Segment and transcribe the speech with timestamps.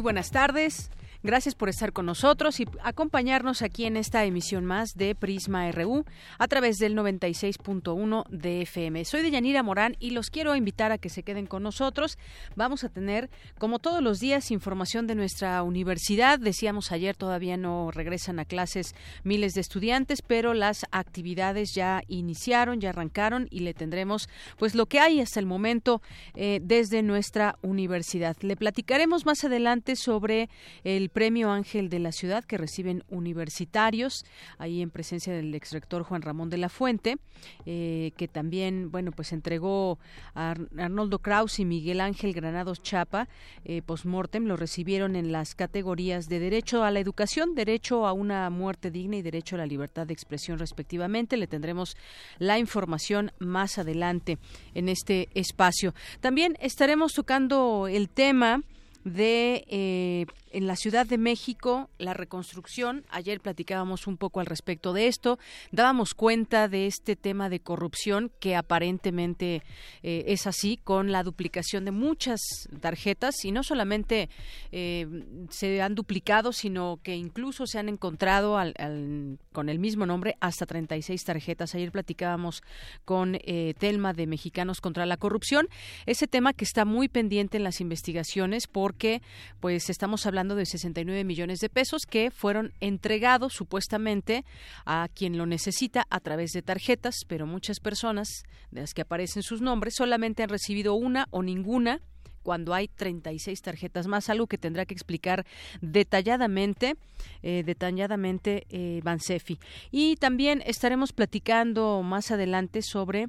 [0.00, 0.90] Buenas tardes.
[1.22, 6.06] Gracias por estar con nosotros y acompañarnos aquí en esta emisión más de Prisma RU
[6.38, 9.04] a través del 96.1 de FM.
[9.04, 12.16] Soy Deyanira Morán y los quiero invitar a que se queden con nosotros.
[12.56, 16.38] Vamos a tener, como todos los días, información de nuestra universidad.
[16.38, 22.80] Decíamos ayer, todavía no regresan a clases miles de estudiantes, pero las actividades ya iniciaron,
[22.80, 26.00] ya arrancaron y le tendremos pues lo que hay hasta el momento
[26.34, 28.38] eh, desde nuestra universidad.
[28.40, 30.48] Le platicaremos más adelante sobre
[30.82, 34.24] el Premio Ángel de la Ciudad que reciben universitarios,
[34.58, 37.18] ahí en presencia del exrector Juan Ramón de la Fuente,
[37.66, 39.98] eh, que también, bueno, pues entregó
[40.34, 43.28] a Arnoldo Kraus y Miguel Ángel Granados Chapa,
[43.64, 48.48] eh, postmortem, lo recibieron en las categorías de derecho a la educación, derecho a una
[48.50, 51.36] muerte digna y derecho a la libertad de expresión respectivamente.
[51.36, 51.96] Le tendremos
[52.38, 54.38] la información más adelante
[54.74, 55.94] en este espacio.
[56.20, 58.62] También estaremos tocando el tema
[59.04, 64.92] de eh, en la Ciudad de México, la reconstrucción, ayer platicábamos un poco al respecto
[64.92, 65.38] de esto,
[65.70, 69.62] dábamos cuenta de este tema de corrupción que aparentemente
[70.02, 72.40] eh, es así, con la duplicación de muchas
[72.80, 74.28] tarjetas y no solamente
[74.72, 75.06] eh,
[75.50, 78.58] se han duplicado, sino que incluso se han encontrado
[79.52, 81.74] con el mismo nombre hasta 36 tarjetas.
[81.74, 82.62] Ayer platicábamos
[83.04, 85.68] con eh, Telma de Mexicanos contra la Corrupción,
[86.06, 89.22] ese tema que está muy pendiente en las investigaciones porque
[89.60, 94.44] pues estamos hablando de 69 millones de pesos que fueron entregados supuestamente
[94.86, 99.42] a quien lo necesita a través de tarjetas, pero muchas personas de las que aparecen
[99.42, 102.00] sus nombres solamente han recibido una o ninguna
[102.42, 105.44] cuando hay 36 tarjetas más, algo que tendrá que explicar
[105.80, 106.96] detalladamente,
[107.42, 109.02] eh, detalladamente eh.
[109.90, 113.28] Y también estaremos platicando más adelante sobre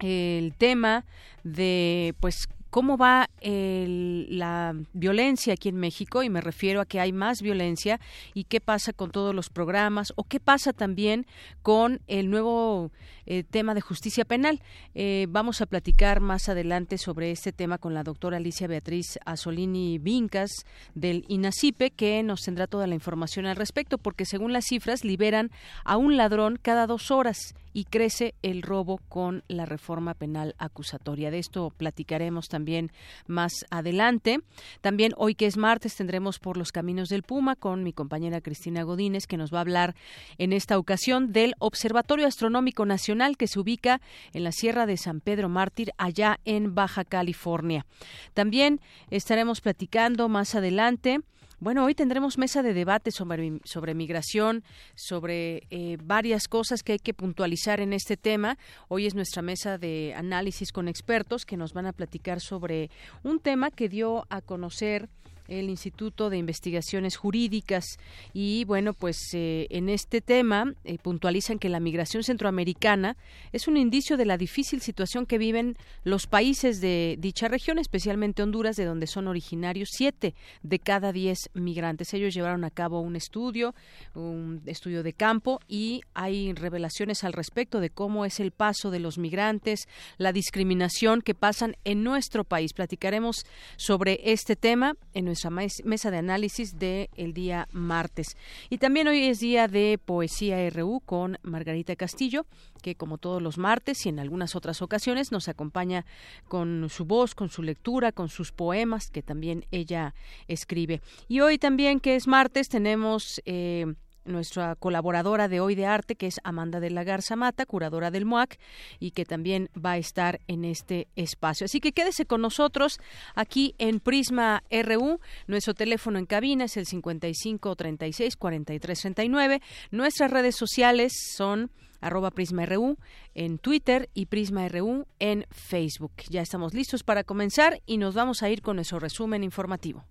[0.00, 1.04] el tema
[1.42, 7.12] de pues cómo va la violencia aquí en México y me refiero a que hay
[7.12, 8.00] más violencia.
[8.34, 11.24] Y qué pasa con todos los programas o qué pasa también
[11.62, 12.90] con el nuevo
[13.26, 14.60] eh, tema de justicia penal.
[14.94, 19.98] Eh, vamos a platicar más adelante sobre este tema con la doctora Alicia Beatriz Asolini
[19.98, 20.50] Vincas
[20.94, 25.50] del INACIPE que nos tendrá toda la información al respecto porque según las cifras liberan
[25.84, 31.30] a un ladrón cada dos horas y crece el robo con la reforma penal acusatoria.
[31.30, 32.92] De esto platicaremos también
[33.26, 34.40] más adelante.
[34.80, 38.82] También hoy que es martes tendremos por los caminos del Puma con mi compañera Cristina
[38.82, 39.96] Godínez que nos va a hablar
[40.38, 44.00] en esta ocasión del Observatorio Astronómico Nacional que se ubica
[44.32, 47.86] en la Sierra de San Pedro Mártir allá en Baja California.
[48.34, 48.80] También
[49.10, 51.20] estaremos platicando más adelante
[51.60, 54.64] bueno, hoy tendremos mesa de debate sobre, sobre migración,
[54.96, 58.58] sobre eh, varias cosas que hay que puntualizar en este tema.
[58.88, 62.90] Hoy es nuestra mesa de análisis con expertos que nos van a platicar sobre
[63.22, 65.08] un tema que dio a conocer
[65.48, 67.98] el Instituto de Investigaciones Jurídicas.
[68.32, 73.16] Y bueno pues eh, en este tema eh, puntualizan que la migración centroamericana
[73.52, 78.42] es un indicio de la difícil situación que viven los países de dicha región especialmente
[78.42, 82.14] Honduras de donde son originarios siete de cada diez migrantes.
[82.14, 83.74] Ellos llevaron a cabo un estudio
[84.14, 89.00] un estudio de campo y hay revelaciones al respecto de cómo es el paso de
[89.00, 89.88] los migrantes
[90.18, 92.72] la discriminación que pasan en nuestro país.
[92.72, 93.44] Platicaremos
[93.76, 95.50] sobre este tema en nuestra
[95.84, 98.36] mesa de análisis del el día martes.
[98.70, 102.46] Y también hoy es día de Poesía RU con Margarita Castillo,
[102.82, 106.06] que como todos los martes y en algunas otras ocasiones nos acompaña
[106.46, 110.14] con su voz, con su lectura, con sus poemas que también ella
[110.46, 111.00] escribe.
[111.26, 113.42] Y hoy también, que es martes, tenemos...
[113.44, 113.92] Eh,
[114.24, 118.24] nuestra colaboradora de hoy de arte, que es Amanda de la Garza Mata, curadora del
[118.24, 118.58] MOAC,
[118.98, 121.64] y que también va a estar en este espacio.
[121.66, 122.98] Así que quédese con nosotros
[123.34, 125.20] aquí en Prisma RU.
[125.46, 129.60] Nuestro teléfono en cabina es el 55 36 43 39.
[129.90, 132.98] Nuestras redes sociales son arroba PrismaRU
[133.34, 136.12] en Twitter y PrismaRU en Facebook.
[136.28, 140.04] Ya estamos listos para comenzar y nos vamos a ir con nuestro resumen informativo.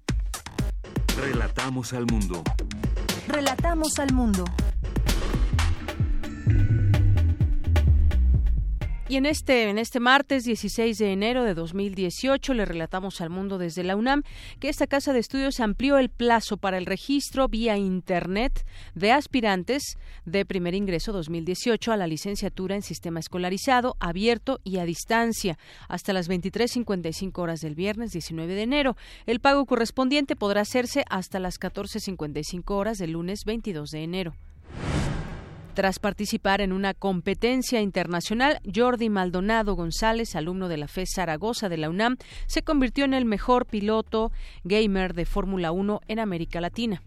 [1.16, 2.44] Relatamos al mundo.
[3.34, 4.46] Relatamos al mundo.
[9.14, 13.60] Y en este, en este martes 16 de enero de 2018 le relatamos al mundo
[13.60, 14.24] desde la UNAM
[14.60, 18.66] que esta casa de estudios amplió el plazo para el registro vía Internet
[18.96, 24.84] de aspirantes de primer ingreso 2018 a la licenciatura en sistema escolarizado, abierto y a
[24.84, 28.98] distancia hasta las 23.55 horas del viernes 19 de enero.
[29.28, 34.34] El pago correspondiente podrá hacerse hasta las 14.55 horas del lunes 22 de enero.
[35.74, 41.78] Tras participar en una competencia internacional, Jordi Maldonado González, alumno de la FE Zaragoza de
[41.78, 44.32] la UNAM, se convirtió en el mejor piloto
[44.64, 47.02] gamer de Fórmula 1 en América Latina.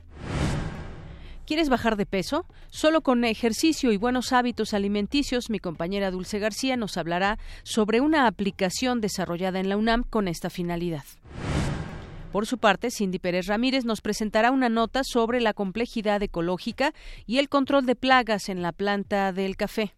[1.46, 2.44] ¿Quieres bajar de peso?
[2.68, 8.26] Solo con ejercicio y buenos hábitos alimenticios, mi compañera Dulce García nos hablará sobre una
[8.26, 11.04] aplicación desarrollada en la UNAM con esta finalidad.
[12.36, 16.92] Por su parte, Cindy Pérez Ramírez nos presentará una nota sobre la complejidad ecológica
[17.24, 19.94] y el control de plagas en la planta del café.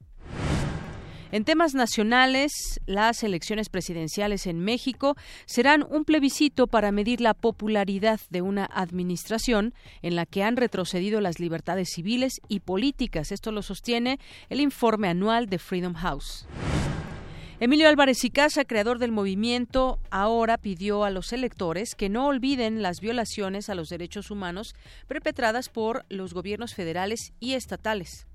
[1.33, 2.53] En temas nacionales,
[2.87, 9.75] las elecciones presidenciales en México serán un plebiscito para medir la popularidad de una administración
[10.03, 13.33] en la que han retrocedido las libertades civiles y políticas.
[13.33, 16.47] Esto lo sostiene el informe anual de Freedom House.
[17.61, 22.83] Emilio Álvarez y Casa, creador del movimiento, ahora pidió a los electores que no olviden
[22.83, 24.77] las violaciones a los derechos humanos
[25.09, 28.29] perpetradas por los gobiernos federales y estatales.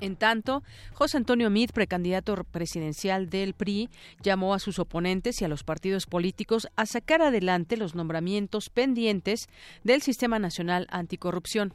[0.00, 0.64] En tanto,
[0.94, 3.88] José Antonio Meade, precandidato presidencial del PRI,
[4.20, 9.48] llamó a sus oponentes y a los partidos políticos a sacar adelante los nombramientos pendientes
[9.84, 11.72] del Sistema Nacional Anticorrupción.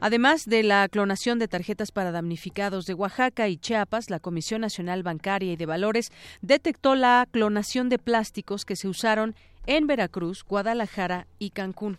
[0.00, 5.02] Además de la clonación de tarjetas para damnificados de Oaxaca y Chiapas, la Comisión Nacional
[5.02, 6.10] Bancaria y de Valores
[6.42, 9.34] detectó la clonación de plásticos que se usaron
[9.66, 11.98] en Veracruz, Guadalajara y Cancún.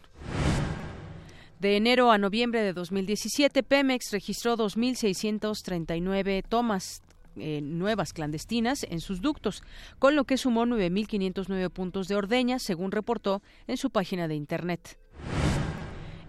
[1.59, 7.01] De enero a noviembre de 2017, Pemex registró 2.639 tomas
[7.35, 9.63] eh, nuevas clandestinas en sus ductos,
[9.97, 14.97] con lo que sumó 9.509 puntos de ordeña, según reportó en su página de Internet.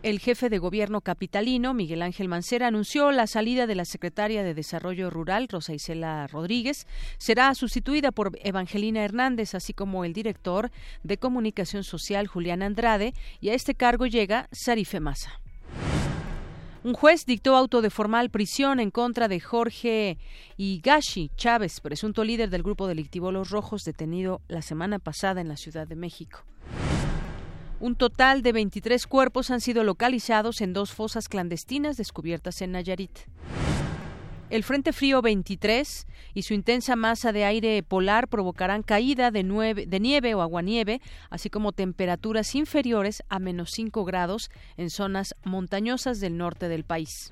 [0.04, 4.54] El jefe de gobierno capitalino, Miguel Ángel Mancera, anunció la salida de la secretaria de
[4.54, 6.86] Desarrollo Rural, Rosa Isela Rodríguez.
[7.18, 10.70] Será sustituida por Evangelina Hernández, así como el director
[11.02, 15.40] de Comunicación Social, Julián Andrade, y a este cargo llega Sarife Massa.
[16.84, 20.16] Un juez dictó auto de formal prisión en contra de Jorge
[20.58, 25.56] Higashi Chávez, presunto líder del grupo delictivo Los Rojos, detenido la semana pasada en la
[25.56, 26.44] Ciudad de México.
[27.80, 33.16] Un total de 23 cuerpos han sido localizados en dos fosas clandestinas descubiertas en Nayarit.
[34.50, 39.44] El Frente Frío 23 y su intensa masa de aire polar provocarán caída de,
[39.86, 46.18] de nieve o aguanieve, así como temperaturas inferiores a menos 5 grados en zonas montañosas
[46.18, 47.30] del norte del país.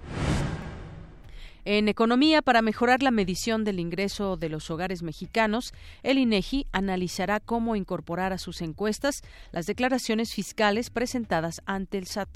[1.68, 5.74] En economía, para mejorar la medición del ingreso de los hogares mexicanos,
[6.04, 12.28] el INEGI analizará cómo incorporar a sus encuestas las declaraciones fiscales presentadas ante el SAT.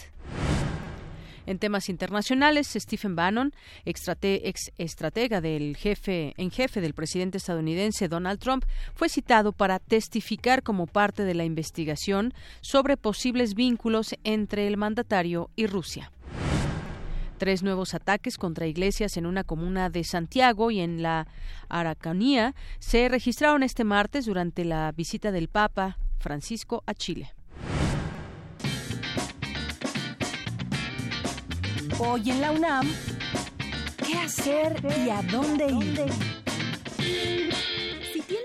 [1.46, 3.54] En temas internacionales, Stephen Bannon,
[3.84, 8.64] ex estratega del jefe en jefe del presidente estadounidense Donald Trump,
[8.96, 15.50] fue citado para testificar como parte de la investigación sobre posibles vínculos entre el mandatario
[15.54, 16.10] y Rusia.
[17.40, 21.26] Tres nuevos ataques contra iglesias en una comuna de Santiago y en la
[21.70, 27.32] Aracanía se registraron este martes durante la visita del Papa Francisco a Chile.
[31.98, 32.86] Hoy en la UNAM,
[34.06, 37.69] ¿qué hacer y a dónde ir?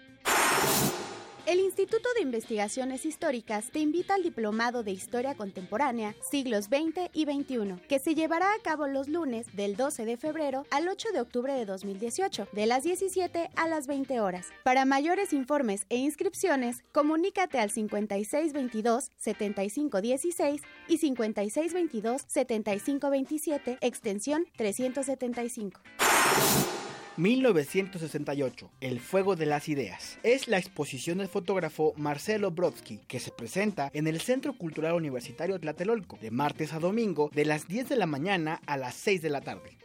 [1.47, 7.23] El Instituto de Investigaciones Históricas te invita al Diplomado de Historia Contemporánea, siglos XX y
[7.23, 11.21] XXI, que se llevará a cabo los lunes del 12 de febrero al 8 de
[11.21, 14.47] octubre de 2018, de las 17 a las 20 horas.
[14.65, 25.79] Para mayores informes e inscripciones, comunícate al 5622-7516 y 5622-7527, extensión 375.
[27.17, 30.19] 1968, El Fuego de las Ideas.
[30.23, 35.59] Es la exposición del fotógrafo Marcelo Brodsky, que se presenta en el Centro Cultural Universitario
[35.59, 39.29] Tlatelolco, de martes a domingo, de las 10 de la mañana a las 6 de
[39.29, 39.77] la tarde.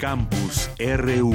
[0.00, 1.34] Campus RU.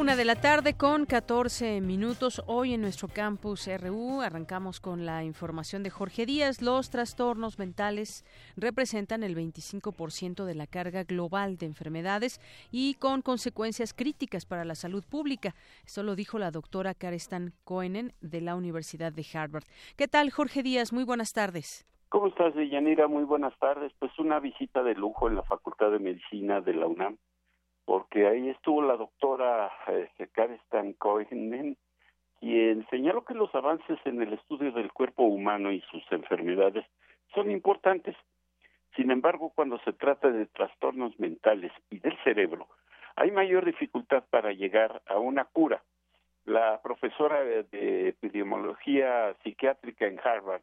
[0.00, 2.42] Una de la tarde con 14 minutos.
[2.46, 6.62] Hoy en nuestro campus RU arrancamos con la información de Jorge Díaz.
[6.62, 8.24] Los trastornos mentales
[8.56, 12.40] representan el 25% de la carga global de enfermedades
[12.72, 15.54] y con consecuencias críticas para la salud pública.
[15.84, 19.64] Esto lo dijo la doctora Karestan Coenen de la Universidad de Harvard.
[19.98, 20.94] ¿Qué tal, Jorge Díaz?
[20.94, 21.86] Muy buenas tardes.
[22.08, 23.06] ¿Cómo estás, Deyanira?
[23.06, 23.92] Muy buenas tardes.
[23.98, 27.18] Pues una visita de lujo en la Facultad de Medicina de la UNAM
[27.90, 31.76] porque ahí estuvo la doctora eh, Karestan Cohen,
[32.38, 36.86] quien señaló que los avances en el estudio del cuerpo humano y sus enfermedades
[37.34, 38.14] son importantes.
[38.94, 42.68] Sin embargo, cuando se trata de trastornos mentales y del cerebro,
[43.16, 45.82] hay mayor dificultad para llegar a una cura.
[46.44, 50.62] La profesora de epidemiología psiquiátrica en Harvard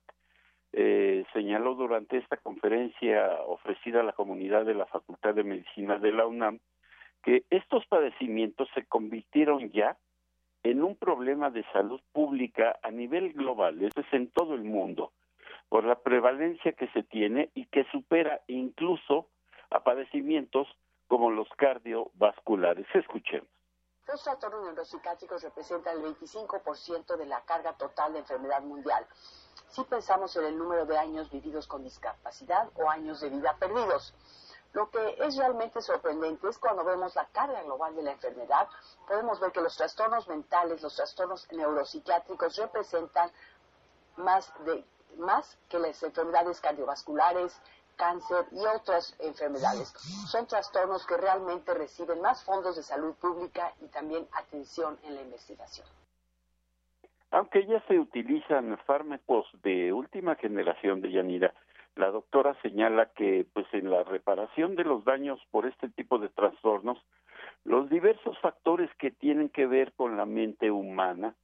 [0.72, 6.14] eh, señaló durante esta conferencia ofrecida a la comunidad de la Facultad de Medicina de
[6.14, 6.60] la UNAM
[7.28, 9.98] que estos padecimientos se convirtieron ya
[10.64, 15.12] en un problema de salud pública a nivel global, eso es en todo el mundo,
[15.68, 19.28] por la prevalencia que se tiene y que supera incluso
[19.72, 20.70] a padecimientos
[21.08, 22.88] como los cardiovasculares.
[22.94, 23.50] Escuchemos.
[24.08, 29.06] Los trastornos neuropsiquiátricos representan el 25% de la carga total de enfermedad mundial.
[29.68, 34.16] Si pensamos en el número de años vividos con discapacidad o años de vida perdidos.
[34.74, 38.68] Lo que es realmente sorprendente es cuando vemos la carga global de la enfermedad,
[39.08, 43.32] podemos ver que los trastornos mentales, los trastornos neuropsiquiátricos representan
[44.18, 44.84] más, de,
[45.18, 47.60] más que las enfermedades cardiovasculares,
[47.96, 49.90] cáncer y otras enfermedades.
[50.30, 55.22] Son trastornos que realmente reciben más fondos de salud pública y también atención en la
[55.22, 55.88] investigación.
[57.32, 61.54] Aunque ya se utilizan fármacos de última generación de Yanira,
[61.98, 66.30] la doctora señala que pues en la reparación de los daños por este tipo de
[66.30, 66.98] trastornos
[67.64, 71.36] los diversos factores que tienen que ver con la mente humana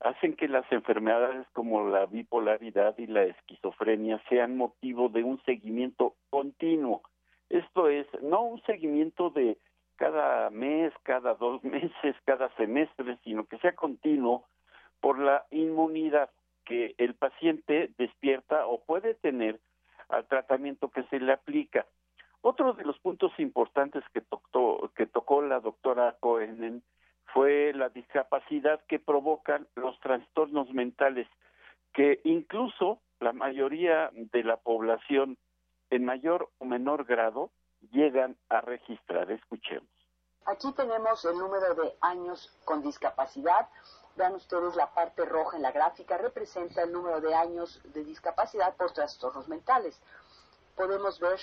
[0.00, 6.14] hacen que las enfermedades como la bipolaridad y la esquizofrenia sean motivo de un seguimiento
[6.28, 7.02] continuo.
[7.48, 9.56] Esto es, no un seguimiento de
[9.96, 14.44] cada mes, cada dos meses, cada semestre, sino que sea continuo
[15.00, 16.30] por la inmunidad
[16.66, 19.60] que el paciente despierta o puede tener
[20.14, 21.86] al tratamiento que se le aplica.
[22.40, 26.82] Otro de los puntos importantes que tocó, que tocó la doctora Cohen
[27.32, 31.26] fue la discapacidad que provocan los trastornos mentales,
[31.92, 35.38] que incluso la mayoría de la población
[35.90, 37.50] en mayor o menor grado
[37.90, 39.30] llegan a registrar.
[39.30, 39.88] Escuchemos.
[40.46, 43.68] Aquí tenemos el número de años con discapacidad.
[44.16, 48.76] Vean ustedes la parte roja en la gráfica, representa el número de años de discapacidad
[48.76, 49.98] por trastornos mentales.
[50.76, 51.40] Podemos ver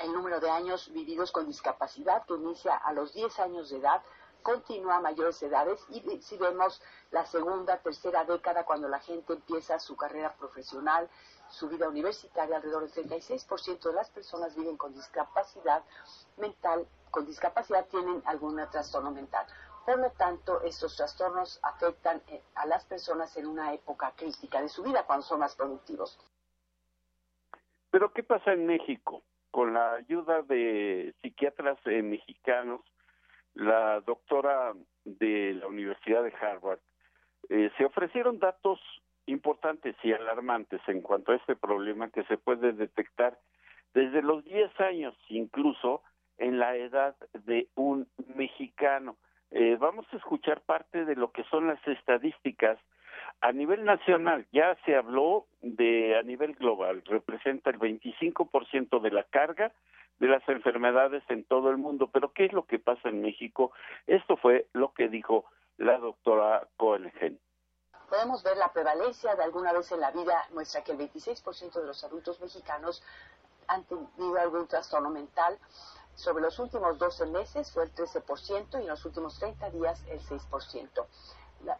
[0.00, 4.02] el número de años vividos con discapacidad que inicia a los 10 años de edad,
[4.42, 9.78] continúa a mayores edades y si vemos la segunda, tercera década cuando la gente empieza
[9.78, 11.08] su carrera profesional,
[11.48, 15.82] su vida universitaria, alrededor del 36% de las personas viven con discapacidad
[16.36, 19.46] mental, con discapacidad tienen algún trastorno mental.
[19.84, 24.68] Por lo tanto, estos trastornos afectan eh, a las personas en una época crítica de
[24.68, 26.18] su vida, cuando son más productivos.
[27.90, 29.22] Pero, ¿qué pasa en México?
[29.50, 32.80] Con la ayuda de psiquiatras eh, mexicanos,
[33.52, 34.72] la doctora
[35.04, 36.80] de la Universidad de Harvard,
[37.50, 38.80] eh, se ofrecieron datos
[39.26, 43.38] importantes y alarmantes en cuanto a este problema que se puede detectar
[43.92, 46.02] desde los 10 años, incluso
[46.38, 49.16] en la edad de un mexicano.
[49.50, 52.78] Eh, vamos a escuchar parte de lo que son las estadísticas
[53.40, 54.46] a nivel nacional.
[54.52, 59.72] Ya se habló de a nivel global, representa el 25% de la carga
[60.18, 62.08] de las enfermedades en todo el mundo.
[62.12, 63.72] Pero ¿qué es lo que pasa en México?
[64.06, 65.44] Esto fue lo que dijo
[65.76, 67.38] la doctora Cohen.
[68.08, 71.86] podemos ver la prevalencia de alguna vez en la vida muestra que el 26% de
[71.86, 73.02] los adultos mexicanos
[73.66, 75.58] han tenido algún trastorno mental.
[76.16, 80.20] Sobre los últimos 12 meses fue el 13% y en los últimos 30 días el
[80.20, 81.06] 6%.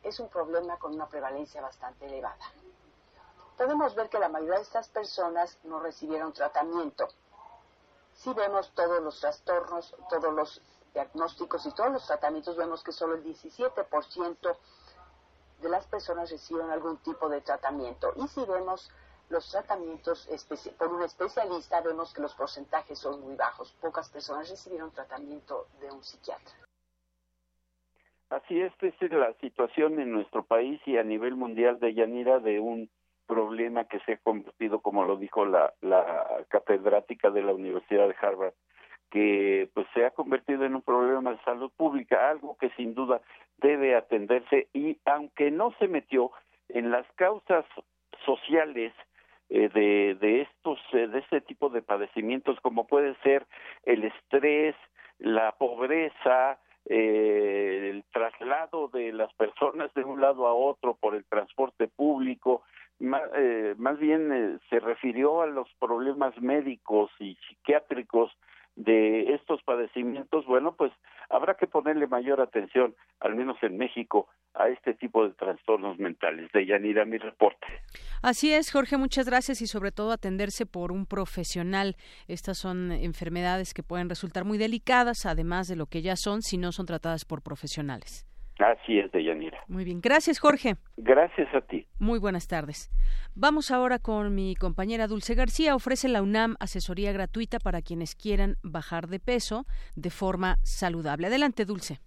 [0.03, 2.53] es un problema con una prevalencia bastante elevada.
[3.57, 7.09] Podemos ver que la mayoría de estas personas no recibieron tratamiento.
[8.15, 10.61] Si vemos todos los trastornos, todos los
[10.93, 14.57] diagnósticos y todos los tratamientos, vemos que solo el 17%
[15.61, 18.13] de las personas reciben algún tipo de tratamiento.
[18.17, 18.91] Y si vemos
[19.31, 20.29] los tratamientos
[20.79, 23.73] por un especialista, vemos que los porcentajes son muy bajos.
[23.81, 26.55] Pocas personas recibieron tratamiento de un psiquiatra.
[28.31, 32.41] Así es, esta es la situación en nuestro país y a nivel mundial de Yanira
[32.41, 32.91] de un
[33.27, 38.17] problema que se ha convertido, como lo dijo la, la catedrática de la Universidad de
[38.21, 38.55] Harvard,
[39.11, 43.21] que pues se ha convertido en un problema de salud pública, algo que sin duda
[43.59, 46.33] debe atenderse y aunque no se metió
[46.69, 47.65] en las causas
[48.25, 48.93] sociales
[49.51, 53.47] eh, de, de estos eh, de este tipo de padecimientos como puede ser
[53.85, 54.75] el estrés,
[55.19, 61.25] la pobreza, eh, el traslado de las personas de un lado a otro por el
[61.27, 62.63] transporte público,
[62.99, 63.23] más,
[63.77, 68.31] más bien se refirió a los problemas médicos y psiquiátricos
[68.77, 70.93] de estos padecimientos, bueno, pues
[71.31, 76.51] habrá que ponerle mayor atención, al menos en México, a este tipo de trastornos mentales.
[76.53, 77.67] De Yanira, mi reporte.
[78.23, 81.97] Así es, Jorge, muchas gracias y sobre todo atenderse por un profesional.
[82.29, 86.59] Estas son enfermedades que pueden resultar muy delicadas, además de lo que ya son, si
[86.59, 88.27] no son tratadas por profesionales.
[88.59, 89.59] Así es, Deyanira.
[89.67, 90.01] Muy bien.
[90.01, 90.77] Gracias, Jorge.
[90.97, 91.87] Gracias a ti.
[91.99, 92.91] Muy buenas tardes.
[93.35, 95.75] Vamos ahora con mi compañera Dulce García.
[95.75, 101.27] Ofrece la UNAM asesoría gratuita para quienes quieran bajar de peso de forma saludable.
[101.27, 102.01] Adelante, Dulce.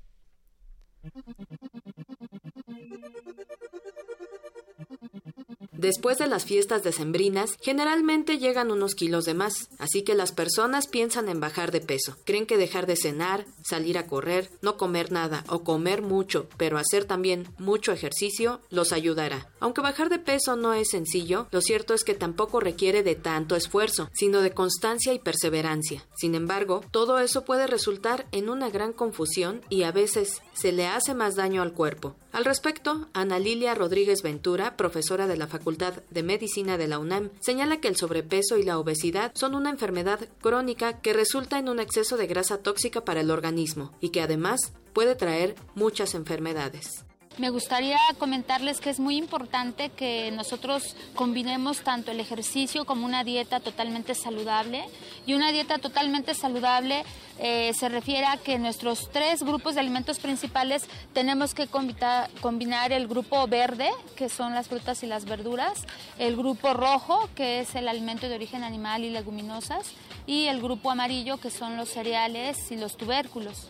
[5.78, 10.88] Después de las fiestas decembrinas, generalmente llegan unos kilos de más, así que las personas
[10.88, 12.18] piensan en bajar de peso.
[12.26, 16.80] Creen que dejar de cenar, salir a correr, no comer nada o comer mucho, pero
[16.80, 19.52] hacer también mucho ejercicio, los ayudará.
[19.60, 23.56] Aunque bajar de peso no es sencillo, lo cierto es que tampoco requiere de tanto
[23.56, 26.04] esfuerzo, sino de constancia y perseverancia.
[26.16, 30.88] Sin embargo, todo eso puede resultar en una gran confusión y a veces se le
[30.88, 32.16] hace más daño al cuerpo.
[32.32, 37.30] Al respecto, Ana Lilia Rodríguez Ventura, profesora de la Facultad de Medicina de la UNAM,
[37.42, 41.82] señala que el sobrepeso y la obesidad son una enfermedad crónica que resulta en un
[41.82, 47.07] exceso de grasa tóxica para el organismo y que además puede traer muchas enfermedades.
[47.38, 53.24] Me gustaría comentarles que es muy importante que nosotros combinemos tanto el ejercicio como una
[53.24, 54.84] dieta totalmente saludable.
[55.28, 57.04] Y una dieta totalmente saludable
[57.38, 63.08] eh, se refiere a que nuestros tres grupos de alimentos principales tenemos que combinar el
[63.08, 65.86] grupo verde, que son las frutas y las verduras,
[66.18, 69.86] el grupo rojo, que es el alimento de origen animal y leguminosas,
[70.28, 73.70] y el grupo amarillo, que son los cereales y los tubérculos.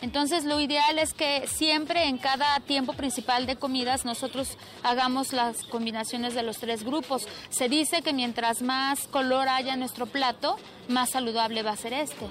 [0.00, 5.64] Entonces, lo ideal es que siempre en cada tiempo principal de comidas nosotros hagamos las
[5.64, 7.26] combinaciones de los tres grupos.
[7.50, 10.56] Se dice que mientras más color haya en nuestro plato,
[10.88, 12.26] más saludable va a ser este.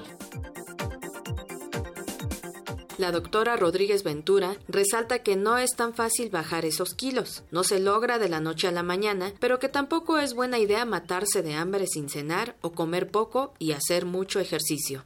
[3.01, 7.79] La doctora Rodríguez Ventura resalta que no es tan fácil bajar esos kilos, no se
[7.79, 11.55] logra de la noche a la mañana, pero que tampoco es buena idea matarse de
[11.55, 15.03] hambre sin cenar o comer poco y hacer mucho ejercicio.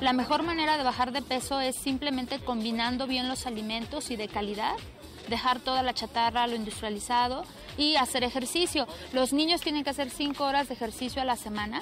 [0.00, 4.26] La mejor manera de bajar de peso es simplemente combinando bien los alimentos y de
[4.26, 4.74] calidad
[5.28, 7.44] dejar toda la chatarra, lo industrializado
[7.78, 8.88] y hacer ejercicio.
[9.12, 11.80] Los niños tienen que hacer cinco horas de ejercicio a la semana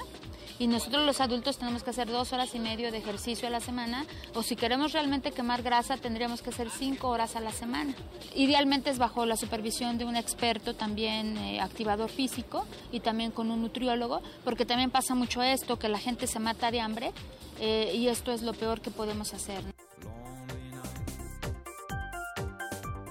[0.59, 3.61] y nosotros los adultos tenemos que hacer dos horas y medio de ejercicio a la
[3.61, 7.95] semana o si queremos realmente quemar grasa tendríamos que hacer cinco horas a la semana.
[8.35, 13.49] Idealmente es bajo la supervisión de un experto también eh, activador físico y también con
[13.49, 17.13] un nutriólogo porque también pasa mucho esto que la gente se mata de hambre
[17.59, 19.78] eh, y esto es lo peor que podemos hacer.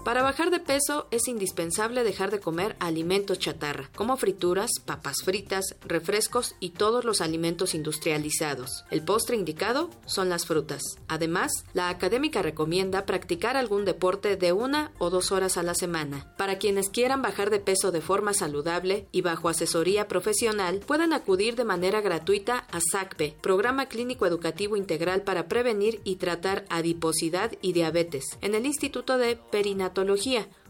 [0.08, 5.76] Para bajar de peso es indispensable dejar de comer alimentos chatarra, como frituras, papas fritas,
[5.82, 8.86] refrescos y todos los alimentos industrializados.
[8.90, 10.80] El postre indicado son las frutas.
[11.08, 16.32] Además, la académica recomienda practicar algún deporte de una o dos horas a la semana.
[16.38, 21.54] Para quienes quieran bajar de peso de forma saludable y bajo asesoría profesional, pueden acudir
[21.54, 27.74] de manera gratuita a SACPE, Programa Clínico Educativo Integral para Prevenir y Tratar Adiposidad y
[27.74, 29.36] Diabetes, en el Instituto de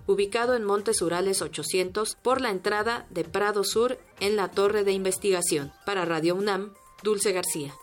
[0.06, 4.92] Ubicado en Montes Urales 800 por la entrada de Prado Sur en la Torre de
[4.92, 5.70] Investigación.
[5.84, 7.74] Para Radio UNAM, Dulce García.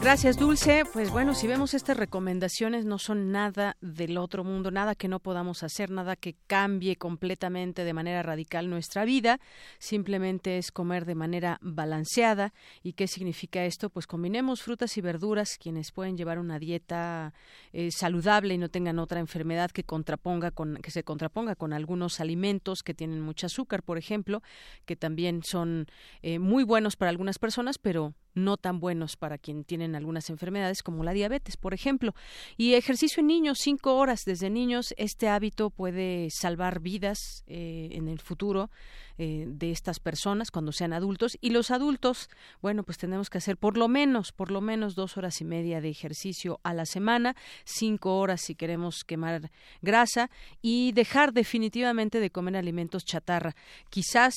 [0.00, 0.84] Gracias, Dulce.
[0.92, 5.18] Pues bueno, si vemos estas recomendaciones, no son nada del otro mundo, nada que no
[5.18, 9.40] podamos hacer, nada que cambie completamente de manera radical nuestra vida.
[9.78, 12.52] Simplemente es comer de manera balanceada.
[12.84, 13.90] ¿Y qué significa esto?
[13.90, 17.34] Pues combinemos frutas y verduras, quienes pueden llevar una dieta
[17.72, 22.20] eh, saludable y no tengan otra enfermedad que contraponga con, que se contraponga con algunos
[22.20, 24.42] alimentos que tienen mucho azúcar, por ejemplo,
[24.84, 25.86] que también son
[26.22, 30.82] eh, muy buenos para algunas personas, pero no tan buenos para quien tienen algunas enfermedades
[30.82, 32.14] como la diabetes, por ejemplo.
[32.56, 38.08] Y ejercicio en niños, cinco horas desde niños, este hábito puede salvar vidas eh, en
[38.08, 38.70] el futuro
[39.18, 41.38] eh, de estas personas cuando sean adultos.
[41.40, 42.28] Y los adultos,
[42.60, 45.80] bueno, pues tenemos que hacer por lo menos, por lo menos dos horas y media
[45.80, 52.30] de ejercicio a la semana, cinco horas si queremos quemar grasa y dejar definitivamente de
[52.30, 53.56] comer alimentos chatarra.
[53.88, 54.34] Quizás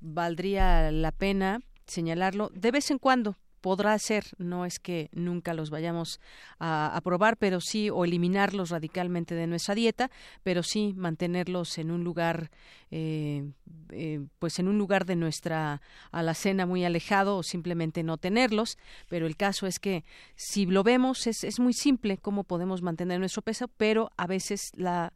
[0.00, 1.60] valdría la pena
[1.90, 6.20] señalarlo de vez en cuando podrá ser, no es que nunca los vayamos
[6.58, 10.10] a, probar, pero sí, o eliminarlos radicalmente de nuestra dieta,
[10.42, 12.50] pero sí mantenerlos en un lugar,
[12.90, 13.50] eh,
[13.90, 18.78] eh, pues en un lugar de nuestra alacena muy alejado o simplemente no tenerlos.
[19.08, 20.04] Pero el caso es que
[20.36, 24.72] si lo vemos es, es muy simple cómo podemos mantener nuestro peso, pero a veces
[24.74, 25.12] la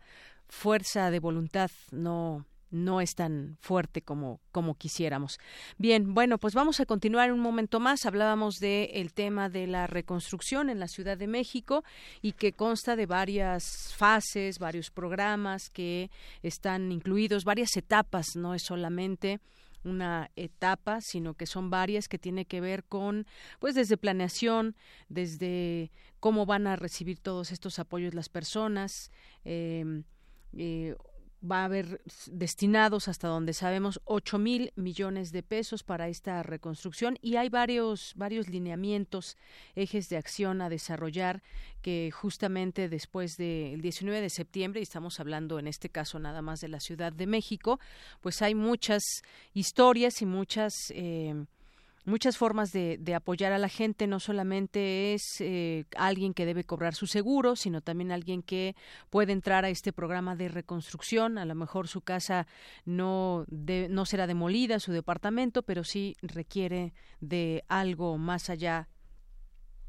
[0.49, 5.39] fuerza de voluntad no no es tan fuerte como, como quisiéramos.
[5.79, 8.05] Bien, bueno, pues vamos a continuar un momento más.
[8.05, 11.85] Hablábamos del el tema de la reconstrucción en la Ciudad de México
[12.21, 16.11] y que consta de varias fases, varios programas que
[16.43, 19.41] están incluidos, varias etapas, no es solamente
[19.85, 23.27] una etapa, sino que son varias que tiene que ver con,
[23.59, 24.75] pues desde planeación,
[25.09, 29.11] desde cómo van a recibir todos estos apoyos las personas,
[29.45, 30.03] eh,
[30.57, 30.97] eh,
[31.51, 37.19] va a haber destinados hasta donde sabemos ocho mil millones de pesos para esta reconstrucción
[37.21, 39.37] y hay varios varios lineamientos
[39.75, 41.43] ejes de acción a desarrollar
[41.83, 46.61] que justamente después del 19 de septiembre y estamos hablando en este caso nada más
[46.61, 47.79] de la Ciudad de México
[48.21, 49.03] pues hay muchas
[49.53, 51.45] historias y muchas eh,
[52.05, 54.07] muchas formas de, apoyar a la gente.
[54.07, 58.77] No solamente es eh, alguien que debe cobrar su seguro, sino también alguien que
[59.11, 61.39] puede entrar a este programa de reconstrucción.
[61.39, 62.47] A lo mejor su casa
[62.85, 68.89] no, no será demolida, su departamento, pero sí requiere de algo más allá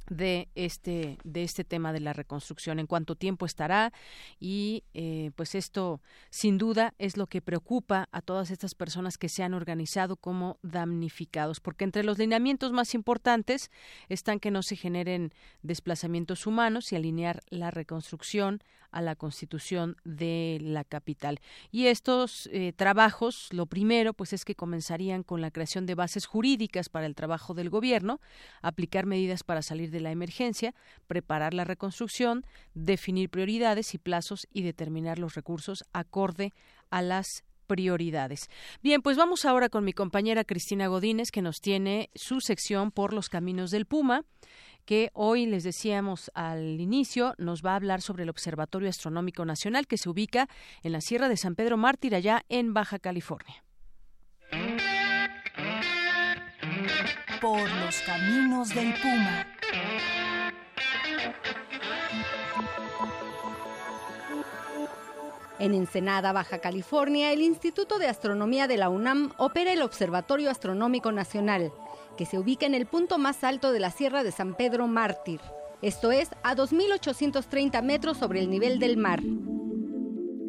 [0.09, 3.91] de este de este tema de la reconstrucción en cuánto tiempo estará
[4.39, 9.29] y eh, pues esto sin duda es lo que preocupa a todas estas personas que
[9.29, 13.71] se han organizado como damnificados porque entre los lineamientos más importantes
[14.09, 18.61] están que no se generen desplazamientos humanos y alinear la reconstrucción
[18.95, 21.41] a la constitución de la capital.
[21.69, 26.25] Y estos eh, trabajos, lo primero, pues es que comenzarían con la creación de bases
[26.25, 28.21] jurídicas para el trabajo del gobierno,
[28.61, 30.73] aplicar medidas para salir de la emergencia,
[31.07, 36.53] preparar la reconstrucción, definir prioridades y plazos y determinar los recursos acorde
[36.89, 38.49] a las prioridades.
[38.83, 43.13] Bien, pues vamos ahora con mi compañera Cristina Godínez, que nos tiene su sección por
[43.13, 44.23] los caminos del Puma
[44.85, 49.87] que hoy les decíamos al inicio nos va a hablar sobre el Observatorio Astronómico Nacional
[49.87, 50.47] que se ubica
[50.83, 53.63] en la Sierra de San Pedro Mártir, allá en Baja California.
[57.41, 59.47] Por los caminos del Puma.
[65.59, 71.11] En Ensenada, Baja California, el Instituto de Astronomía de la UNAM opera el Observatorio Astronómico
[71.11, 71.71] Nacional,
[72.17, 75.39] que se ubica en el punto más alto de la Sierra de San Pedro Mártir,
[75.81, 79.21] esto es a 2.830 metros sobre el nivel del mar.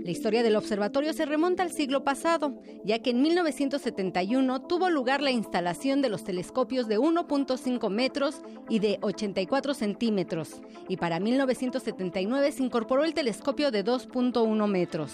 [0.07, 5.21] La historia del observatorio se remonta al siglo pasado, ya que en 1971 tuvo lugar
[5.21, 12.53] la instalación de los telescopios de 1.5 metros y de 84 centímetros, y para 1979
[12.53, 15.13] se incorporó el telescopio de 2.1 metros.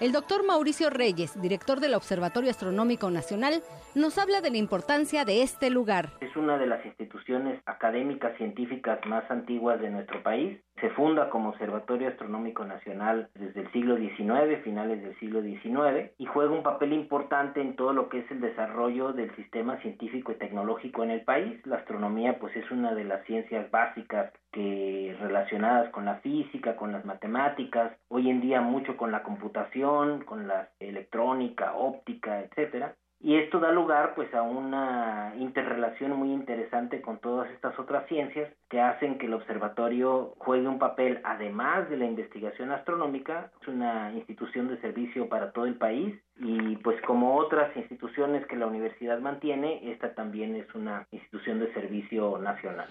[0.00, 3.60] El doctor Mauricio Reyes, director del Observatorio Astronómico Nacional,
[3.94, 6.08] nos habla de la importancia de este lugar.
[6.22, 10.58] Es una de las instituciones académicas científicas más antiguas de nuestro país.
[10.80, 16.24] Se funda como Observatorio Astronómico Nacional desde el siglo XIX, finales del siglo XIX, y
[16.24, 20.36] juega un papel importante en todo lo que es el desarrollo del sistema científico y
[20.36, 21.60] tecnológico en el país.
[21.66, 26.92] La astronomía pues es una de las ciencias básicas que relacionadas con la física, con
[26.92, 29.89] las matemáticas, hoy en día mucho con la computación,
[30.24, 37.02] con la electrónica, óptica, etcétera y esto da lugar pues a una interrelación muy interesante
[37.02, 41.98] con todas estas otras ciencias que hacen que el observatorio juegue un papel además de
[41.98, 47.36] la investigación astronómica, es una institución de servicio para todo el país y pues como
[47.36, 52.88] otras instituciones que la universidad mantiene, esta también es una institución de servicio nacional.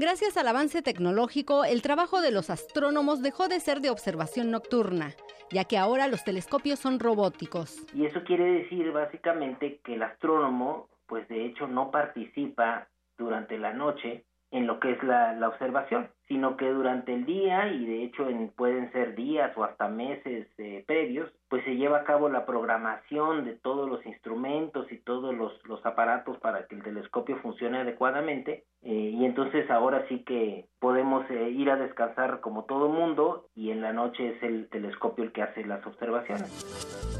[0.00, 5.14] Gracias al avance tecnológico, el trabajo de los astrónomos dejó de ser de observación nocturna,
[5.50, 7.76] ya que ahora los telescopios son robóticos.
[7.94, 13.74] Y eso quiere decir básicamente que el astrónomo, pues de hecho no participa durante la
[13.74, 18.28] noche en lo que es la, observación, sino que durante el día, y de hecho
[18.28, 22.46] en, pueden ser días o hasta meses eh, previos, pues se lleva a cabo la
[22.46, 27.78] programación de todos los instrumentos y todos los, los aparatos para que el telescopio funcione
[27.78, 33.46] adecuadamente, eh, y entonces ahora sí que podemos eh, ir a descansar como todo mundo,
[33.54, 37.19] y en la noche es el telescopio el que hace las observaciones.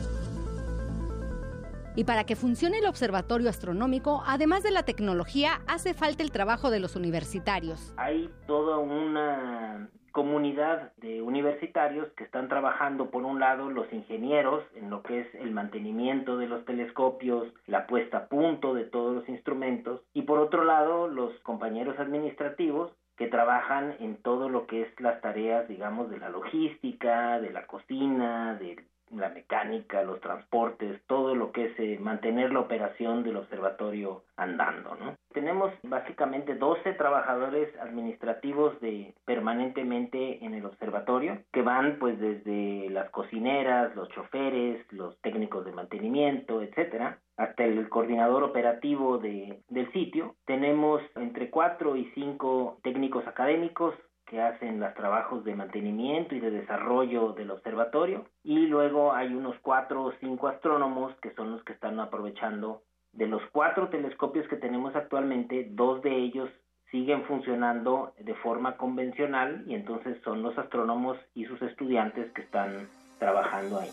[2.01, 6.71] Y para que funcione el observatorio astronómico, además de la tecnología, hace falta el trabajo
[6.71, 7.93] de los universitarios.
[7.99, 14.89] Hay toda una comunidad de universitarios que están trabajando por un lado los ingenieros en
[14.89, 19.29] lo que es el mantenimiento de los telescopios, la puesta a punto de todos los
[19.29, 25.01] instrumentos y por otro lado los compañeros administrativos que trabajan en todo lo que es
[25.01, 31.35] las tareas digamos de la logística, de la cocina, del la mecánica, los transportes, todo
[31.35, 35.17] lo que es eh, mantener la operación del observatorio andando, ¿no?
[35.33, 43.11] Tenemos básicamente 12 trabajadores administrativos de permanentemente en el observatorio que van pues desde las
[43.11, 50.35] cocineras, los choferes, los técnicos de mantenimiento, etcétera, hasta el coordinador operativo de, del sitio.
[50.47, 53.95] Tenemos entre 4 y 5 técnicos académicos,
[54.31, 59.57] que hacen los trabajos de mantenimiento y de desarrollo del observatorio y luego hay unos
[59.61, 64.57] cuatro o cinco astrónomos que son los que están aprovechando de los cuatro telescopios que
[64.57, 66.49] tenemos actualmente, dos de ellos
[66.93, 72.89] siguen funcionando de forma convencional y entonces son los astrónomos y sus estudiantes que están
[73.19, 73.91] trabajando ahí.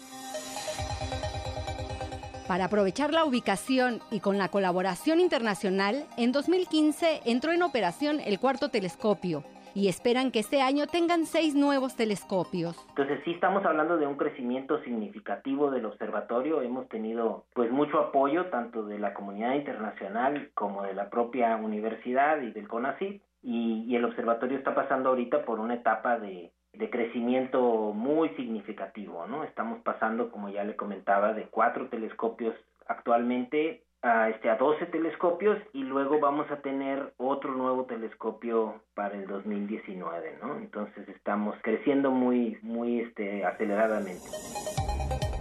[2.47, 8.39] Para aprovechar la ubicación y con la colaboración internacional, en 2015 entró en operación el
[8.39, 9.43] cuarto telescopio,
[9.77, 12.83] y esperan que este año tengan seis nuevos telescopios.
[12.89, 16.63] Entonces sí estamos hablando de un crecimiento significativo del observatorio.
[16.63, 22.41] Hemos tenido pues mucho apoyo tanto de la comunidad internacional como de la propia universidad
[22.41, 27.93] y del CONACYT y, el observatorio está pasando ahorita por una etapa de, de crecimiento
[27.93, 29.43] muy significativo, ¿no?
[29.43, 32.55] Estamos pasando, como ya le comentaba, de cuatro telescopios
[32.87, 39.15] actualmente a, este, a 12 telescopios y luego vamos a tener otro nuevo telescopio para
[39.15, 40.57] el 2019, ¿no?
[40.57, 44.27] Entonces estamos creciendo muy, muy este, aceleradamente.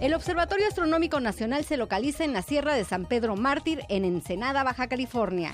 [0.01, 4.63] El Observatorio Astronómico Nacional se localiza en la Sierra de San Pedro Mártir, en Ensenada,
[4.63, 5.51] Baja California.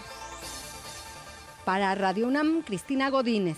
[1.65, 3.57] Para Radio UNAM, Cristina Godínez.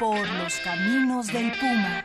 [0.00, 2.04] Por los caminos del Puma.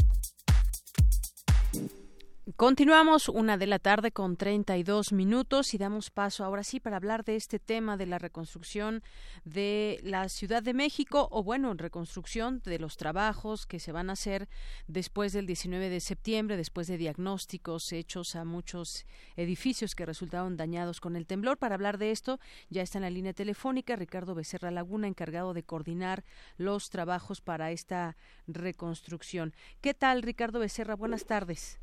[2.55, 7.23] Continuamos una de la tarde con 32 minutos y damos paso ahora sí para hablar
[7.23, 9.03] de este tema de la reconstrucción
[9.45, 14.13] de la Ciudad de México o bueno, reconstrucción de los trabajos que se van a
[14.13, 14.49] hacer
[14.87, 20.99] después del 19 de septiembre, después de diagnósticos hechos a muchos edificios que resultaron dañados
[20.99, 21.57] con el temblor.
[21.57, 25.63] Para hablar de esto ya está en la línea telefónica Ricardo Becerra Laguna, encargado de
[25.63, 26.23] coordinar
[26.57, 29.53] los trabajos para esta reconstrucción.
[29.79, 30.95] ¿Qué tal, Ricardo Becerra?
[30.95, 31.79] Buenas tardes.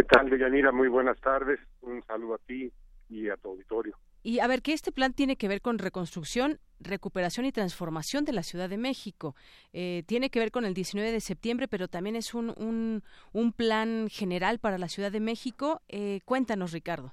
[0.00, 0.72] ¿Qué tal, Deyanira?
[0.72, 1.60] Muy buenas tardes.
[1.82, 2.72] Un saludo a ti
[3.10, 3.98] y a tu auditorio.
[4.22, 8.32] Y a ver, que este plan tiene que ver con reconstrucción, recuperación y transformación de
[8.32, 9.34] la Ciudad de México.
[9.74, 13.02] Eh, tiene que ver con el 19 de septiembre, pero también es un, un,
[13.34, 15.82] un plan general para la Ciudad de México.
[15.86, 17.12] Eh, cuéntanos, Ricardo.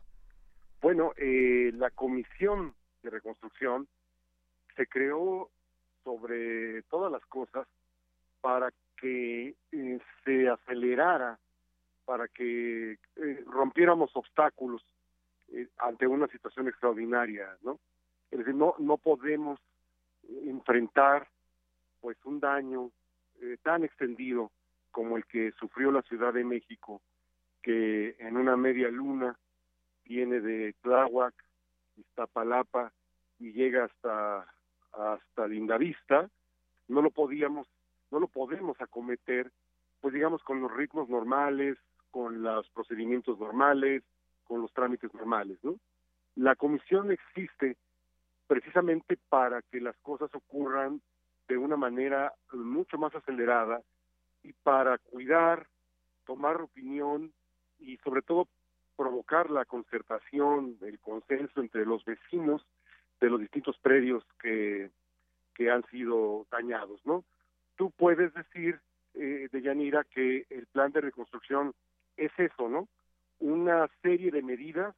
[0.82, 2.74] Bueno, eh, la Comisión
[3.04, 3.86] de Reconstrucción
[4.78, 5.50] se creó
[6.06, 7.68] sobre todas las cosas
[8.40, 9.56] para que
[10.24, 11.38] se acelerara
[12.08, 14.82] para que eh, rompiéramos obstáculos
[15.50, 17.82] eh, ante una situación extraordinaria, ¿no?
[18.32, 19.60] Es decir, no, no podemos
[20.46, 21.28] enfrentar
[22.00, 22.92] pues un daño
[23.42, 24.52] eh, tan extendido
[24.92, 27.02] como el que sufrió la Ciudad de México,
[27.62, 29.38] que en una media luna
[30.06, 31.34] viene de Tláhuac
[31.98, 32.94] Iztapalapa
[33.38, 34.48] y llega hasta
[34.94, 36.30] hasta Lindavista,
[36.88, 37.68] no lo podíamos,
[38.12, 39.52] no lo podemos acometer,
[40.00, 41.78] pues digamos con los ritmos normales,
[42.12, 44.04] con los procedimientos normales,
[44.46, 45.76] con los trámites normales, ¿no?
[46.36, 47.78] La comisión existe
[48.48, 51.02] precisamente para que las cosas ocurran
[51.48, 53.82] de una manera mucho más acelerada
[54.44, 55.68] y para cuidar,
[56.26, 57.34] tomar opinión
[57.80, 58.48] y sobre todo
[58.96, 62.66] provocar la concertación, el consenso entre los vecinos
[63.20, 64.92] de los distintos predios que,
[65.54, 67.24] que han sido dañados, ¿no?
[67.76, 68.80] Tú puedes decir,
[69.14, 71.74] eh, de Yanira, que el plan de reconstrucción
[72.18, 72.88] es eso, ¿no?
[73.40, 74.96] Una serie de medidas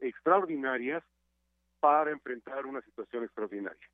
[0.00, 1.04] extraordinarias
[1.80, 3.86] para enfrentar una situación extraordinaria.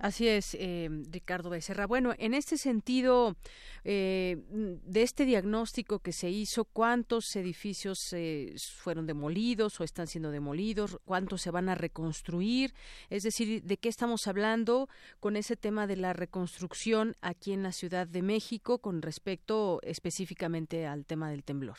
[0.00, 1.86] Así es, eh, Ricardo Becerra.
[1.86, 3.36] Bueno, en este sentido,
[3.84, 10.30] eh, de este diagnóstico que se hizo, ¿cuántos edificios eh, fueron demolidos o están siendo
[10.30, 10.98] demolidos?
[11.04, 12.72] ¿Cuántos se van a reconstruir?
[13.10, 14.88] Es decir, ¿de qué estamos hablando
[15.20, 20.86] con ese tema de la reconstrucción aquí en la Ciudad de México con respecto específicamente
[20.86, 21.76] al tema del temblor?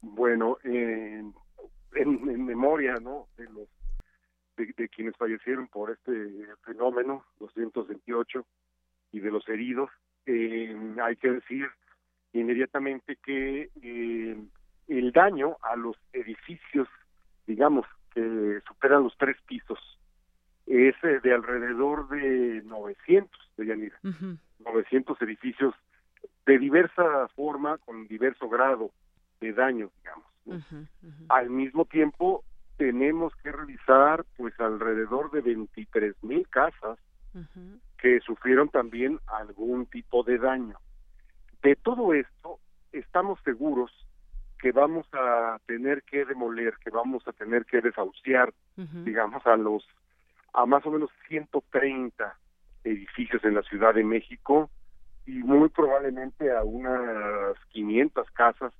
[0.00, 1.34] Bueno, en,
[1.96, 3.28] en memoria ¿no?
[3.36, 3.68] de los
[4.56, 8.44] de, quienes fallecieron por este fenómeno, 228,
[9.12, 9.90] y de los heridos.
[10.26, 11.68] Eh, hay que decir
[12.32, 14.36] inmediatamente que eh,
[14.88, 16.88] el daño a los edificios,
[17.46, 19.78] digamos, que superan los tres pisos,
[20.66, 23.98] es eh, de alrededor de 900, de Yanira.
[24.60, 25.74] 900 edificios
[26.46, 28.90] de diversa forma, con diverso grado
[29.40, 30.26] de daño, digamos.
[31.28, 32.44] Al mismo tiempo,
[32.76, 36.98] tenemos que revisar pues alrededor de 23 mil casas
[37.98, 40.76] que sufrieron también algún tipo de daño.
[41.62, 42.58] De todo esto,
[42.92, 43.90] estamos seguros
[44.58, 49.86] que vamos a tener que demoler, que vamos a tener que desahuciar, digamos, a los,
[50.52, 52.36] a más o menos 130
[52.84, 54.70] edificios en la Ciudad de México
[55.26, 58.72] y muy probablemente a unas 500 casas,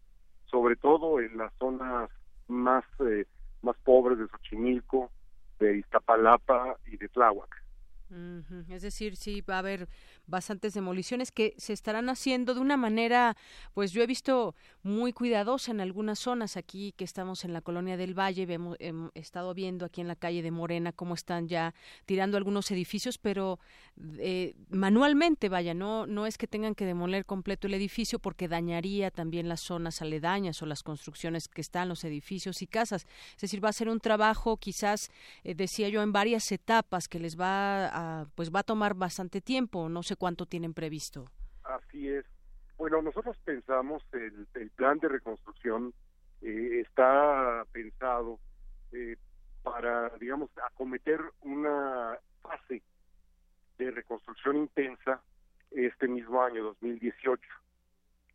[0.46, 2.10] sobre todo en las zonas
[2.48, 3.26] más eh,
[3.62, 5.10] más pobres de Xochimilco,
[5.58, 7.62] de Iztapalapa y de Tláhuac.
[8.68, 9.88] Es decir, sí va a haber
[10.26, 13.36] bastantes demoliciones que se estarán haciendo de una manera,
[13.74, 17.96] pues yo he visto muy cuidadosa en algunas zonas aquí que estamos en la colonia
[17.96, 18.76] del Valle, hemos,
[19.14, 23.58] estado viendo aquí en la calle de Morena cómo están ya tirando algunos edificios, pero
[24.18, 29.10] eh, manualmente, vaya, no no es que tengan que demoler completo el edificio porque dañaría
[29.10, 33.06] también las zonas aledañas o las construcciones que están los edificios y casas.
[33.34, 35.10] Es decir, va a ser un trabajo quizás
[35.44, 38.01] eh, decía yo en varias etapas que les va a
[38.34, 41.30] pues va a tomar bastante tiempo, no sé cuánto tienen previsto.
[41.64, 42.24] Así es.
[42.76, 45.94] Bueno, nosotros pensamos el, el plan de reconstrucción
[46.42, 48.40] eh, está pensado
[48.90, 49.16] eh,
[49.62, 52.82] para, digamos, acometer una fase
[53.78, 55.22] de reconstrucción intensa
[55.70, 57.42] este mismo año, 2018.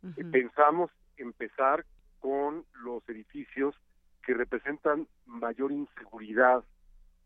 [0.02, 1.84] Eh, pensamos empezar
[2.20, 3.74] con los edificios
[4.24, 6.64] que representan mayor inseguridad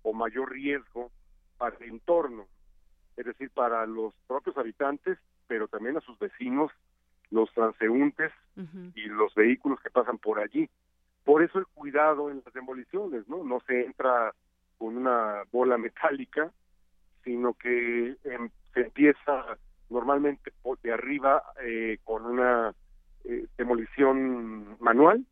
[0.02, 1.10] o mayor riesgo
[1.62, 2.48] para el entorno,
[3.16, 6.72] es decir, para los propios habitantes, pero también a sus vecinos,
[7.30, 8.32] los transeúntes
[8.96, 10.68] y los vehículos que pasan por allí.
[11.22, 13.44] Por eso el cuidado en las demoliciones, ¿no?
[13.44, 14.34] No se entra
[14.76, 16.50] con una bola metálica,
[17.22, 19.56] sino que em, se empieza
[19.88, 22.74] normalmente de arriba eh, con una
[23.22, 25.24] eh, demolición manual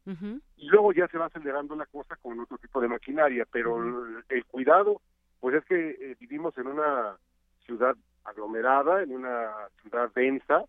[0.56, 4.44] y luego ya se va acelerando la cosa con otro tipo de maquinaria, pero el,
[4.44, 5.00] cuidado,
[5.40, 7.16] pues es que eh, vivimos en una
[7.64, 9.50] ciudad aglomerada, en una
[9.82, 10.64] ciudad densa,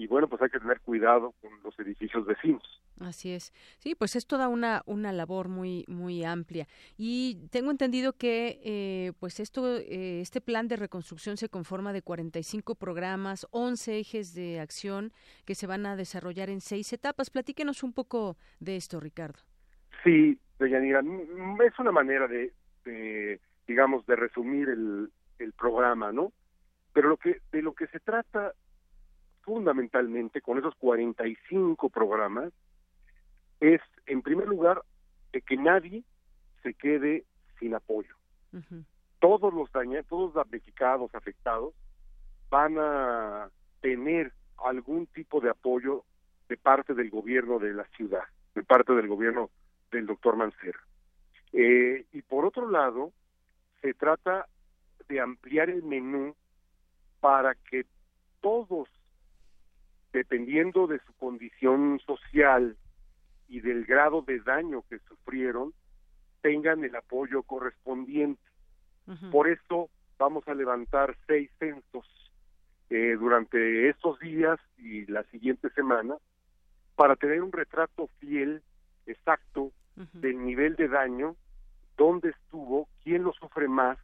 [0.00, 2.62] y bueno, pues hay que tener cuidado con los edificios vecinos.
[3.00, 3.52] Así es.
[3.78, 6.66] Sí, pues es toda una, una labor muy, muy amplia.
[6.96, 12.00] Y tengo entendido que, eh, pues esto, eh, este plan de reconstrucción se conforma de
[12.00, 15.12] 45 programas, 11 ejes de acción
[15.44, 17.28] que se van a desarrollar en seis etapas.
[17.28, 19.40] Platíquenos un poco de esto, Ricardo.
[20.02, 22.54] Sí, Deyanira, es una manera de,
[22.86, 23.38] de
[23.70, 26.32] digamos, de resumir el, el programa, ¿no?
[26.92, 28.52] Pero lo que de lo que se trata
[29.42, 32.52] fundamentalmente con esos 45 programas
[33.60, 34.82] es, en primer lugar,
[35.32, 36.02] de que nadie
[36.64, 37.24] se quede
[37.60, 38.12] sin apoyo.
[39.20, 41.72] Todos los dañados, todos los damnificados, afectados,
[42.50, 46.02] van a tener algún tipo de apoyo
[46.48, 48.24] de parte del gobierno de la ciudad,
[48.56, 49.48] de parte del gobierno
[49.92, 50.80] del doctor Mancera.
[51.52, 53.12] Eh, y por otro lado,
[53.80, 54.46] se trata
[55.08, 56.34] de ampliar el menú
[57.20, 57.86] para que
[58.40, 58.88] todos,
[60.12, 62.76] dependiendo de su condición social
[63.48, 65.74] y del grado de daño que sufrieron,
[66.40, 68.40] tengan el apoyo correspondiente.
[69.32, 72.06] Por eso vamos a levantar seis censos
[72.90, 76.14] eh, durante estos días y la siguiente semana
[76.94, 78.62] para tener un retrato fiel,
[79.06, 81.34] exacto, del nivel de daño,
[81.96, 83.98] dónde estuvo, quién lo sufre más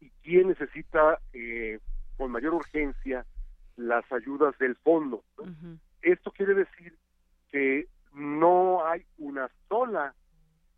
[0.00, 1.78] y quién necesita eh,
[2.16, 3.24] con mayor urgencia
[3.76, 5.24] las ayudas del fondo.
[6.02, 6.96] Esto quiere decir
[7.50, 10.14] que no hay una sola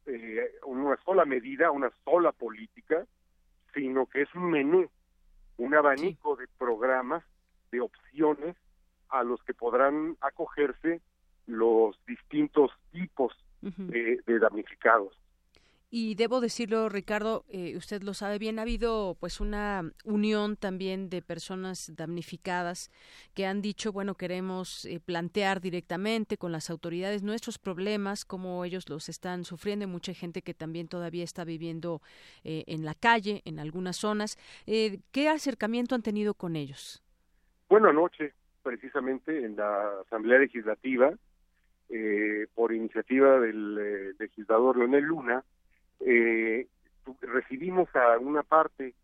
[0.06, 3.06] eh, una sola medida, una sola política,
[3.72, 4.90] sino que es un menú,
[5.56, 7.24] un abanico de programas,
[7.72, 8.54] de opciones
[9.08, 11.00] a los que podrán acogerse
[11.46, 15.18] los distintos tipos de damnificados.
[15.96, 21.08] Y debo decirlo, Ricardo, eh, usted lo sabe bien, ha habido pues una unión también
[21.08, 22.90] de personas damnificadas
[23.32, 28.88] que han dicho, bueno, queremos eh, plantear directamente con las autoridades nuestros problemas, cómo ellos
[28.88, 29.86] los están sufriendo.
[29.86, 32.02] Mucha gente que también todavía está viviendo
[32.42, 34.36] eh, en la calle, en algunas zonas.
[34.66, 37.04] ¿Qué acercamiento han tenido con ellos?
[37.68, 38.32] Bueno, anoche,
[38.64, 41.14] precisamente en la Asamblea Legislativa,
[42.56, 45.44] por iniciativa del legislador Leonel Luna,
[46.00, 46.66] eh,
[47.20, 48.94] recibimos a una parte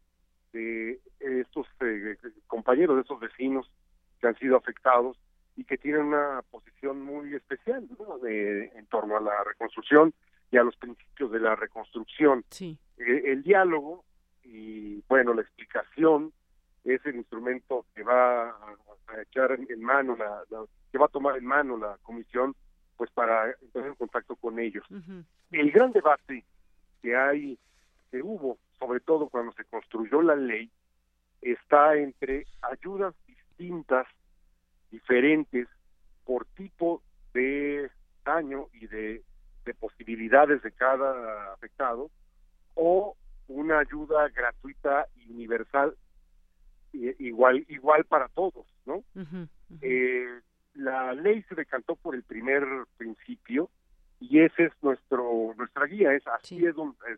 [0.53, 2.17] de estos eh,
[2.47, 3.71] compañeros, de estos vecinos
[4.21, 5.17] que han sido afectados
[5.57, 7.87] y que tienen una posición muy especial
[8.27, 10.13] en torno a la reconstrucción
[10.51, 12.45] y a los principios de la reconstrucción.
[12.51, 12.79] Sí.
[12.99, 14.05] Eh, el diálogo
[14.45, 16.33] y, bueno, la explicación
[16.85, 18.77] es el instrumento que va a,
[19.23, 20.43] echar en mano, la,
[20.91, 22.55] que va a tomar en mano la comisión,
[22.97, 24.85] pues para entrar en contacto con ellos.
[25.51, 26.45] El gran debate
[27.03, 27.59] que hay,
[28.11, 30.71] que hubo, sobre todo cuando se construyó la ley,
[31.43, 34.07] está entre ayudas distintas,
[34.91, 35.69] diferentes,
[36.25, 37.03] por tipo
[37.35, 37.91] de
[38.25, 39.23] daño y de,
[39.79, 42.11] posibilidades de cada afectado,
[42.75, 45.97] o una ayuda gratuita y universal
[46.93, 49.05] igual igual para todos, ¿no?
[49.81, 50.41] Eh,
[50.75, 52.65] la ley se decantó por el primer
[52.97, 53.71] principio,
[54.21, 56.75] y ese es nuestro nuestra guía es así es,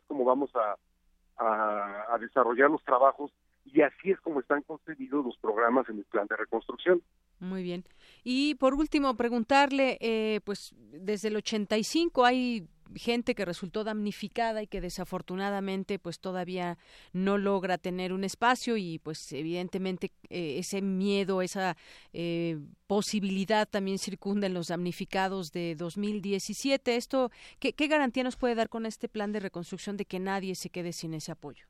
[0.07, 0.77] como vamos a,
[1.37, 3.33] a, desarrollar los trabajos
[3.65, 7.01] y así es como están concebidos los programas en el plan de reconstrucción.
[7.39, 7.85] Muy bien.
[8.25, 12.67] Y por último preguntarle eh, pues desde el 85 hay
[12.97, 16.79] gente que resultó damnificada y que desafortunadamente pues todavía
[17.13, 21.77] no logra tener un espacio y pues evidentemente eh, ese miedo, esa
[22.13, 26.97] eh, posibilidad también circunda en los damnificados de 2017.
[26.97, 30.71] Esto, ¿qué, garantía nos puede dar con este plan de reconstrucción de que nadie se
[30.71, 31.67] quede sin ese apoyo?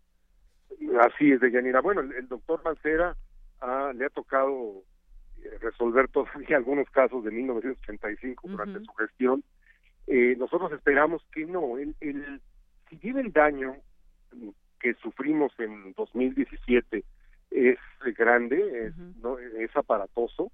[1.01, 1.81] Así es, Deyanira.
[1.81, 3.17] Bueno, el, doctor Mancera
[3.61, 4.83] ah, le ha tocado
[5.43, 9.45] eh, resolver todavía algunos casos de 1985 durante su gestión
[10.15, 11.79] eh, nosotros esperamos que no.
[11.79, 12.43] El, el,
[12.91, 13.77] si bien el daño
[14.79, 17.03] que sufrimos en 2017
[17.51, 17.79] es
[18.19, 19.39] grande, es, ¿no?
[19.39, 20.53] es aparatoso,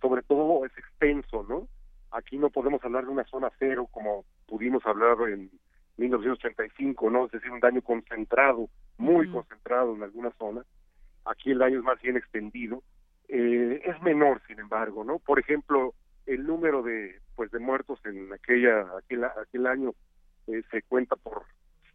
[0.00, 1.66] sobre todo es extenso, ¿no?
[2.12, 5.50] Aquí no podemos hablar de una zona cero como pudimos hablar en
[5.96, 7.26] 1985, ¿no?
[7.26, 10.64] Es decir, un daño concentrado, muy concentrado en alguna zona.
[11.24, 12.84] Aquí el daño es más bien extendido.
[13.26, 15.18] Eh, es menor, sin embargo, ¿no?
[15.18, 15.94] Por ejemplo,
[16.30, 19.94] el número de pues de muertos en aquella aquel, aquel año
[20.46, 21.44] eh, se cuenta por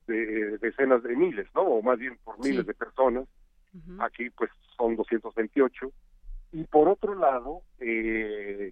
[0.08, 1.62] decenas de miles, ¿no?
[1.62, 3.28] O más bien por miles de personas.
[4.00, 5.92] Aquí pues son 228
[6.54, 8.72] y por otro lado eh,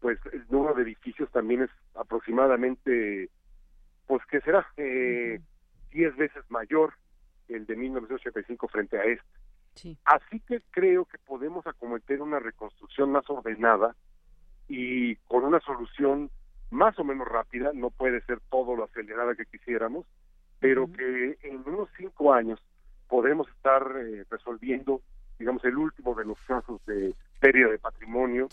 [0.00, 3.28] pues el número de edificios también es aproximadamente
[4.06, 5.40] pues que será eh,
[5.90, 6.94] 10 veces mayor
[7.48, 9.98] el de 1985 frente a este.
[10.04, 13.94] Así que creo que podemos acometer una reconstrucción más ordenada
[14.68, 16.30] y con una solución
[16.70, 20.06] más o menos rápida, no puede ser todo lo acelerada que quisiéramos,
[20.60, 22.60] pero que en unos cinco años
[23.08, 25.00] podemos estar eh, resolviendo,
[25.38, 28.48] digamos, el último de los casos de pérdida de patrimonio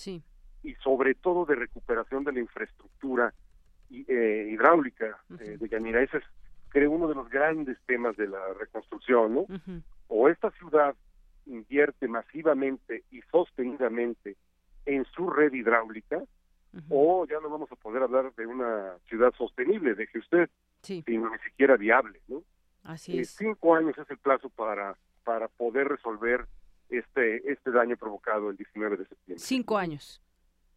[0.64, 3.34] y sobre todo de recuperación de la infraestructura
[3.92, 6.02] eh, hidráulica eh, de Yanira.
[6.02, 6.24] Ese es,
[6.70, 9.46] creo, uno de los grandes temas de la reconstrucción, ¿no?
[10.08, 10.96] O esta ciudad
[11.48, 14.38] invierte masivamente y sostenidamente
[14.86, 16.24] en su red hidráulica,
[16.90, 20.50] o ya no vamos a poder hablar de una ciudad sostenible, deje usted,
[20.82, 22.44] sino ni siquiera viable, ¿no?
[22.84, 23.32] Así eh, es.
[23.32, 26.46] cinco años es el plazo para, para poder resolver
[26.90, 29.44] este, este daño provocado el 19 de septiembre.
[29.44, 30.22] Cinco años.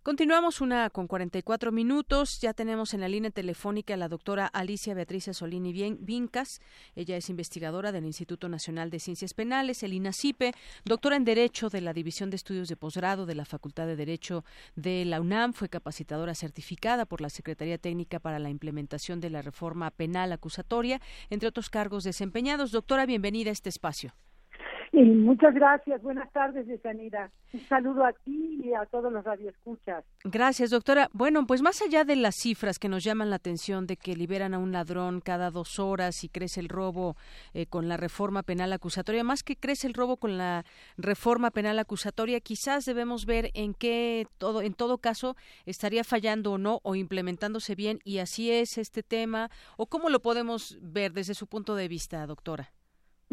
[0.05, 2.41] Continuamos una con 44 minutos.
[2.41, 6.61] Ya tenemos en la línea telefónica a la doctora Alicia Beatriz Solini Vincas.
[6.97, 11.83] Ella es investigadora del Instituto Nacional de Ciencias Penales, el INACIPE, doctora en Derecho de
[11.83, 14.45] la División de Estudios de Posgrado de la Facultad de Derecho
[14.75, 15.53] de la UNAM.
[15.53, 21.01] Fue capacitadora certificada por la Secretaría Técnica para la Implementación de la Reforma Penal Acusatoria,
[21.31, 22.73] entre otros cargos desempeñados.
[22.73, 24.13] Doctora, bienvenida a este espacio
[24.93, 26.03] muchas gracias.
[26.03, 27.31] Buenas tardes, Desanira.
[27.53, 30.05] Un saludo a ti y a todos los radioescuchas.
[30.25, 31.09] Gracias, doctora.
[31.13, 34.55] Bueno, pues más allá de las cifras que nos llaman la atención de que liberan
[34.55, 37.17] a un ladrón cada dos horas y crece el robo
[37.55, 40.65] eh, con la reforma penal acusatoria, más que crece el robo con la
[40.97, 45.37] reforma penal acusatoria, quizás debemos ver en qué todo, en todo caso,
[45.67, 50.21] estaría fallando o no o implementándose bien y así es este tema o cómo lo
[50.21, 52.71] podemos ver desde su punto de vista, doctora.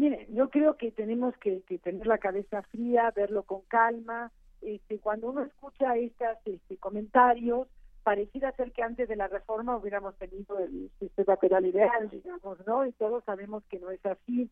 [0.00, 4.32] Mire, yo creo que tenemos que, tener la cabeza fría, verlo con calma.
[4.62, 7.68] Este, cuando uno escucha estos este, comentarios,
[8.02, 12.86] pareciera ser que antes de la reforma hubiéramos tenido el sistema penal ideal, digamos, ¿no?
[12.86, 14.48] Y todos sabemos que no es así.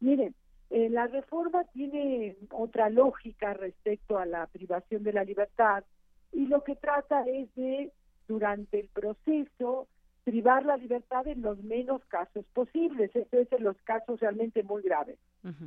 [0.00, 0.34] Miren,
[0.68, 5.82] eh, la reforma tiene otra lógica respecto a la privación de la libertad
[6.30, 7.90] y lo que trata es de,
[8.28, 9.88] durante el proceso,
[10.30, 14.80] privar la libertad en los menos casos posibles, esto es en los casos realmente muy
[14.80, 15.18] graves,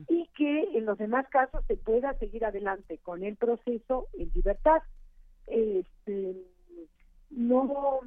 [0.08, 4.82] y que en los demás casos se pueda seguir adelante con el proceso en libertad.
[5.48, 6.38] Este,
[7.30, 8.00] no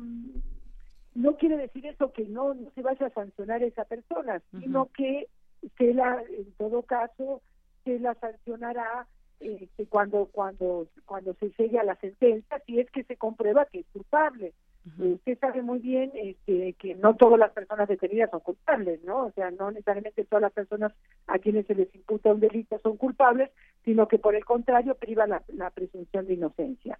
[1.15, 4.87] no quiere decir eso que no, no se vaya a sancionar a esa persona, sino
[4.97, 5.29] que
[5.77, 7.43] se la, en todo caso,
[7.85, 9.07] se la sancionará
[9.41, 13.81] este, cuando cuando cuando se llegue a la sentencia si es que se comprueba que
[13.81, 14.55] es culpable
[14.99, 19.27] Usted sabe muy bien este, que no todas las personas detenidas son culpables, ¿no?
[19.27, 20.93] O sea, no necesariamente todas las personas
[21.27, 23.51] a quienes se les imputa un delito son culpables,
[23.85, 26.99] sino que por el contrario priva la, presunción de inocencia.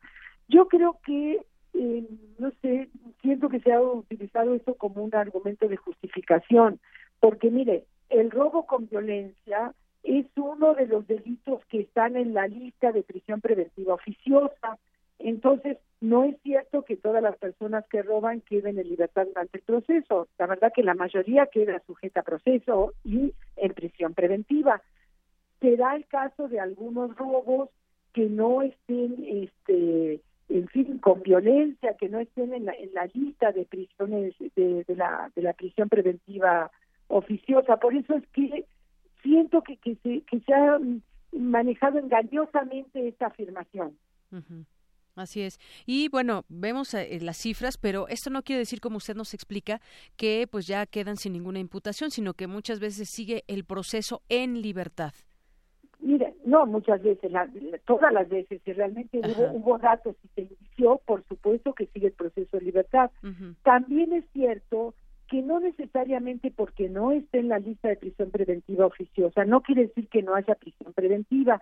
[0.49, 2.05] Yo creo que, eh,
[2.39, 2.89] no sé,
[3.23, 6.81] siento que se ha utilizado eso como un argumento de justificación,
[7.21, 9.73] porque mire, el robo con violencia
[10.03, 14.79] es uno de los delitos que están en la lista de prisión preventiva oficiosa.
[15.19, 19.65] Entonces, no es cierto que todas las personas que roban queden en libertad durante el
[19.65, 20.29] proceso.
[20.39, 24.83] La verdad que la mayoría queda sujeta a proceso y en prisión preventiva.
[25.61, 27.71] Será el caso de algunos robos
[28.13, 33.65] que no estén, este, en fin, con violencia, que no estén en la, lista de
[33.65, 36.71] prisiones de, la, de la prisión preventiva
[37.09, 37.79] oficiosa.
[37.79, 38.67] Por eso es que
[39.23, 40.79] siento que, que, se, que se ha
[41.33, 43.97] manejado engañosamente esta afirmación.
[45.17, 45.59] Así es.
[45.87, 49.81] Y bueno, vemos eh, las cifras, pero esto no quiere decir, como usted nos explica,
[50.17, 54.61] que pues ya quedan sin ninguna imputación, sino que muchas veces sigue el proceso en
[54.61, 55.15] libertad.
[56.01, 57.33] Mire, no muchas veces,
[57.87, 59.19] todas las veces, si realmente
[59.55, 63.11] hubo, datos y se inició, por supuesto que sigue el proceso en libertad.
[63.63, 64.95] También es cierto
[65.29, 69.87] que no necesariamente porque no esté en la lista de prisión preventiva oficiosa, no quiere
[69.87, 71.61] decir que no haya prisión preventiva.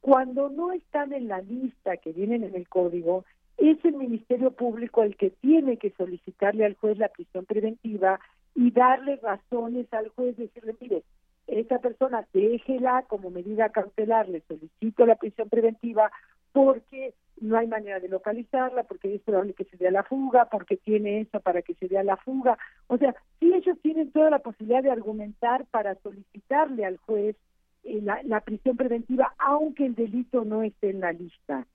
[0.00, 3.24] Cuando no están en la lista que vienen en el código,
[3.56, 8.20] es el Ministerio Público el que tiene que solicitarle al juez la prisión preventiva
[8.54, 11.02] y darle razones al juez, decirle, mire,
[11.48, 16.10] esa persona déjela como medida cautelar, le solicito la prisión preventiva
[16.52, 20.46] porque no hay manera de localizarla, porque es probable que se dé a la fuga,
[20.46, 22.58] porque tiene eso para que se dé a la fuga.
[22.88, 27.36] O sea, sí ellos tienen toda la posibilidad de argumentar para solicitarle al juez
[27.84, 31.66] eh, la, prisión preventiva, aunque el delito no esté en la lista.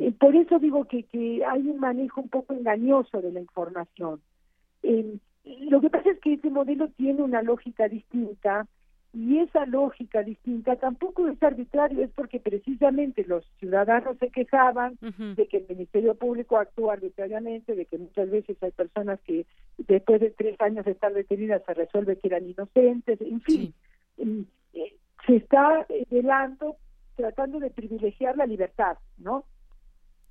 [0.00, 4.20] Eh, por eso digo que, que hay un manejo un poco engañoso de la información.
[4.82, 8.66] lo que pasa es que este modelo tiene una lógica distinta
[9.12, 15.48] y esa lógica distinta tampoco es arbitrario, es porque precisamente los ciudadanos se quejaban de
[15.48, 19.46] que el Ministerio Público actúa arbitrariamente, de que muchas veces hay personas que
[19.78, 23.74] después de tres años de estar detenidas se resuelve que eran inocentes, en fin,
[24.18, 24.94] eh,
[25.26, 26.76] se está velando,
[27.16, 29.44] tratando de privilegiar la libertad, ¿no?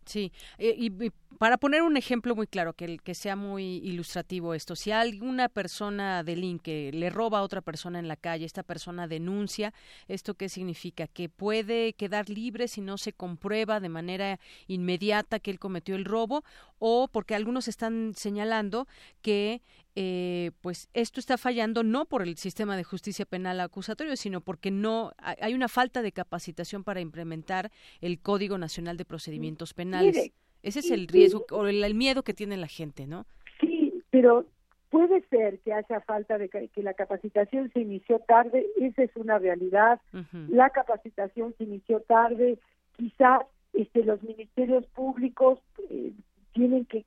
[0.10, 4.90] Sí, y, para poner un ejemplo muy claro, que, que sea muy ilustrativo esto, si
[4.90, 9.72] alguna persona delinque, le roba a otra persona en la calle, esta persona denuncia,
[10.08, 11.06] ¿esto qué significa?
[11.06, 16.06] Que puede quedar libre si no se comprueba de manera inmediata que él cometió el
[16.06, 16.44] robo
[16.80, 18.88] o porque algunos están señalando
[19.22, 19.62] que
[20.02, 24.72] eh, pues esto está fallando no por el sistema de justicia penal acusatorio, sino porque
[24.72, 27.70] no hay una falta de capacitación para implementar
[28.00, 30.32] el Código Nacional de Procedimientos Penales.
[30.64, 33.26] Ese es el riesgo o el, miedo que tiene la gente, ¿no?
[33.60, 34.45] Sí, pero
[34.89, 39.38] puede ser que haya falta de que, la capacitación se inició tarde, esa es una
[39.38, 40.00] realidad.
[40.47, 42.58] La capacitación se inició tarde,
[42.95, 43.41] quizás
[43.74, 46.14] este, los ministerios públicos eh,
[46.54, 47.04] tienen que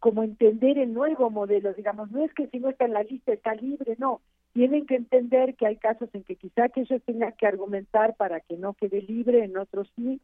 [0.00, 3.32] como entender el nuevo modelo, digamos, no es que si no está en la lista
[3.32, 4.20] está libre, no,
[4.52, 8.40] tienen que entender que hay casos en que quizá que ellos tengan que argumentar para
[8.40, 10.20] que no quede libre, en otros sí,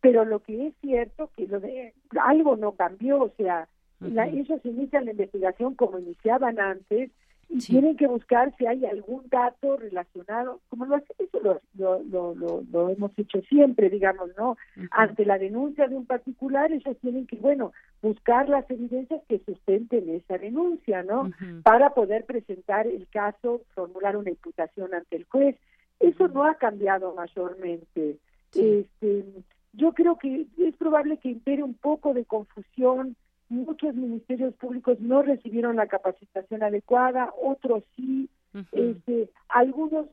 [0.00, 3.68] pero lo que es cierto que lo de algo no cambió, o sea,
[4.00, 7.10] ellos inician la investigación como iniciaban antes
[7.48, 12.88] y tienen que buscar si hay algún dato relacionado, como lo, eso lo, lo, lo,
[12.88, 14.56] hemos hecho siempre, digamos, ¿no?
[14.90, 17.72] Ante la denuncia de un particular, ellos tienen que, bueno,
[18.02, 21.30] buscar las evidencias que sustenten esa denuncia, ¿no?
[21.62, 25.56] Para poder presentar el caso, formular una imputación ante el juez.
[26.00, 28.18] Eso no ha cambiado mayormente.
[28.54, 29.24] Este,
[29.72, 33.16] yo creo que es probable que impere un poco de confusión
[33.48, 38.28] muchos ministerios públicos no recibieron la capacitación adecuada, otros sí,
[38.72, 40.06] este, algunos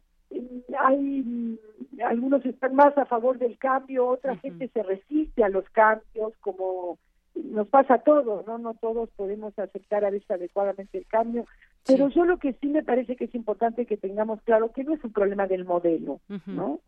[0.79, 1.57] hay mm,
[2.05, 6.97] algunos están más a favor del cambio, otra gente se resiste a los cambios, como
[7.35, 8.57] nos pasa a todos, ¿no?
[8.57, 11.45] No todos podemos aceptar a veces adecuadamente el cambio,
[11.85, 14.93] pero yo lo que sí me parece que es importante que tengamos claro que no
[14.93, 16.79] es un problema del modelo, ¿no?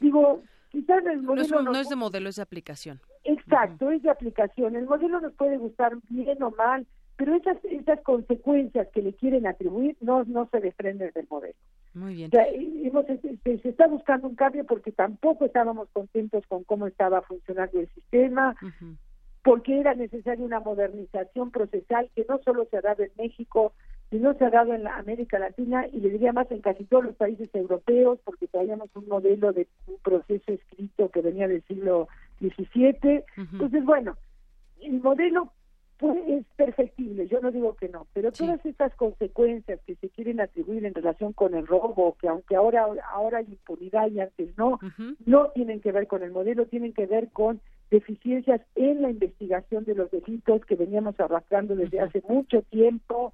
[0.00, 0.42] digo,
[0.76, 1.62] quizás el modelo...
[1.62, 3.00] No es, de modelo, es de aplicación.
[3.24, 4.76] Exacto, es de aplicación.
[4.76, 9.46] El modelo nos puede gustar bien o mal, pero esas, esas consecuencias que le quieren
[9.46, 11.54] atribuir no, no se desprenden del modelo.
[11.94, 12.30] Muy bien.
[12.30, 18.54] se, está buscando un cambio porque tampoco estábamos contentos con cómo estaba funcionando el sistema,
[19.42, 23.72] porque era necesaria una modernización procesal que no solo se ha dado en México,
[24.10, 27.04] sino se ha dado en la América Latina y le diría más en casi todos
[27.04, 32.08] los países europeos, porque traíamos un modelo de un proceso escrito que venía del siglo
[32.40, 33.24] XVII.
[33.36, 34.16] Entonces, bueno,
[34.80, 35.52] el modelo
[35.98, 40.40] pues, es perfectible, yo no digo que no, pero todas estas consecuencias que se quieren
[40.40, 44.78] atribuir en relación con el robo, que aunque ahora ahora hay impunidad y antes no,
[45.24, 49.84] no tienen que ver con el modelo, tienen que ver con deficiencias en la investigación
[49.84, 53.32] de los delitos que veníamos arrastrando desde hace mucho tiempo,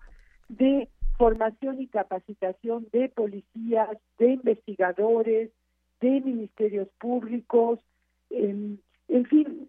[0.57, 5.51] de formación y capacitación de policías, de investigadores,
[6.01, 7.79] de ministerios públicos,
[8.31, 9.69] en, en fin,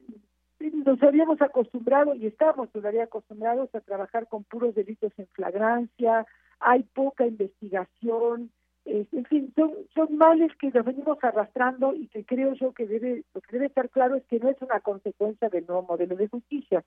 [0.86, 6.26] nos habíamos acostumbrado y estamos todavía acostumbrados a trabajar con puros delitos en flagrancia,
[6.60, 8.52] hay poca investigación,
[8.86, 13.24] en fin, son, son males que nos venimos arrastrando y que creo yo que debe,
[13.34, 16.28] lo que debe estar claro es que no es una consecuencia del nuevo modelo de
[16.28, 16.84] justicia.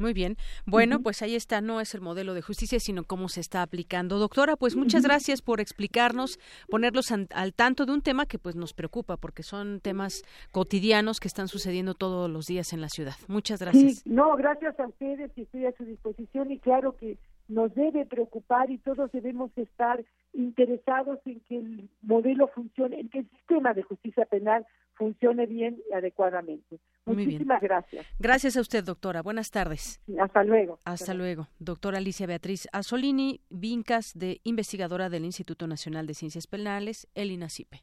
[0.00, 0.38] Muy bien.
[0.64, 4.18] Bueno, pues ahí está, no es el modelo de justicia, sino cómo se está aplicando.
[4.18, 6.38] Doctora, pues muchas gracias por explicarnos,
[6.70, 10.22] ponerlos al tanto de un tema que pues nos preocupa, porque son temas
[10.52, 13.14] cotidianos que están sucediendo todos los días en la ciudad.
[13.28, 14.06] Muchas gracias.
[14.06, 17.18] no, gracias a ustedes y estoy a su disposición y claro que
[17.50, 23.18] nos debe preocupar y todos debemos estar interesados en que el modelo funcione, en que
[23.20, 26.78] el sistema de justicia penal funcione bien y adecuadamente.
[27.06, 28.06] Muchísimas gracias.
[28.18, 29.22] Gracias a usted, doctora.
[29.22, 30.00] Buenas tardes.
[30.20, 30.78] Hasta luego.
[30.84, 31.48] Hasta, luego.
[31.58, 37.82] Doctora Alicia Beatriz Asolini, Vincas, de investigadora del Instituto Nacional de Ciencias Penales, el INACIPE.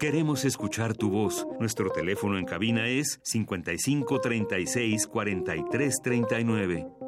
[0.00, 1.46] Queremos escuchar tu voz.
[1.60, 7.07] Nuestro teléfono en cabina es 55 36 43 39.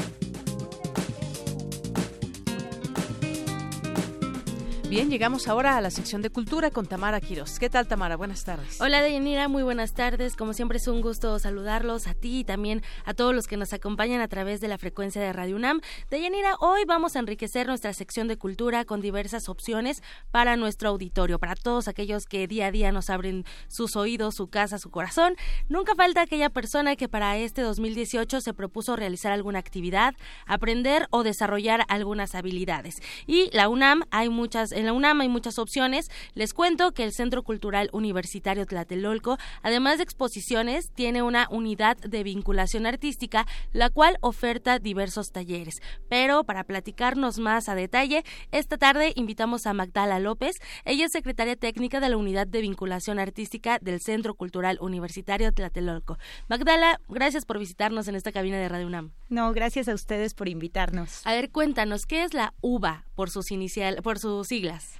[4.91, 7.59] Bien, llegamos ahora a la sección de cultura con Tamara Quiroz.
[7.59, 8.17] ¿Qué tal, Tamara?
[8.17, 8.81] Buenas tardes.
[8.81, 9.47] Hola, Deyanira.
[9.47, 10.35] Muy buenas tardes.
[10.35, 13.71] Como siempre es un gusto saludarlos a ti y también a todos los que nos
[13.71, 15.79] acompañan a través de la frecuencia de Radio UNAM.
[16.09, 21.39] Deyanira, hoy vamos a enriquecer nuestra sección de cultura con diversas opciones para nuestro auditorio,
[21.39, 25.37] para todos aquellos que día a día nos abren sus oídos, su casa, su corazón.
[25.69, 30.15] Nunca falta aquella persona que para este 2018 se propuso realizar alguna actividad,
[30.47, 33.01] aprender o desarrollar algunas habilidades.
[33.25, 36.09] Y la UNAM hay muchas en la UNAM hay muchas opciones.
[36.33, 42.23] Les cuento que el Centro Cultural Universitario Tlatelolco, además de exposiciones, tiene una unidad de
[42.23, 45.81] vinculación artística, la cual oferta diversos talleres.
[46.09, 50.57] Pero para platicarnos más a detalle, esta tarde invitamos a Magdala López.
[50.83, 56.17] Ella es secretaria técnica de la unidad de vinculación artística del Centro Cultural Universitario Tlatelolco.
[56.49, 59.11] Magdala, gracias por visitarnos en esta cabina de Radio UNAM.
[59.29, 61.21] No, gracias a ustedes por invitarnos.
[61.25, 64.51] A ver, cuéntanos, ¿qué es la UBA por sus inicial, por sus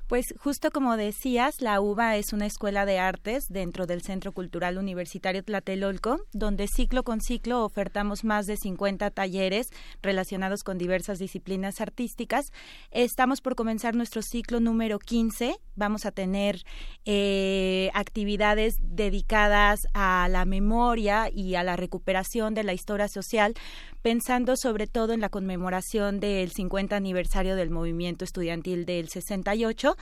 [0.07, 4.77] Pues justo como decías, la UBA es una escuela de artes dentro del Centro Cultural
[4.77, 9.69] Universitario Tlatelolco, donde ciclo con ciclo ofertamos más de 50 talleres
[10.01, 12.51] relacionados con diversas disciplinas artísticas.
[12.91, 15.55] Estamos por comenzar nuestro ciclo número 15.
[15.75, 16.63] Vamos a tener
[17.05, 23.53] eh, actividades dedicadas a la memoria y a la recuperación de la historia social,
[24.01, 29.95] pensando sobre todo en la conmemoración del 50 aniversario del movimiento estudiantil del 68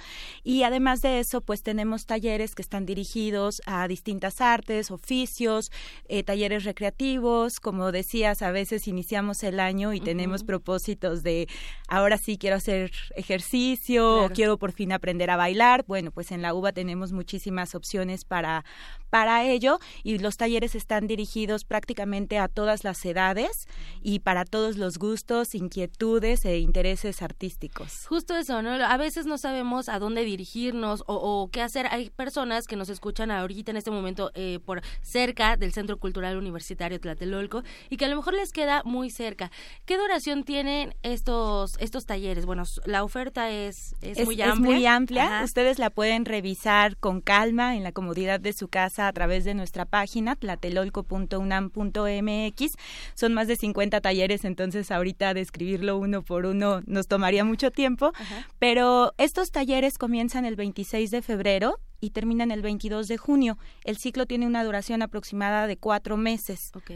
[0.43, 5.71] y además de eso pues tenemos talleres que están dirigidos a distintas artes, oficios,
[6.07, 11.47] eh, talleres recreativos, como decías, a veces iniciamos el año y tenemos propósitos de
[11.87, 16.41] ahora sí quiero hacer ejercicio, o quiero por fin aprender a bailar, bueno, pues en
[16.41, 18.63] la UBA tenemos muchísimas opciones para
[19.09, 19.79] para ello.
[20.03, 23.67] Y los talleres están dirigidos prácticamente a todas las edades
[24.01, 28.05] y para todos los gustos, inquietudes e intereses artísticos.
[28.07, 28.71] Justo eso, ¿no?
[28.71, 31.87] A veces no sabemos a dónde dirigirnos o, qué hacer.
[31.87, 36.37] Hay personas que nos escuchan ahorita en este momento eh, por cerca del Centro Cultural
[36.37, 39.51] Universitario Tlatelolco y que a lo mejor les queda muy cerca.
[39.85, 42.45] ¿Qué duración tienen estos estos talleres?
[42.45, 44.53] Bueno, la oferta es, es, muy amplia.
[44.53, 45.41] Es muy amplia.
[45.43, 49.55] Ustedes la pueden revisar con calma en la comodidad de su casa a través de
[49.55, 52.71] nuestra página tlatelolco.unam.mx.
[53.15, 58.11] Son más de 50 talleres, entonces ahorita describirlo uno por uno nos tomaría mucho tiempo,
[58.59, 63.57] pero estos talleres comienzan el 26 de febrero y terminan el 22 de junio.
[63.83, 66.71] El ciclo tiene una duración aproximada de cuatro meses.
[66.73, 66.91] Ok.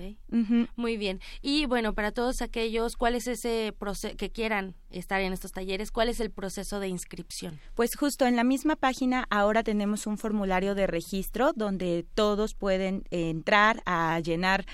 [0.76, 1.20] Muy bien.
[1.42, 5.92] Y bueno, para todos aquellos, ¿cuál es ese proceso que quieran estar en estos talleres?
[5.92, 7.60] ¿Cuál es el proceso de inscripción?
[7.76, 13.04] Pues justo en la misma página ahora tenemos un formulario de registro donde todos pueden
[13.12, 14.66] entrar a llenar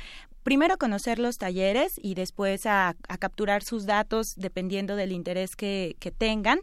[0.44, 6.12] primero conocer los talleres y después a, capturar sus datos dependiendo del interés que, que,
[6.12, 6.60] tengan.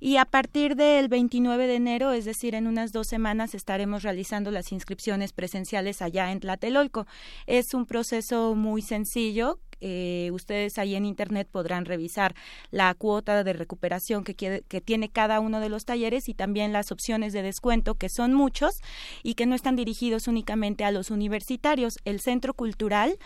[0.00, 4.50] Y a partir del 29 de enero, es decir, en unas dos semanas, estaremos realizando
[4.50, 7.06] las inscripciones presenciales allá en Tlatelolco.
[7.46, 12.34] Es un proceso muy sencillo eh, ustedes ahí en internet podrán revisar
[12.70, 16.92] la cuota de recuperación que, que tiene cada uno de los talleres y también las
[16.92, 18.80] opciones de descuento, que son muchos
[19.22, 21.98] y que no están dirigidos únicamente a los universitarios.
[22.04, 23.18] El Centro Cultural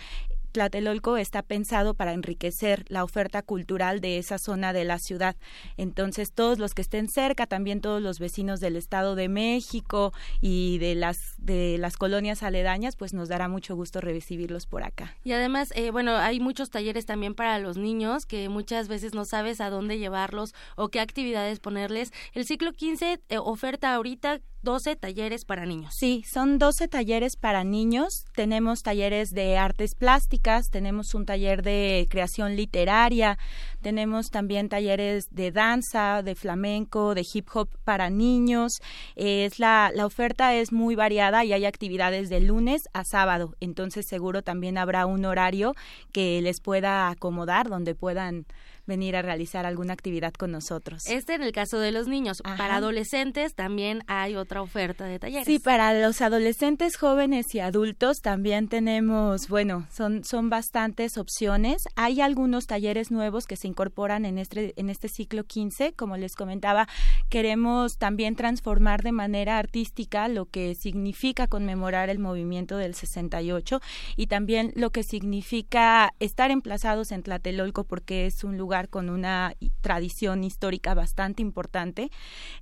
[0.51, 5.37] Tlatelolco está pensado para enriquecer la oferta cultural de esa zona de la ciudad.
[5.77, 10.79] Entonces, todos los que estén cerca, también todos los vecinos del Estado de México y
[10.79, 15.17] de las de las colonias aledañas, pues nos dará mucho gusto recibirlos por acá.
[15.25, 19.25] Y además, eh, bueno, hay muchos talleres también para los niños que muchas veces no
[19.25, 22.13] sabes a dónde llevarlos o qué actividades ponerles.
[22.33, 25.95] El ciclo 15 eh, oferta ahorita 12 talleres para niños.
[25.97, 28.27] Sí, son 12 talleres para niños.
[28.35, 33.39] Tenemos talleres de artes plásticas, tenemos un taller de creación literaria,
[33.81, 38.81] tenemos también talleres de danza, de flamenco, de hip hop para niños.
[39.17, 43.55] Es la, la oferta es muy variada y hay actividades de lunes a sábado.
[43.61, 45.75] Entonces seguro también habrá un horario
[46.13, 48.47] que les pueda acomodar donde puedan
[48.91, 51.07] venir a realizar alguna actividad con nosotros.
[51.07, 52.43] Este en el caso de los niños.
[52.43, 55.47] Para adolescentes también hay otra oferta de talleres.
[55.47, 61.85] Sí, para los adolescentes, jóvenes y adultos también tenemos, bueno, son, son bastantes opciones.
[61.95, 65.93] Hay algunos talleres nuevos que se incorporan en este, en este ciclo 15.
[65.93, 66.89] Como les comentaba,
[67.29, 73.81] queremos también transformar de manera artística lo que significa conmemorar el movimiento del 68
[74.17, 79.11] y también lo que significa estar emplazados en Tlatelolco porque es un lugar lugar con
[79.11, 82.11] una tradición histórica bastante importante.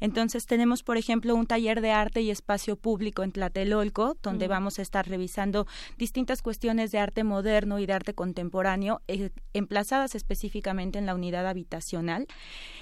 [0.01, 4.79] Entonces tenemos, por ejemplo, un taller de arte y espacio público en Tlatelolco, donde vamos
[4.79, 5.67] a estar revisando
[5.97, 11.47] distintas cuestiones de arte moderno y de arte contemporáneo, eh, emplazadas específicamente en la unidad
[11.47, 12.27] habitacional.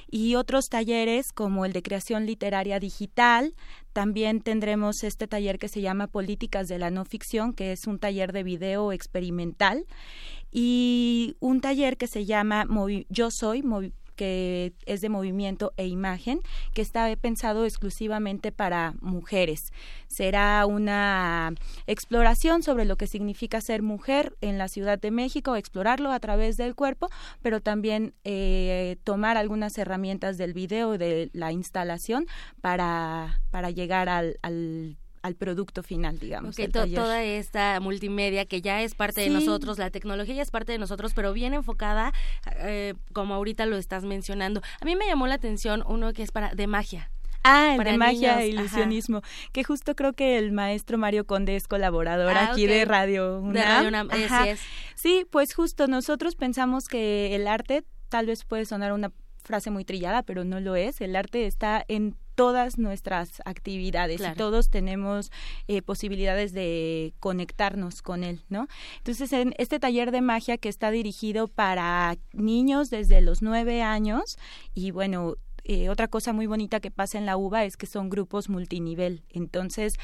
[0.09, 3.55] Y otros talleres como el de creación literaria digital,
[3.97, 7.99] también tendremos este taller que se llama Políticas de la No Ficción, que es un
[7.99, 9.87] taller de video experimental,
[10.53, 12.67] y un taller que se llama
[13.09, 13.63] Yo Soy,
[14.17, 16.41] que es de movimiento e imagen,
[16.75, 19.73] que está pensado exclusivamente para mujeres.
[20.09, 21.55] Será una
[21.87, 26.57] exploración sobre lo que significa ser mujer en la Ciudad de México, explorarlo a través
[26.57, 27.09] del cuerpo,
[27.43, 32.27] pero también eh, tomar algunas herramientas del video de la instalación
[32.61, 34.97] para, para llegar al, al
[35.27, 36.57] al producto final, digamos.
[36.73, 40.79] toda esta multimedia que ya es parte de nosotros, la tecnología ya es parte de
[40.79, 42.13] nosotros, pero bien enfocada,
[42.61, 44.63] eh, como ahorita lo estás mencionando.
[44.81, 47.11] A mí me llamó la atención uno que es para de magia.
[47.43, 49.23] Ah, el de magia e ilusionismo,
[49.53, 53.53] que justo creo que el maestro Mario Conde es colaborador ah, aquí de Radio UNAM.
[53.53, 54.61] De Radio UNAM, es.
[54.95, 59.13] Sí, pues justo nosotros pensamos que el arte tal vez puede sonar una
[59.45, 61.01] frase muy trillada, pero no lo es.
[61.01, 65.33] El arte está en todas nuestras actividades y todos tenemos
[65.67, 68.69] eh, posibilidades de conectarnos con él, ¿no?
[68.99, 74.39] Entonces, en este taller de magia que está dirigido para niños desde los nueve años
[74.75, 75.37] y bueno,
[75.69, 79.25] eh, otra cosa muy bonita que pasa en la UBA es que son grupos multinivel.
[79.31, 79.95] Entonces,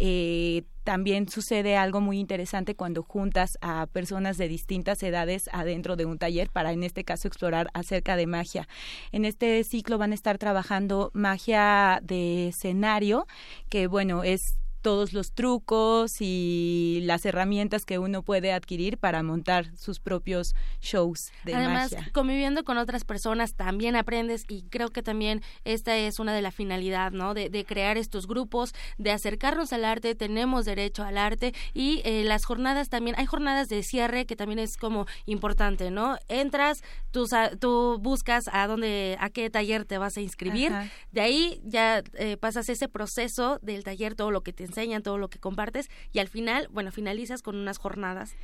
[0.00, 6.06] eh, también sucede algo muy interesante cuando juntas a personas de distintas edades adentro de
[6.06, 8.66] un taller para, en este caso, explorar acerca de magia.
[9.12, 13.26] En este ciclo van a estar trabajando magia de escenario,
[13.68, 19.74] que bueno, es todos los trucos y las herramientas que uno puede adquirir para montar
[19.76, 25.40] sus propios shows de Además, conviviendo con otras personas también aprendes y creo que también
[25.64, 27.32] esta es una de la finalidad, ¿no?
[27.34, 32.44] De, crear estos grupos, de acercarnos al arte, tenemos derecho al arte y eh, las
[32.44, 36.18] jornadas también, hay jornadas de cierre que también es como importante, ¿no?
[36.26, 37.28] Entras, tú,
[37.60, 40.72] tú buscas a dónde, a qué taller te vas a inscribir,
[41.12, 45.18] de ahí ya eh, pasas ese proceso del taller, todo lo que te enseñan, todo
[45.18, 48.34] lo que compartes y al final, bueno, finalizas con unas jornadas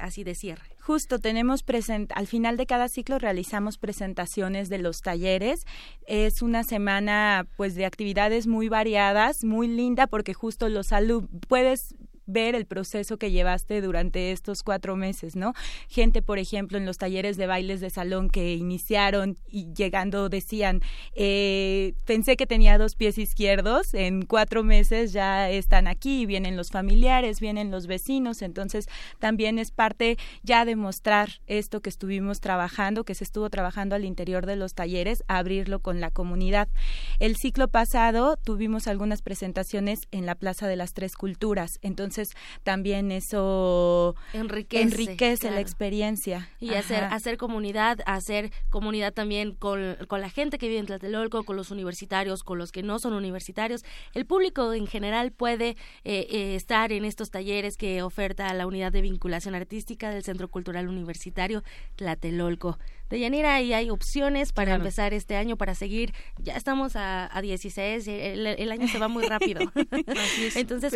[0.00, 0.64] así de cierre.
[0.80, 5.66] Justo, tenemos present al final de cada ciclo realizamos presentaciones de los talleres.
[6.06, 11.94] Es una semana pues de actividades muy variadas, muy linda porque justo los alumnos puedes
[12.32, 15.54] ver el proceso que llevaste durante estos cuatro meses, ¿no?
[15.88, 20.80] Gente, por ejemplo, en los talleres de bailes de salón que iniciaron y llegando decían,
[21.14, 26.70] eh, pensé que tenía dos pies izquierdos, en cuatro meses ya están aquí, vienen los
[26.70, 33.04] familiares, vienen los vecinos, entonces también es parte ya de mostrar esto que estuvimos trabajando,
[33.04, 36.68] que se estuvo trabajando al interior de los talleres, abrirlo con la comunidad.
[37.18, 42.21] El ciclo pasado tuvimos algunas presentaciones en la Plaza de las Tres Culturas, entonces
[42.62, 46.48] también eso enriquece, la experiencia.
[46.60, 51.56] Y hacer, hacer comunidad, hacer comunidad también con, la gente que vive en Tlatelolco, con
[51.56, 53.84] los universitarios, con los que no son universitarios.
[54.14, 55.70] El público en general puede
[56.04, 60.48] eh, eh, estar en estos talleres que oferta la unidad de vinculación artística del Centro
[60.48, 61.62] Cultural Universitario
[61.96, 62.78] Tlatelolco.
[63.12, 66.14] De Yanira, y hay opciones para empezar este año, para seguir.
[66.38, 69.60] Ya estamos a, a 16, el, año se va muy rápido.
[70.54, 70.94] Entonces,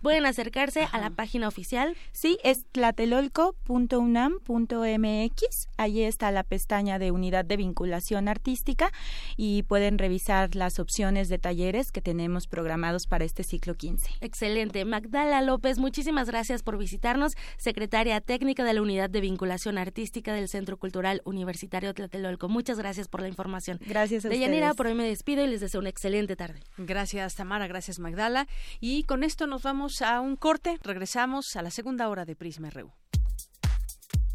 [0.00, 1.96] pueden acercarse a la página oficial.
[2.12, 5.68] Sí, es tlatelolco.unam.mx.
[5.76, 8.92] Allí está la pestaña de unidad de vinculación artística
[9.36, 14.08] y pueden revisar las opciones de talleres que tenemos programados para este ciclo 15.
[14.20, 14.84] Excelente.
[14.84, 20.48] Magdala López, muchísimas gracias por visitarnos, secretaria técnica de la unidad de vinculación artística del
[20.48, 22.50] Centro Cultural Universitario Universitario Tlatelolco.
[22.50, 23.80] Muchas gracias por la información.
[23.86, 26.60] Gracias a De Yanira, por hoy me despido y les deseo una excelente tarde.
[26.76, 27.66] Gracias, Tamara.
[27.66, 28.46] Gracias, Magdala.
[28.78, 30.78] Y con esto nos vamos a un corte.
[30.82, 32.92] Regresamos a la segunda hora de Prisma RU.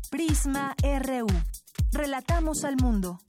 [0.09, 1.27] Prisma RU.
[1.91, 3.19] Relatamos al mundo.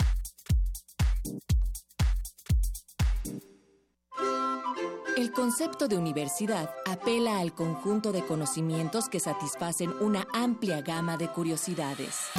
[5.18, 11.28] El concepto de universidad apela al conjunto de conocimientos que satisfacen una amplia gama de
[11.28, 12.30] curiosidades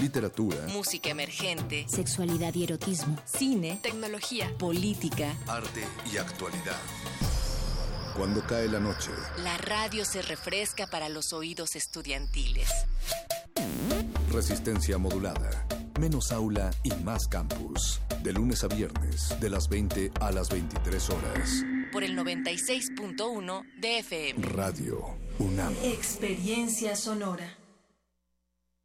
[0.00, 6.78] literatura, música emergente, sexualidad y erotismo, cine, tecnología, política, arte y actualidad.
[8.16, 9.10] Cuando cae la noche,
[9.44, 12.68] la radio se refresca para los oídos estudiantiles.
[14.32, 15.66] Resistencia modulada.
[16.00, 18.00] Menos aula y más campus.
[18.22, 21.64] De lunes a viernes, de las 20 a las 23 horas.
[21.92, 24.46] Por el 96.1 de FM.
[24.46, 25.74] Radio UNAM.
[25.82, 27.59] Experiencia sonora.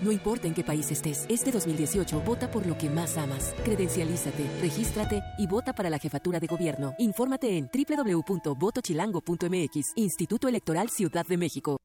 [0.00, 3.54] No importa en qué país estés, este 2018 vota por lo que más amas.
[3.64, 6.94] Credencialízate, regístrate y vota para la jefatura de gobierno.
[6.98, 11.76] Infórmate en www.votochilango.mx, Instituto Electoral Ciudad de México.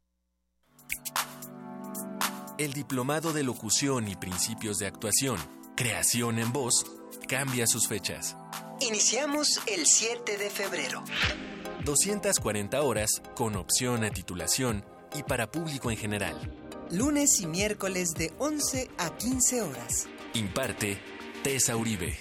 [2.57, 5.37] El Diplomado de Locución y Principios de Actuación,
[5.75, 6.85] Creación en Voz,
[7.27, 8.37] cambia sus fechas.
[8.79, 11.03] Iniciamos el 7 de febrero.
[11.83, 14.85] 240 horas con opción a titulación
[15.17, 20.07] y para público en general lunes y miércoles de 11 a 15 horas.
[20.33, 20.97] Imparte
[21.43, 22.17] Tessa Uribe.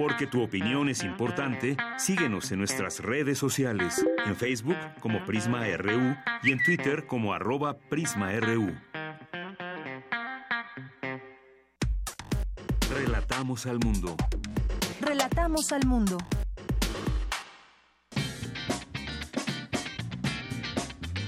[0.00, 6.16] Porque tu opinión es importante, síguenos en nuestras redes sociales, en Facebook como Prisma RU
[6.42, 8.74] y en Twitter como arroba PrismaRU.
[12.90, 14.16] Relatamos al mundo.
[15.02, 16.16] Relatamos al mundo.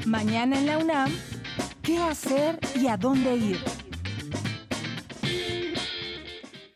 [0.06, 1.10] Mañana en la UNAM,
[1.82, 3.82] ¿qué hacer y a dónde ir?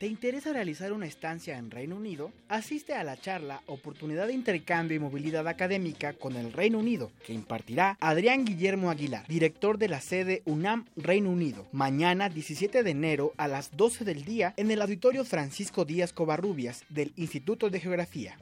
[0.07, 2.31] ¿Te interesa realizar una estancia en Reino Unido?
[2.49, 7.33] Asiste a la charla Oportunidad de Intercambio y Movilidad Académica con el Reino Unido, que
[7.33, 13.33] impartirá Adrián Guillermo Aguilar, director de la sede UNAM Reino Unido, mañana 17 de enero
[13.37, 18.37] a las 12 del día en el Auditorio Francisco Díaz Covarrubias del Instituto de Geografía.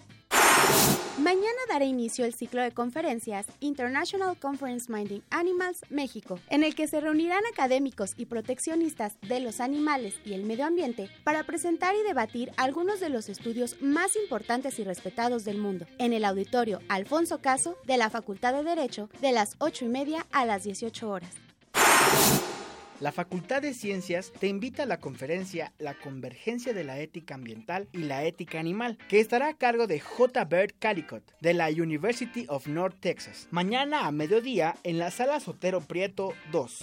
[1.19, 6.87] Mañana dará inicio el ciclo de conferencias International Conference Minding Animals México, en el que
[6.87, 12.03] se reunirán académicos y proteccionistas de los animales y el medio ambiente para presentar y
[12.03, 17.39] debatir algunos de los estudios más importantes y respetados del mundo, en el auditorio Alfonso
[17.41, 21.31] Caso de la Facultad de Derecho de las 8 y media a las 18 horas.
[23.05, 27.87] La Facultad de Ciencias te invita a la conferencia La Convergencia de la Ética Ambiental
[27.93, 30.43] y la Ética Animal, que estará a cargo de J.
[30.47, 35.83] Bert Calicut de la University of North Texas, mañana a mediodía en la Sala Sotero
[35.83, 36.83] Prieto 2.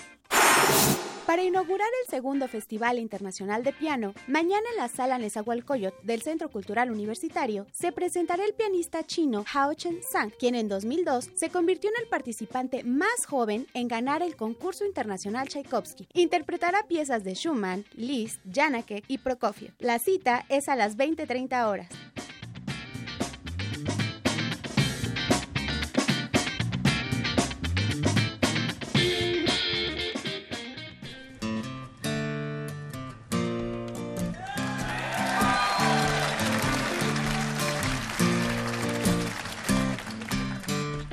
[1.25, 6.49] Para inaugurar el segundo Festival Internacional de Piano, mañana en la sala Nezahualcóyotl del Centro
[6.49, 12.03] Cultural Universitario se presentará el pianista chino Hao Chen-sang, quien en 2002 se convirtió en
[12.03, 16.07] el participante más joven en ganar el concurso internacional Tchaikovsky.
[16.13, 19.73] Interpretará piezas de Schumann, Liszt, Janáček y Prokofiev.
[19.79, 21.89] La cita es a las 20:30 horas.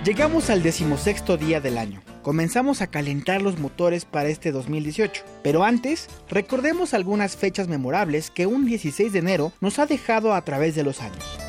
[0.08, 2.00] Llegamos al decimosexto día del año.
[2.22, 5.22] Comenzamos a calentar los motores para este 2018.
[5.42, 10.40] Pero antes, recordemos algunas fechas memorables que un 16 de enero nos ha dejado a
[10.46, 11.47] través de los años.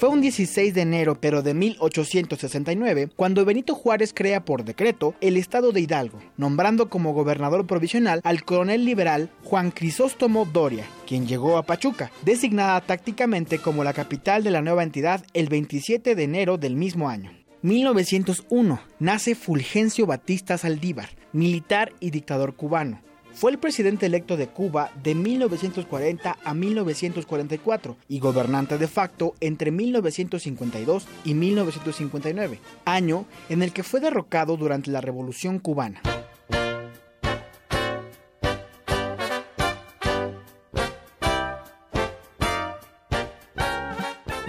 [0.00, 5.36] Fue un 16 de enero, pero de 1869, cuando Benito Juárez crea por decreto el
[5.36, 11.58] estado de Hidalgo, nombrando como gobernador provisional al coronel liberal Juan Crisóstomo Doria, quien llegó
[11.58, 16.56] a Pachuca, designada tácticamente como la capital de la nueva entidad el 27 de enero
[16.56, 17.32] del mismo año.
[17.60, 23.02] 1901 nace Fulgencio Batista Saldívar, militar y dictador cubano.
[23.40, 29.70] Fue el presidente electo de Cuba de 1940 a 1944 y gobernante de facto entre
[29.70, 36.02] 1952 y 1959, año en el que fue derrocado durante la Revolución cubana.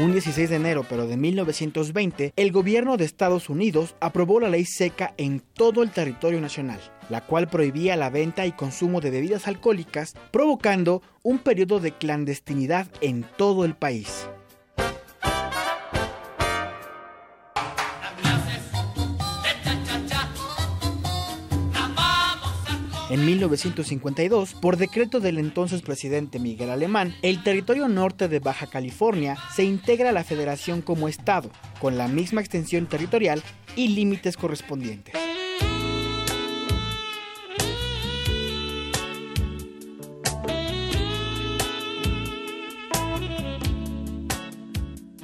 [0.01, 4.65] Un 16 de enero, pero de 1920, el gobierno de Estados Unidos aprobó la ley
[4.65, 6.79] seca en todo el territorio nacional,
[7.11, 12.87] la cual prohibía la venta y consumo de bebidas alcohólicas, provocando un periodo de clandestinidad
[13.01, 14.27] en todo el país.
[23.11, 29.37] En 1952, por decreto del entonces presidente Miguel Alemán, el territorio norte de Baja California
[29.53, 31.51] se integra a la federación como estado,
[31.81, 33.43] con la misma extensión territorial
[33.75, 35.13] y límites correspondientes.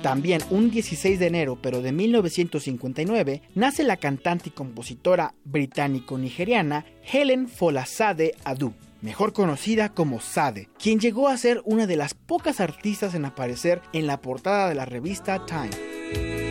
[0.07, 7.49] También un 16 de enero, pero de 1959, nace la cantante y compositora británico-nigeriana Helen
[7.49, 13.15] Folasade Adu, mejor conocida como Sade, quien llegó a ser una de las pocas artistas
[13.15, 16.46] en aparecer en la portada de la revista Time.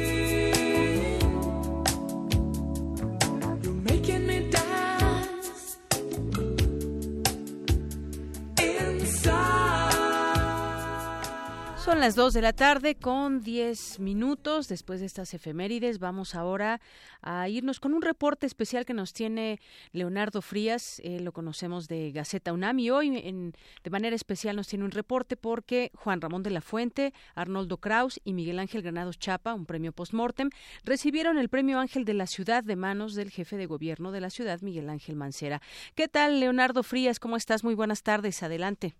[11.86, 14.66] Son las 2 de la tarde con 10 minutos.
[14.66, 16.80] Después de estas efemérides, vamos ahora
[17.22, 19.60] a irnos con un reporte especial que nos tiene
[19.92, 21.00] Leonardo Frías.
[21.04, 23.52] lo conocemos de Gaceta UNAM hoy en,
[23.84, 28.20] de manera especial nos tiene un reporte porque Juan Ramón de la Fuente, Arnoldo Kraus
[28.24, 30.50] y Miguel Ángel Granados Chapa, un premio postmortem,
[30.82, 34.30] recibieron el premio Ángel de la Ciudad de manos del jefe de gobierno de la
[34.30, 35.62] ciudad, Miguel Ángel Mancera.
[35.94, 37.20] ¿Qué tal, Leonardo Frías?
[37.20, 37.62] ¿Cómo estás?
[37.62, 38.42] Muy buenas tardes.
[38.42, 38.96] Adelante.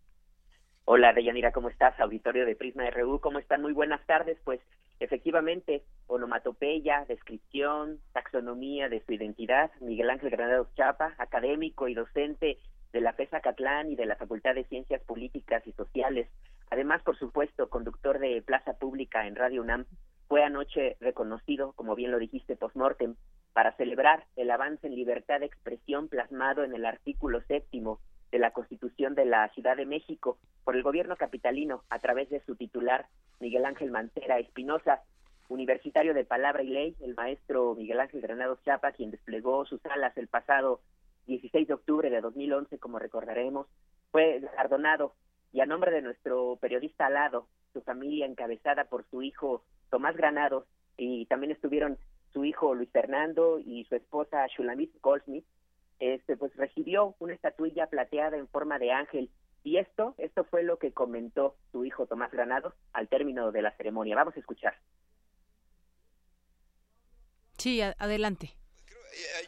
[0.89, 1.99] Hola, Deyanira, ¿cómo estás?
[1.99, 3.61] Auditorio de Prisma RU, ¿cómo están?
[3.61, 4.39] Muy buenas tardes.
[4.45, 4.61] Pues
[5.01, 12.59] efectivamente, onomatopeya, descripción, taxonomía de su identidad, Miguel Ángel Granados Chapa, académico y docente
[12.93, 16.28] de la FESA Catlán y de la Facultad de Ciencias Políticas y Sociales.
[16.70, 19.87] Además, por supuesto, conductor de Plaza Pública en Radio UNAM,
[20.28, 23.16] fue anoche reconocido, como bien lo dijiste, postmortem,
[23.55, 27.99] para celebrar el avance en libertad de expresión plasmado en el artículo séptimo
[28.31, 32.41] de la Constitución de la Ciudad de México por el gobierno capitalino a través de
[32.45, 33.07] su titular
[33.41, 35.03] Miguel Ángel Mancera Espinosa,
[35.49, 40.16] universitario de Palabra y Ley, el maestro Miguel Ángel Granados Chapa, quien desplegó sus alas
[40.16, 40.81] el pasado
[41.27, 43.66] 16 de octubre de 2011, como recordaremos,
[44.11, 45.14] fue galardonado.
[45.53, 50.64] Y a nombre de nuestro periodista alado, su familia encabezada por su hijo Tomás Granados
[50.97, 51.99] y también estuvieron
[52.33, 55.45] su hijo Luis Fernando y su esposa Shulamit Goldsmith,
[55.99, 59.30] este pues recibió una estatuilla plateada en forma de ángel.
[59.64, 63.76] Y esto esto fue lo que comentó su hijo Tomás Granados al término de la
[63.76, 64.16] ceremonia.
[64.16, 64.74] Vamos a escuchar.
[67.59, 68.51] Sí adelante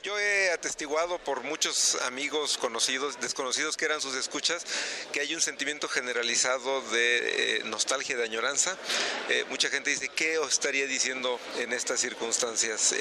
[0.02, 4.64] yo he atestiguado por muchos amigos conocidos, desconocidos que eran sus escuchas,
[5.12, 8.76] que hay un sentimiento generalizado de eh, nostalgia, de añoranza.
[9.28, 12.94] Eh, mucha gente dice, ¿qué estaría diciendo en estas circunstancias?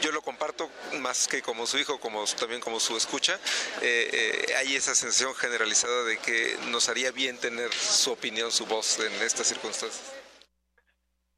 [0.00, 3.38] yo lo comparto más que como su hijo, como también como su escucha.
[3.80, 9.12] hay esa sensación generalizada de que nos haría bien tener su opinión, su voz en
[9.22, 10.19] estas circunstancias.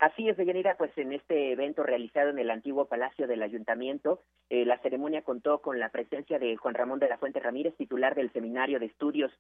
[0.03, 4.19] Así es, Deyanira, pues en este evento realizado en el antiguo Palacio del Ayuntamiento,
[4.51, 8.17] eh, la ceremonia contó con la presencia de Juan Ramón de la Fuente Ramírez, titular
[8.17, 9.31] del Seminario de Estudios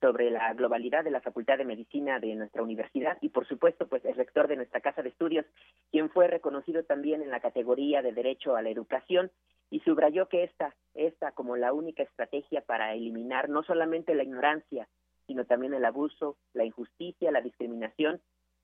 [0.00, 4.04] sobre la Globalidad de la Facultad de Medicina de nuestra universidad y, por supuesto, pues
[4.04, 5.46] el rector de nuestra Casa de Estudios,
[5.92, 9.30] quien fue reconocido también en la categoría de Derecho a la Educación
[9.70, 14.88] y subrayó que esta, esta como la única estrategia para eliminar no solamente la ignorancia,
[15.28, 18.20] sino también el abuso, la injusticia, la discriminación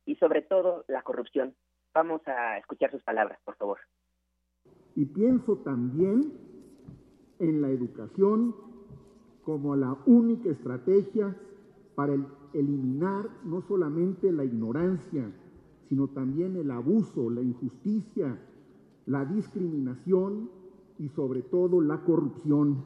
[0.07, 1.55] y sobre todo la corrupción.
[1.93, 3.79] Vamos a escuchar sus palabras, por favor.
[4.97, 6.33] Y pienso también
[7.39, 8.55] en la educación
[9.45, 11.37] como la única estrategia
[11.95, 12.15] para
[12.53, 15.31] eliminar no solamente la ignorancia,
[15.89, 18.39] sino también el abuso, la injusticia,
[19.07, 20.51] la discriminación
[20.99, 22.83] y sobre todo la corrupción.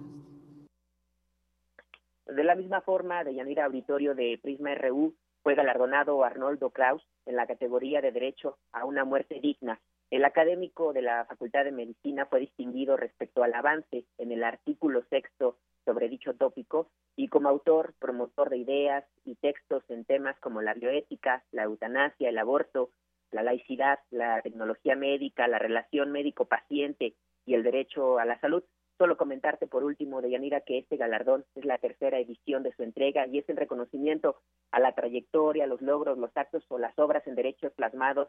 [2.26, 7.36] De la misma forma, de Yanira Auditorio de Prisma RU fue galardonado Arnoldo Kraus en
[7.36, 9.80] la categoría de Derecho a una muerte digna.
[10.10, 15.04] El académico de la Facultad de Medicina fue distinguido respecto al avance en el artículo
[15.10, 20.62] sexto sobre dicho tópico y como autor, promotor de ideas y textos en temas como
[20.62, 22.90] la bioética, la eutanasia, el aborto,
[23.30, 27.14] la laicidad, la tecnología médica, la relación médico-paciente
[27.44, 28.64] y el derecho a la salud.
[28.98, 32.82] Solo comentarte por último, de Yanira, que este galardón es la tercera edición de su
[32.82, 34.40] entrega y es el reconocimiento
[34.72, 38.28] a la trayectoria, los logros, los actos o las obras en derechos plasmados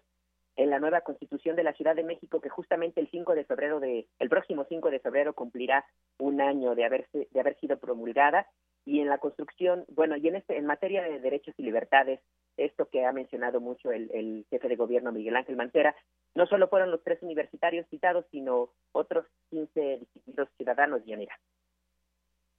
[0.55, 3.79] en la nueva Constitución de la Ciudad de México que justamente el 5 de febrero
[3.79, 5.85] de el próximo 5 de febrero cumplirá
[6.19, 8.45] un año de haberse de haber sido promulgada
[8.85, 12.19] y en la construcción, bueno, y en este en materia de derechos y libertades,
[12.57, 15.95] esto que ha mencionado mucho el, el jefe de gobierno Miguel Ángel Mancera,
[16.35, 21.39] no solo fueron los tres universitarios citados, sino otros 15 distintos ciudadanos, Yanira.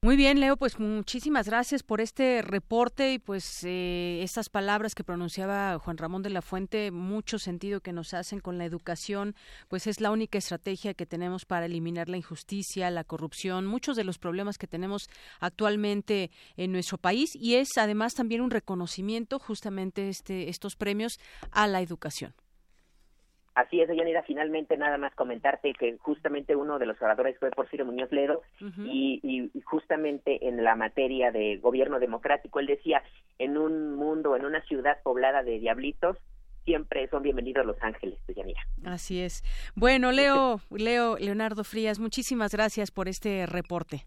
[0.02, 5.04] Muy bien, Leo, pues muchísimas gracias por este reporte y pues eh, estas palabras que
[5.04, 9.34] pronunciaba Juan Ramón de la Fuente, mucho sentido que nos hacen con la educación,
[9.68, 14.04] pues es la única estrategia que tenemos para eliminar la injusticia, la corrupción, muchos de
[14.04, 20.08] los problemas que tenemos actualmente en nuestro país y es además también un reconocimiento justamente
[20.08, 21.18] este, estos premios
[21.50, 22.32] a la educación.
[23.60, 27.84] Así es, Yanira, finalmente nada más comentarte que justamente uno de los oradores fue Porfirio
[27.84, 33.02] Muñoz Ledo y, y, justamente en la materia de gobierno democrático, él decía,
[33.38, 36.16] en un mundo, en una ciudad poblada de diablitos,
[36.64, 38.62] siempre son bienvenidos Los Ángeles, Yanira.
[38.84, 39.42] Así es.
[39.74, 44.06] Bueno, Leo, Leo, Leonardo Frías, muchísimas gracias por este reporte.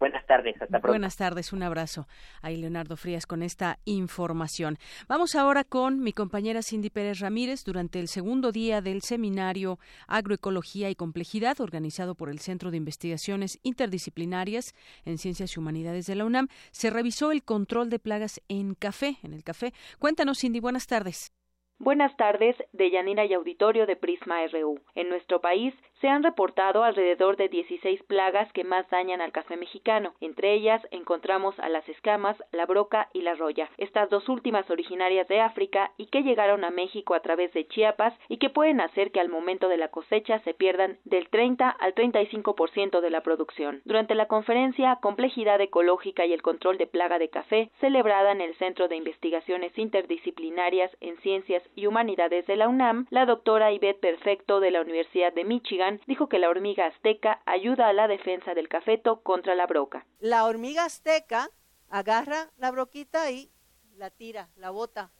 [0.00, 0.88] Buenas tardes, hasta pronto.
[0.88, 2.08] Buenas tardes, un abrazo.
[2.40, 4.78] Ahí Leonardo Frías con esta información.
[5.08, 9.78] Vamos ahora con mi compañera Cindy Pérez Ramírez durante el segundo día del seminario
[10.08, 14.74] Agroecología y Complejidad organizado por el Centro de Investigaciones Interdisciplinarias
[15.04, 16.48] en Ciencias y Humanidades de la UNAM.
[16.70, 19.74] Se revisó el control de plagas en café, en el café.
[19.98, 21.30] Cuéntanos, Cindy, buenas tardes.
[21.78, 24.80] Buenas tardes, de Yanira y Auditorio de Prisma RU.
[24.94, 29.56] En nuestro país se han reportado alrededor de 16 plagas que más dañan al café
[29.56, 30.14] mexicano.
[30.20, 33.68] Entre ellas encontramos a las escamas, la broca y la roya.
[33.76, 38.14] Estas dos últimas originarias de África y que llegaron a México a través de Chiapas
[38.28, 41.94] y que pueden hacer que al momento de la cosecha se pierdan del 30 al
[41.94, 43.82] 35% de la producción.
[43.84, 48.54] Durante la conferencia Complejidad ecológica y el control de plaga de café, celebrada en el
[48.56, 54.60] Centro de Investigaciones Interdisciplinarias en Ciencias y Humanidades de la UNAM, la doctora Ivette Perfecto
[54.60, 58.68] de la Universidad de Michigan dijo que la hormiga azteca ayuda a la defensa del
[58.68, 60.06] cafeto contra la broca.
[60.18, 61.50] La hormiga azteca
[61.88, 63.50] agarra la broquita y
[63.96, 65.12] la tira, la bota.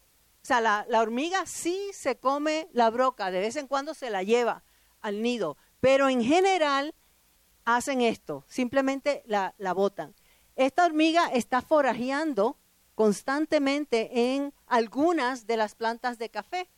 [0.43, 4.23] O sea, la, hormiga sí se come la broca, de vez en cuando se la
[4.23, 4.65] lleva
[5.03, 6.95] al nido, pero en general
[7.65, 10.15] hacen esto, simplemente la, la botan.
[10.57, 12.59] Esta hormiga está forajeando
[12.95, 16.69] constantemente en algunas de las plantas de café.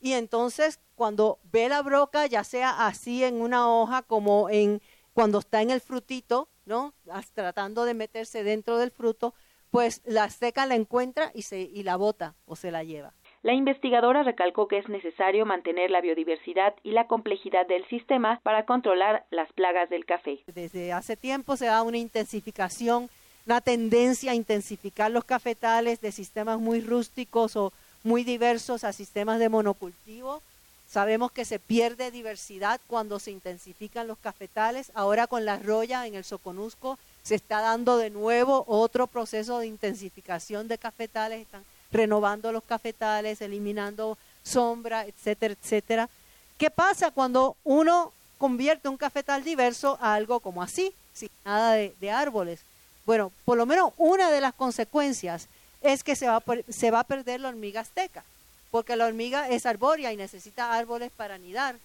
[0.00, 4.80] Y entonces cuando ve la broca, ya sea así en una hoja como en
[5.12, 6.94] cuando está en el frutito, ¿no?
[7.34, 9.34] Tratando de meterse dentro del fruto,
[9.70, 13.12] pues la seca la encuentra y, se, y la bota o se la lleva.
[13.42, 18.64] La investigadora recalcó que es necesario mantener la biodiversidad y la complejidad del sistema para
[18.64, 20.40] controlar las plagas del café.
[20.46, 23.08] Desde hace tiempo se da una intensificación
[23.48, 27.72] una tendencia a intensificar los cafetales de sistemas muy rústicos o
[28.02, 30.42] muy diversos a sistemas de monocultivo.
[30.90, 34.90] Sabemos que se pierde diversidad cuando se intensifican los cafetales.
[34.94, 39.66] Ahora con la roya en el Soconusco se está dando de nuevo otro proceso de
[39.66, 41.42] intensificación de cafetales.
[41.42, 46.08] Están renovando los cafetales, eliminando sombra, etcétera, etcétera.
[46.56, 51.94] ¿Qué pasa cuando uno convierte un cafetal diverso a algo como así, sin nada de,
[52.00, 52.60] de árboles?
[53.04, 55.48] Bueno, por lo menos una de las consecuencias
[55.82, 58.24] es que se va, se va a perder la hormiga azteca.
[58.70, 61.76] porque la hormiga es arbórea y necesita árboles para anidar.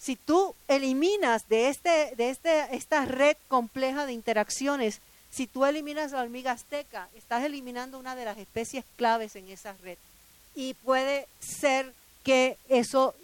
[0.00, 6.10] Si tú eliminas de, este, de este, esta red compleja de interacciones, si tú eliminas
[6.10, 9.96] la hormiga azteca, estás eliminando una de las especies claves en esa red.
[10.56, 11.92] Y puede ser
[12.24, 13.14] que eso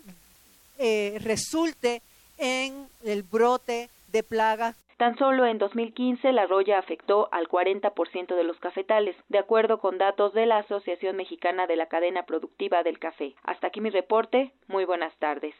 [0.78, 2.00] eh, resulte
[2.38, 8.42] en el brote de plagas Tan solo en 2015 la roya afectó al 40% de
[8.42, 12.98] los cafetales, de acuerdo con datos de la Asociación Mexicana de la Cadena Productiva del
[12.98, 13.36] Café.
[13.44, 14.50] Hasta aquí mi reporte.
[14.66, 15.54] Muy buenas tardes.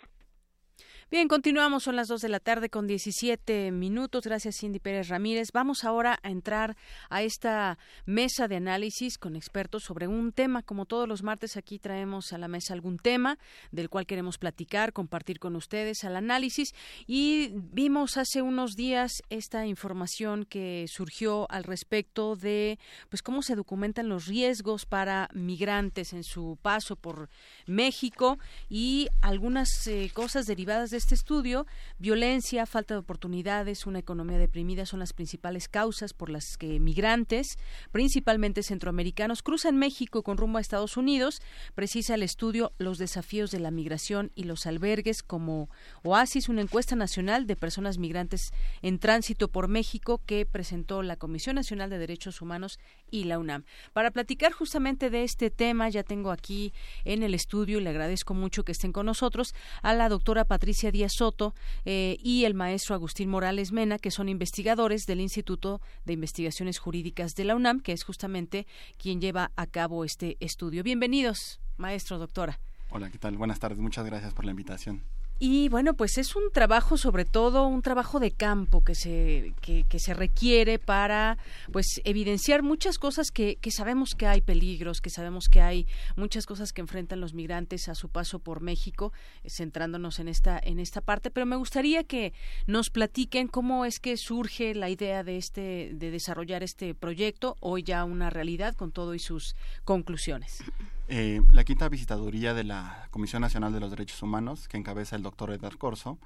[1.11, 4.25] Bien, continuamos, son las 2 de la tarde con 17 minutos.
[4.25, 5.53] Gracias, Cindy Pérez Ramírez.
[5.55, 6.77] Vamos ahora a entrar
[7.09, 10.63] a esta mesa de análisis con expertos sobre un tema.
[10.63, 13.39] Como todos los martes, aquí traemos a la mesa algún tema
[13.73, 16.75] del cual queremos platicar, compartir con ustedes al análisis.
[17.07, 22.79] Y vimos hace unos días esta información que surgió al respecto de
[23.09, 27.31] pues cómo se documentan los riesgos para migrantes en su paso por
[27.65, 31.67] México y algunas eh, cosas derivadas de este estudio,
[31.99, 37.57] violencia, falta de oportunidades, una economía deprimida son las principales causas por las que migrantes,
[37.93, 41.41] principalmente centroamericanos, cruzan México con rumbo a Estados Unidos.
[41.75, 45.71] Precisa el estudio los desafíos de la migración y los albergues como
[46.03, 48.53] Oasis, una encuesta nacional de personas migrantes
[48.83, 52.79] en tránsito por México que presentó la Comisión Nacional de Derechos Humanos
[53.11, 53.65] y la UNAM.
[53.93, 56.73] Para platicar justamente de este tema, ya tengo aquí
[57.05, 60.88] en el estudio, y le agradezco mucho que estén con nosotros, a la doctora Patricia
[60.91, 61.55] Díaz Soto
[61.85, 67.35] eh, y el maestro Agustín Morales Mena, que son investigadores del Instituto de Investigaciones Jurídicas
[67.35, 68.67] de la UNAM, que es justamente
[68.97, 70.83] quien lleva a cabo este estudio.
[70.83, 72.61] Bienvenidos, maestro, doctora.
[72.91, 73.37] Hola, ¿qué tal?
[73.37, 73.79] Buenas tardes.
[73.79, 75.03] Muchas gracias por la invitación.
[75.41, 79.99] Y bueno, pues es un trabajo, sobre todo un trabajo de campo que se, que,
[79.99, 81.39] se requiere para
[81.73, 85.87] pues evidenciar muchas cosas que, que, sabemos que hay peligros, que sabemos que hay
[86.17, 89.13] muchas cosas que enfrentan los migrantes a su paso por México,
[89.45, 92.33] eh, centrándonos en esta, en esta parte, pero me gustaría que
[92.67, 97.85] nos platiquen cómo es que surge la idea de este, de desarrollar este proyecto, hoy
[97.85, 99.55] ya una realidad con todo y sus
[99.85, 100.65] conclusiones.
[101.11, 105.23] Eh, la quinta visitaduría de la Comisión Nacional de los Derechos Humanos, que encabeza el
[105.23, 106.19] doctor Edgar Corso,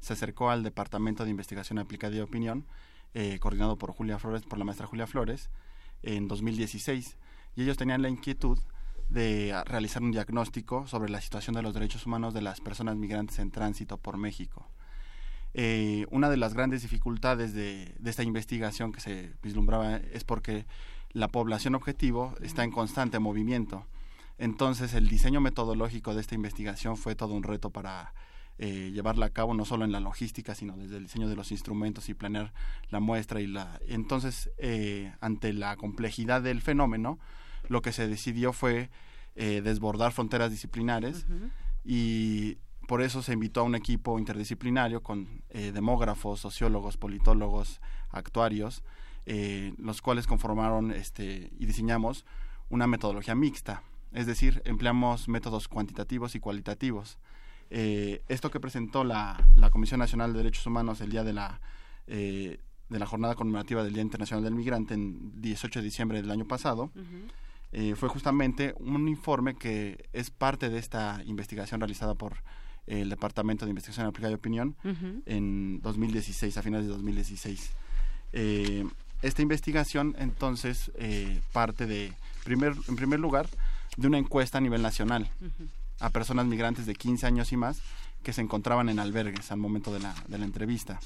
[0.00, 2.64] se acercó al Departamento de Investigación Aplicada y Opinión,
[3.12, 5.50] eh, coordinado por Julia Flores, por la maestra Julia Flores,
[6.02, 7.18] en 2016,
[7.54, 8.58] y ellos tenían la inquietud
[9.10, 13.40] de realizar un diagnóstico sobre la situación de los derechos humanos de las personas migrantes
[13.40, 14.66] en tránsito por México.
[15.52, 20.64] Eh, una de las grandes dificultades de, de, esta investigación que se vislumbraba es porque
[21.12, 23.84] la población objetivo está en constante movimiento
[24.40, 28.14] entonces, el diseño metodológico de esta investigación fue todo un reto para
[28.56, 31.52] eh, llevarla a cabo, no solo en la logística, sino desde el diseño de los
[31.52, 32.54] instrumentos y planear
[32.88, 33.42] la muestra.
[33.42, 37.18] y la Entonces, eh, ante la complejidad del fenómeno,
[37.68, 38.88] lo que se decidió fue
[39.36, 41.26] eh, desbordar fronteras disciplinares
[41.84, 42.56] y
[42.88, 48.82] por eso se invitó a un equipo interdisciplinario con demógrafos, sociólogos, politólogos, actuarios,
[49.76, 52.24] los cuales conformaron este, y diseñamos
[52.70, 57.18] una metodología mixta es decir, empleamos métodos cuantitativos y cualitativos.
[57.70, 61.60] Eh, esto que presentó la, la, Comisión Nacional de Derechos Humanos el día de la,
[62.08, 62.58] eh,
[62.88, 66.46] de la Jornada Conmemorativa del Día Internacional del Migrante, en 18 de diciembre del año
[66.46, 66.90] pasado,
[67.70, 72.38] eh, fue justamente un informe que es parte de esta investigación realizada por
[72.88, 74.74] el Departamento de Investigación Aplicada y Opinión
[75.26, 77.70] en 2016, a finales de 2016.
[79.22, 80.90] esta investigación entonces
[81.52, 82.12] parte de,
[82.42, 83.48] primer, en primer lugar,
[83.96, 85.30] de una encuesta a nivel nacional
[86.00, 87.80] a personas migrantes de 15 años y más
[88.22, 91.00] que se encontraban en albergues al momento de la, de la entrevista.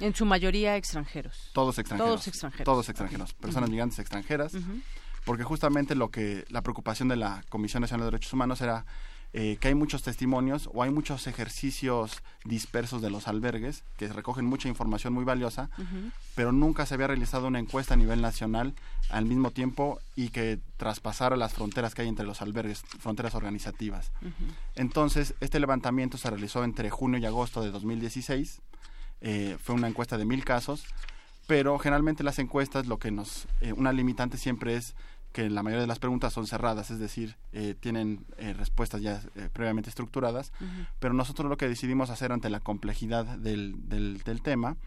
[0.00, 1.50] En su mayoría extranjeros.
[1.52, 2.10] Todos extranjeros.
[2.10, 2.64] Todos extranjeros.
[2.64, 3.34] Todos extranjeros.
[3.34, 4.52] Personas migrantes extranjeras.
[5.24, 8.86] Porque justamente lo que la preocupación de la Comisión Nacional de Derechos Humanos era
[9.38, 14.46] eh, que hay muchos testimonios o hay muchos ejercicios dispersos de los albergues que recogen
[14.46, 15.68] mucha información muy valiosa,
[16.34, 18.72] pero nunca se había realizado una encuesta a nivel nacional
[19.10, 24.10] al mismo tiempo y que traspasara las fronteras que hay entre los albergues, fronteras organizativas.
[24.74, 28.62] Entonces, este levantamiento se realizó entre junio y agosto de 2016.
[29.20, 30.86] Eh, fue una encuesta de mil casos,
[31.46, 34.94] pero generalmente las encuestas lo que nos, eh, una limitante siempre es
[35.36, 39.20] que la mayoría de las preguntas son cerradas, es decir, eh, tienen eh, respuestas ya
[39.34, 40.50] eh, previamente estructuradas,
[40.98, 44.78] pero nosotros lo que decidimos hacer ante la complejidad del, del, tema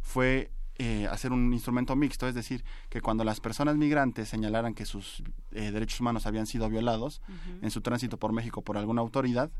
[0.00, 0.50] fue
[1.10, 6.00] hacer un instrumento mixto, es decir, que cuando las personas migrantes señalaran que sus derechos
[6.00, 7.20] humanos habían sido violados
[7.60, 9.50] en su tránsito por México por alguna autoridad,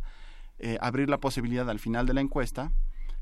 [0.80, 2.72] abrir la posibilidad al final de la encuesta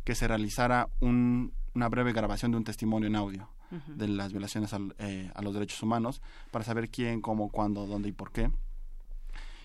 [0.05, 3.48] que se realizara un, una breve grabación de un testimonio en audio
[3.86, 8.12] de las violaciones eh, a los derechos humanos para saber quién, cómo, cuándo, dónde y
[8.12, 8.51] por qué.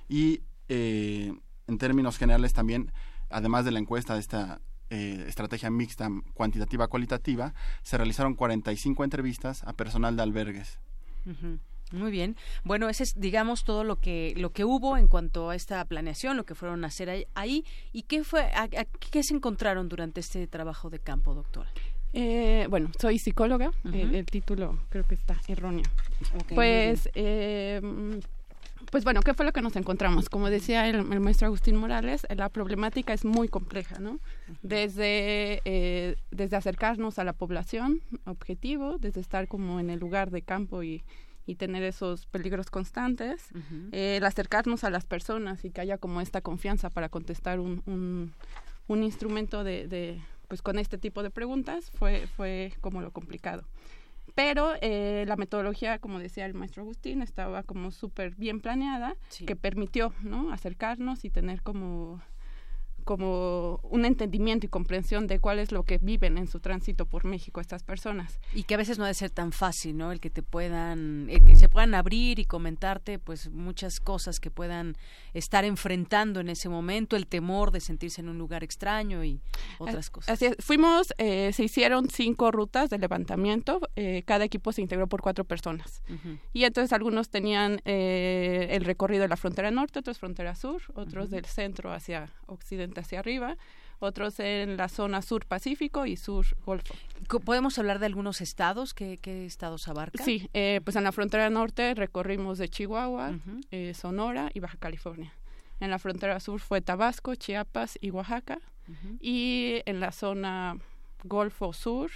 [0.09, 1.33] Y eh,
[1.67, 2.91] en términos generales también,
[3.29, 7.53] además de la encuesta de esta eh, estrategia mixta cuantitativa cualitativa,
[7.83, 10.79] se realizaron 45 entrevistas a personal de albergues.
[11.91, 12.37] Muy bien.
[12.63, 16.37] Bueno, ese es, digamos, todo lo que lo que hubo en cuanto a esta planeación,
[16.37, 17.65] lo que fueron a hacer ahí.
[17.91, 18.49] ¿Y qué fue,
[19.11, 21.69] qué se encontraron durante este trabajo de campo, doctora?
[22.13, 23.71] Eh, bueno, soy psicóloga.
[23.93, 25.85] el, título creo que está erróneo.
[26.53, 27.81] pues eh,
[28.89, 30.29] pues bueno, ¿qué fue lo que nos encontramos?
[30.29, 34.19] Como decía el, maestro Agustín Morales, la problemática es muy compleja, ¿no?
[34.63, 40.41] Desde, eh, desde acercarnos a la población objetivo, desde estar como en el lugar de
[40.41, 41.03] campo y,
[41.45, 43.49] y tener esos peligros constantes,
[43.91, 48.33] el acercarnos a las personas y que haya como esta confianza para contestar un, un,
[48.87, 50.21] un instrumento de, de,
[50.51, 53.63] pues con este tipo de preguntas fue, fue como lo complicado.
[54.35, 59.15] Pero eh, la metodología, como decía el maestro Agustín, estaba como súper bien planeada,
[59.47, 60.51] que permitió ¿no?
[60.51, 62.21] acercarnos y tener como
[63.01, 67.25] como un entendimiento y comprensión de cuál es lo que viven en su tránsito por
[67.25, 68.39] México estas personas.
[68.53, 70.11] Y que a veces no debe ser tan fácil, ¿no?
[70.11, 74.51] El que te puedan, el que se puedan abrir y comentarte, pues muchas cosas que
[74.51, 74.95] puedan
[75.33, 79.41] estar enfrentando en ese momento, el temor de sentirse en un lugar extraño y
[79.79, 80.33] otras cosas.
[80.33, 80.55] Así es.
[80.59, 85.45] Fuimos, eh, se hicieron cinco rutas de levantamiento, eh, cada equipo se integró por cuatro
[85.45, 86.01] personas.
[86.53, 91.29] Y entonces algunos tenían eh, el recorrido de la frontera norte, otros frontera sur, otros
[91.29, 93.57] del centro hacia occidente hacia arriba,
[93.99, 96.93] otros en la zona sur Pacífico y sur Golfo.
[97.45, 98.93] ¿Podemos hablar de algunos estados?
[98.93, 100.23] ¿Qué, estados abarca?
[100.23, 103.33] Sí, eh, pues en la frontera norte recorrimos de Chihuahua,
[103.71, 105.33] eh, Sonora y Baja California.
[105.79, 108.59] En la frontera sur fue Tabasco, Chiapas y Oaxaca.
[109.21, 110.77] Y en la zona
[111.23, 112.11] Golfo Sur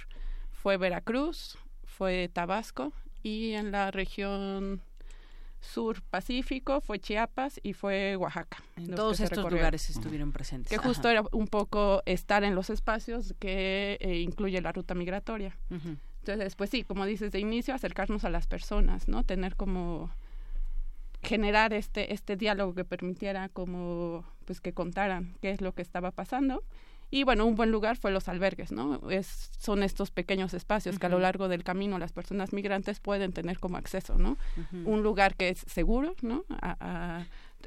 [0.52, 2.92] fue Veracruz, fue Tabasco.
[3.22, 4.82] Y en la región
[5.60, 8.58] sur Pacífico, fue Chiapas y fue Oaxaca.
[8.94, 10.70] Todos estos lugares estuvieron presentes.
[10.70, 15.56] Que justo era un poco estar en los espacios que eh, incluye la ruta migratoria.
[15.70, 19.24] Entonces, pues sí, como dices de inicio, acercarnos a las personas, ¿no?
[19.24, 20.10] Tener como
[21.22, 26.12] generar este este diálogo que permitiera como pues que contaran qué es lo que estaba
[26.12, 26.62] pasando
[27.10, 29.10] y bueno, un buen lugar fue los albergues, ¿no?
[29.10, 33.32] Es, son estos pequeños espacios que a lo largo del camino las personas migrantes pueden
[33.32, 34.36] tener como acceso, ¿no?
[34.84, 36.44] Un lugar que es seguro, ¿no?
[36.50, 37.24] A,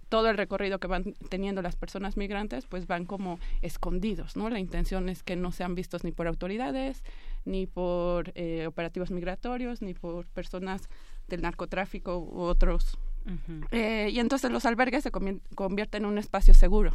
[0.10, 4.49] todo el recorrido que van teniendo las personas migrantes, pues van como escondidos, ¿no?
[4.49, 7.03] La intención es que no sean vistos ni por autoridades,
[7.45, 10.90] ni por eh, operativos migratorios, ni por personas
[11.28, 12.98] del narcotráfico u otros.
[13.72, 16.94] Eh, y entonces los albergues se convierten en un espacio seguro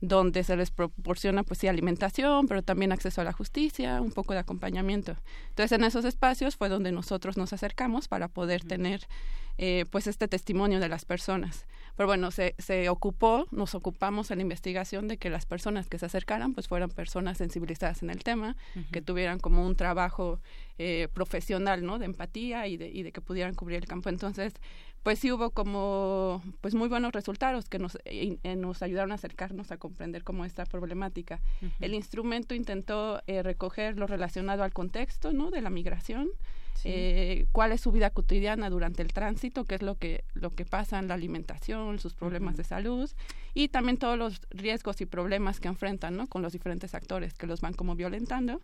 [0.00, 4.32] donde se les proporciona pues sí alimentación, pero también acceso a la justicia, un poco
[4.32, 5.16] de acompañamiento.
[5.48, 9.06] Entonces en esos espacios fue donde nosotros nos acercamos para poder tener
[9.58, 11.66] eh, pues este testimonio de las personas.
[11.96, 15.98] Pero bueno, se, se ocupó, nos ocupamos en la investigación de que las personas que
[15.98, 18.56] se acercaran pues fueran personas sensibilizadas en el tema,
[18.90, 20.40] que tuvieran como un trabajo
[20.78, 22.00] eh, profesional, ¿no?
[22.00, 24.08] De empatía y de, y de que pudieran cubrir el campo.
[24.08, 24.54] Entonces,
[25.04, 29.70] pues sí hubo como pues muy buenos resultados que nos, eh, nos ayudaron a acercarnos
[29.70, 31.40] a comprender cómo esta problemática.
[31.78, 35.52] El instrumento intentó recoger lo relacionado al contexto, ¿no?
[35.52, 36.28] De la migración,
[36.84, 40.64] eh, cuál es su vida cotidiana durante el tránsito, qué es lo que, lo que
[40.64, 43.10] pasa en la alimentación, sus problemas de salud
[43.54, 46.26] y también todos los riesgos y problemas que enfrentan ¿no?
[46.26, 48.60] con los diferentes actores que los van como violentando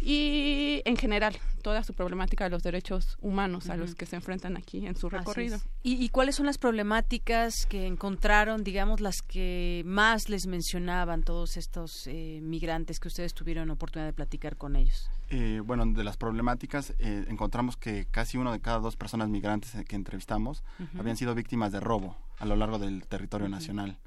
[0.00, 4.56] y en general toda su problemática de los derechos humanos a los que se enfrentan
[4.56, 5.58] aquí en su recorrido.
[5.82, 12.06] ¿Y, cuáles son las problemáticas que encontraron, digamos, las que más les mencionaban todos estos
[12.06, 15.10] eh, migrantes que ustedes tuvieron oportunidad de platicar con ellos?
[15.30, 19.72] Eh, bueno, de las problemáticas eh, encontramos que casi uno de cada dos personas migrantes
[19.86, 20.62] que entrevistamos
[20.98, 23.98] habían sido víctimas de robo a lo largo del territorio nacional.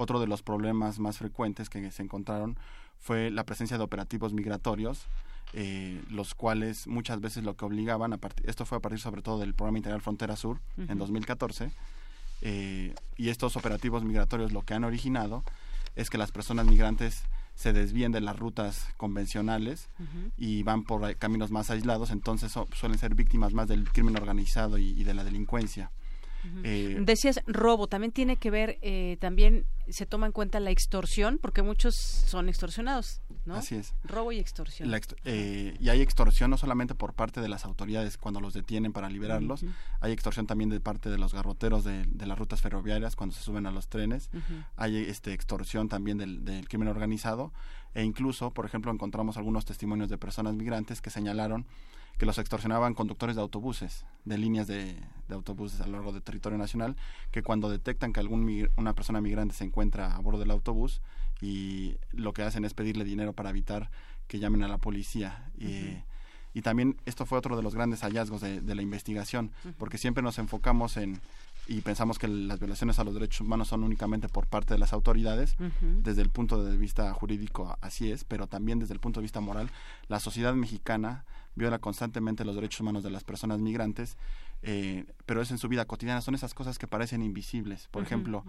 [0.00, 2.56] Otro de los problemas más frecuentes que se encontraron
[2.98, 5.04] fue la presencia de operativos migratorios,
[5.52, 9.20] eh, los cuales muchas veces lo que obligaban, a partir, esto fue a partir sobre
[9.20, 10.58] todo del programa integral Frontera Sur
[10.88, 11.70] en 2014,
[12.42, 15.44] y estos operativos migratorios lo que han originado
[15.96, 17.24] es que las personas migrantes
[17.54, 19.90] se desvíen de las rutas convencionales
[20.38, 25.04] y van por caminos más aislados, entonces suelen ser víctimas más del crimen organizado y,
[25.04, 25.90] de la delincuencia.
[26.64, 31.38] Eh, Decías robo, también tiene que ver, eh, también se toma en cuenta la extorsión,
[31.40, 33.56] porque muchos son extorsionados, ¿no?
[33.56, 33.92] Así es.
[34.04, 34.92] Robo y extorsión.
[35.24, 39.08] Eh, y hay extorsión no solamente por parte de las autoridades cuando los detienen para
[39.08, 39.64] liberarlos,
[40.00, 43.66] hay extorsión también de parte de los garroteros de, las rutas ferroviarias cuando se suben
[43.66, 44.30] a los trenes,
[44.76, 47.52] hay este extorsión también del, del crimen organizado
[47.94, 51.66] e incluso, por ejemplo, encontramos algunos testimonios de personas migrantes que señalaron
[52.20, 54.94] que los extorsionaban conductores de autobuses, de líneas de,
[55.30, 56.94] autobuses a lo largo del territorio nacional,
[57.30, 61.00] que cuando detectan que algún una persona migrante se encuentra a bordo del autobús
[61.40, 63.90] y lo que hacen es pedirle dinero para evitar
[64.28, 65.50] que llamen a la policía.
[65.58, 70.38] y, también esto fue otro de los grandes hallazgos de, la investigación, porque siempre nos
[70.38, 71.22] enfocamos en
[71.68, 74.92] y pensamos que las violaciones a los derechos humanos son únicamente por parte de las
[74.92, 79.22] autoridades, desde el punto de vista jurídico así es, pero también desde el punto de
[79.22, 79.70] vista moral,
[80.08, 81.24] la sociedad mexicana
[81.54, 84.16] viola constantemente los derechos humanos de las personas migrantes,
[84.62, 87.88] eh, pero es en su vida cotidiana, son esas cosas que parecen invisibles.
[87.88, 88.44] Por ejemplo,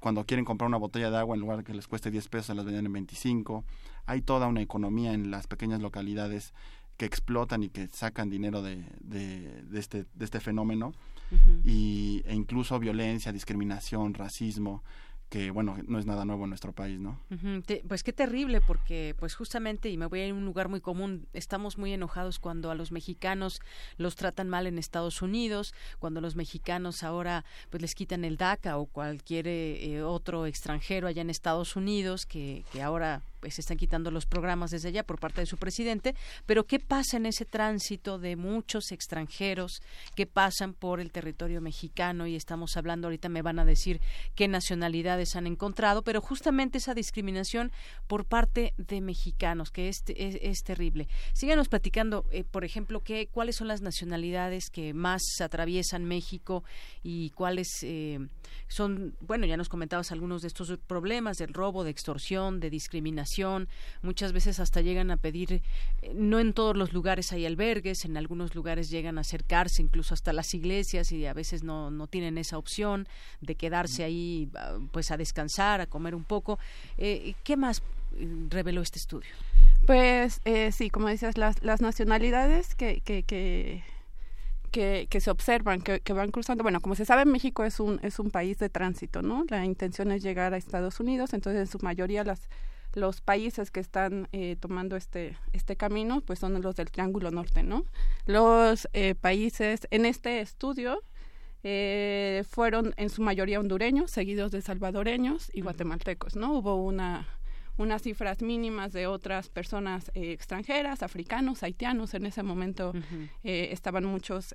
[0.00, 2.56] cuando quieren comprar una botella de agua, en lugar de que les cueste 10 pesos,
[2.56, 3.64] las venden en 25.
[4.06, 6.52] Hay toda una economía en las pequeñas localidades
[6.96, 10.94] que explotan y que sacan dinero de, de, de este, de este fenómeno.
[11.64, 14.84] y, e incluso violencia, discriminación, racismo,
[15.28, 17.20] que bueno, no es nada nuevo en nuestro país, ¿no?
[17.88, 20.80] pues qué terrible, porque pues justamente, y me voy a ir a un lugar muy
[20.80, 23.60] común, estamos muy enojados cuando a los mexicanos
[23.96, 28.78] los tratan mal en Estados Unidos, cuando los mexicanos ahora pues les quitan el DACA
[28.78, 33.76] o cualquier eh, otro extranjero allá en Estados Unidos que, que ahora pues se están
[33.76, 36.14] quitando los programas desde allá por parte de su presidente,
[36.46, 39.82] pero ¿qué pasa en ese tránsito de muchos extranjeros
[40.14, 42.26] que pasan por el territorio mexicano?
[42.26, 44.00] Y estamos hablando, ahorita me van a decir
[44.34, 47.72] qué nacionalidades han encontrado, pero justamente esa discriminación
[48.06, 51.08] por parte de mexicanos, que es, es, terrible.
[51.32, 56.64] Síganos platicando, eh, por ejemplo, qué, cuáles son las nacionalidades que más atraviesan México
[57.02, 58.18] y cuáles eh,
[58.68, 63.25] son, bueno, ya nos comentabas algunos de estos problemas del robo, de extorsión, de discriminación
[64.02, 65.62] muchas veces hasta llegan a pedir,
[66.02, 70.14] eh, no en todos los lugares hay albergues, en algunos lugares llegan a acercarse incluso
[70.14, 73.08] hasta las iglesias y a veces no, no tienen esa opción
[73.40, 76.58] de quedarse ahí ah, pues a descansar, a comer un poco.
[76.98, 77.82] Eh, ¿Qué más
[78.16, 79.30] eh, reveló este estudio?
[79.86, 80.40] Pues
[80.72, 83.84] sí, como dices, las, las nacionalidades que, que, que
[85.08, 86.62] que, se observan, que, que, van cruzando.
[86.62, 89.44] Bueno, como se sabe, México es un, es un país de tránsito, ¿no?
[89.48, 92.48] La intención es llegar a Estados Unidos, entonces en su mayoría las,
[92.96, 97.62] los países que están eh, tomando este este camino pues son los del Triángulo Norte
[97.62, 97.84] no
[98.24, 101.02] los eh, países en este estudio
[101.62, 107.28] eh, fueron en su mayoría hondureños seguidos de salvadoreños y guatemaltecos no hubo una
[107.76, 112.94] unas cifras mínimas de otras personas extranjeras africanos haitianos en ese momento
[113.42, 114.54] estaban muchos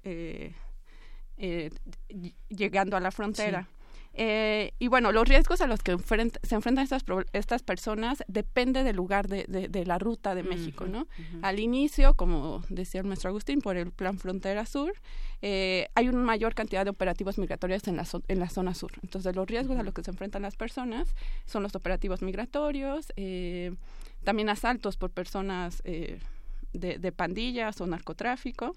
[2.49, 3.67] llegando a la frontera
[4.13, 8.95] eh, y bueno, los riesgos a los que se enfrentan estas, estas personas depende del
[8.95, 11.07] lugar de, de, la ruta de México, ¿no?
[11.41, 14.93] Al inicio, como decía el maestro Agustín, por el Plan Frontera Sur,
[15.41, 18.91] eh, hay una mayor cantidad de operativos migratorios en la, en la zona sur.
[19.01, 21.15] Entonces, los riesgos a los que se enfrentan las personas
[21.45, 23.73] son los operativos migratorios, eh,
[24.23, 25.81] también asaltos por personas
[26.73, 28.75] de, pandillas o narcotráfico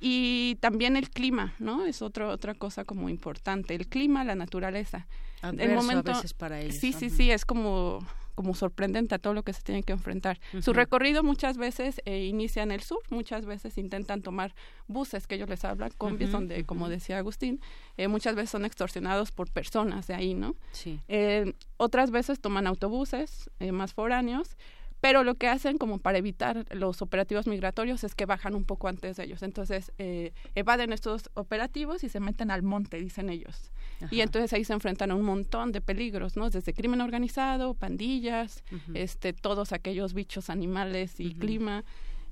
[0.00, 1.84] y también el clima, ¿no?
[1.86, 5.06] Es otro, otra cosa como importante, el clima, la naturaleza.
[5.42, 6.76] el momento, a veces para ellos.
[6.76, 8.00] Sí, sí, sí, es como
[8.34, 10.40] como sorprendente a todo lo que se tienen que enfrentar.
[10.60, 14.54] Su recorrido muchas veces eh, inicia en el sur, muchas veces intentan tomar
[14.88, 17.60] buses que ellos les hablan, combis, donde, como decía Agustín,
[17.96, 20.56] eh, muchas veces son extorsionados por personas de ahí, ¿no?
[20.72, 21.00] Sí.
[21.08, 24.56] Eh, otras veces toman autobuses más foráneos,
[25.04, 28.88] pero lo que hacen como para evitar los operativos migratorios es que bajan un poco
[28.88, 29.42] antes de ellos.
[29.42, 33.70] Entonces eh, evaden estos operativos y se meten al monte, dicen ellos.
[34.10, 36.48] Y entonces ahí se enfrentan a un montón de peligros, ¿no?
[36.48, 38.64] Desde crimen organizado, pandillas,
[38.94, 41.84] este, todos aquellos bichos animales y clima,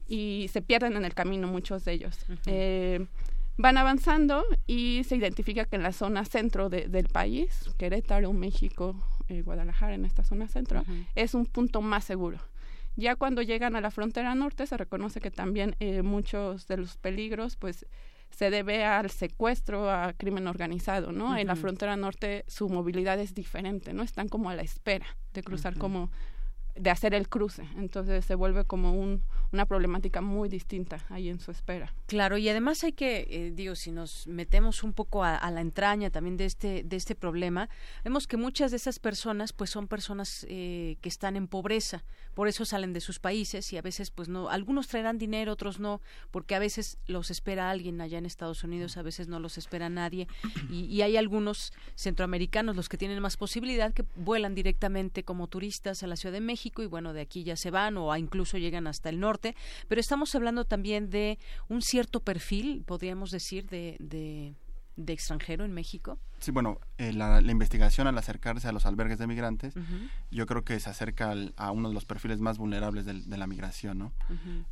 [0.09, 2.25] y se pierden en el camino muchos de ellos.
[2.47, 3.05] Eh,
[3.59, 8.97] van avanzando y se identifica que en la zona centro del país, Querétaro, México,
[9.29, 12.39] eh, Guadalajara, en esta zona centro, es un punto más seguro.
[12.97, 16.97] Ya cuando llegan a la frontera norte se reconoce que también eh, muchos de los
[16.99, 17.87] peligros pues
[18.31, 21.37] se debe al secuestro, a crimen organizado, ¿no?
[21.37, 24.03] En la frontera norte su movilidad es diferente, ¿no?
[24.03, 26.11] Están como a la espera de cruzar como
[26.75, 27.65] de hacer el cruce.
[27.77, 29.23] Entonces se vuelve como un,
[29.53, 31.93] una problemática muy distinta ahí en su espera.
[32.07, 36.11] Claro, y además hay que, eh, digo, si nos metemos un poco a, la entraña
[36.11, 37.69] también de este, de este problema,
[38.05, 42.05] vemos que muchas de esas personas pues son personas eh, que están en pobreza,
[42.35, 45.79] por eso salen de sus países y a veces pues no, algunos traerán dinero, otros
[45.79, 46.01] no,
[46.31, 49.91] porque a veces los espera alguien allá en Estados Unidos, a veces no los espera
[49.91, 50.27] nadie
[50.71, 56.03] y, y hay algunos centroamericanos los que tienen más posibilidad que vuelan directamente como turistas
[56.03, 58.87] a la Ciudad de México y bueno, de aquí ya se van o incluso llegan
[58.87, 59.57] hasta el norte,
[59.89, 61.39] pero estamos hablando también de
[61.69, 64.55] un cierto perfil, podríamos decir, de, de,
[65.13, 66.19] extranjero en México.
[66.39, 69.75] Sí, bueno, eh, la, investigación al acercarse a los albergues de migrantes,
[70.31, 73.99] yo creo que se acerca a uno de los perfiles más vulnerables de, la migración,
[73.99, 74.13] ¿no?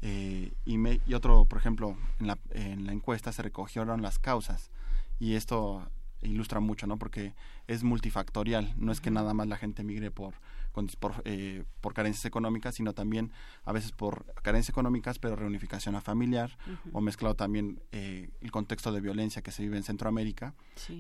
[0.01, 4.71] Eh, y, y, otro, por ejemplo, en la, en la encuesta se recogieron las causas
[5.19, 5.91] y esto
[6.23, 6.99] ilustra mucho, ¿no?
[6.99, 7.35] Porque
[7.67, 10.35] es multifactorial, no es que nada más la gente migre por
[10.71, 13.33] por, eh, por, carencias económicas, sino también
[13.65, 16.57] a veces por carencias económicas, pero reunificación a familiar,
[16.93, 20.55] o mezclado también eh, el contexto de violencia que se vive en Centroamérica.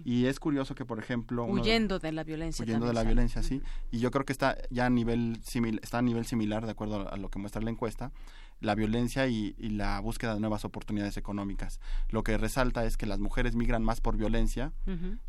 [0.04, 1.44] Y es curioso que, por ejemplo...
[1.46, 2.62] Huyendo de, la violencia.
[2.64, 3.62] Huyendo de la violencia, sí.
[3.90, 7.10] Y yo creo que está ya a nivel, simil, está a nivel similar, de acuerdo
[7.10, 8.12] a lo que muestra la encuesta,
[8.60, 11.80] la violencia y, la búsqueda de nuevas oportunidades económicas.
[12.10, 14.72] Lo que resalta es que las mujeres migran más por violencia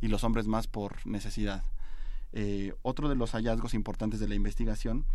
[0.02, 1.64] y los hombres más por necesidad.
[2.34, 5.06] Eh, otro de los hallazgos importantes de la investigación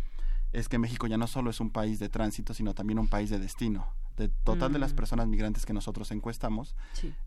[0.53, 3.29] es que México ya no solo es un país de tránsito, sino también un país
[3.29, 3.87] de destino.
[4.15, 4.95] De total de las mm.
[4.95, 6.75] personas migrantes que nosotros encuestamos,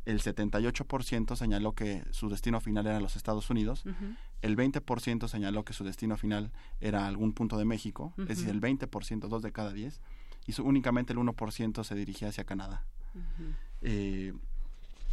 [0.06, 3.84] el 78% señaló que su destino final era los Estados Unidos,
[4.42, 6.50] el 20% señaló que su destino final
[6.80, 10.00] era algún punto de México, es decir, el 20%, dos de cada diez,
[10.46, 12.84] y únicamente el 1% se dirigía hacia Canadá.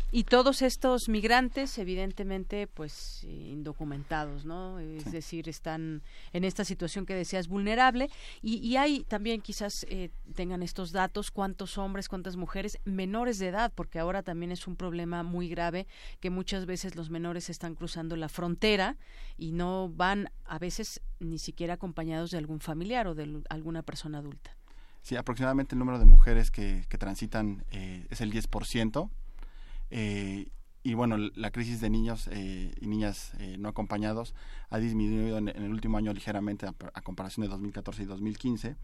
[0.09, 4.79] Y todos estos migrantes, evidentemente, pues indocumentados, ¿no?
[4.79, 6.01] Es decir, están
[6.31, 8.09] en esta situación que decías vulnerable.
[8.41, 13.73] Y, hay también quizás eh, tengan estos datos, cuántos hombres, cuántas mujeres menores de edad,
[13.75, 15.87] porque ahora también es un problema muy grave
[16.21, 18.95] que muchas veces los menores están cruzando la frontera
[19.37, 24.19] y no van a veces ni siquiera acompañados de algún familiar o de alguna persona
[24.19, 24.55] adulta.
[25.01, 29.09] Sí, aproximadamente el número de mujeres que, transitan eh, es el 10%.
[29.91, 30.47] Eh,
[30.83, 34.33] y bueno, la crisis de niños eh, y niñas eh, no acompañados
[34.69, 38.75] ha disminuido en, el último año ligeramente a, comparación de 2014 y 2015.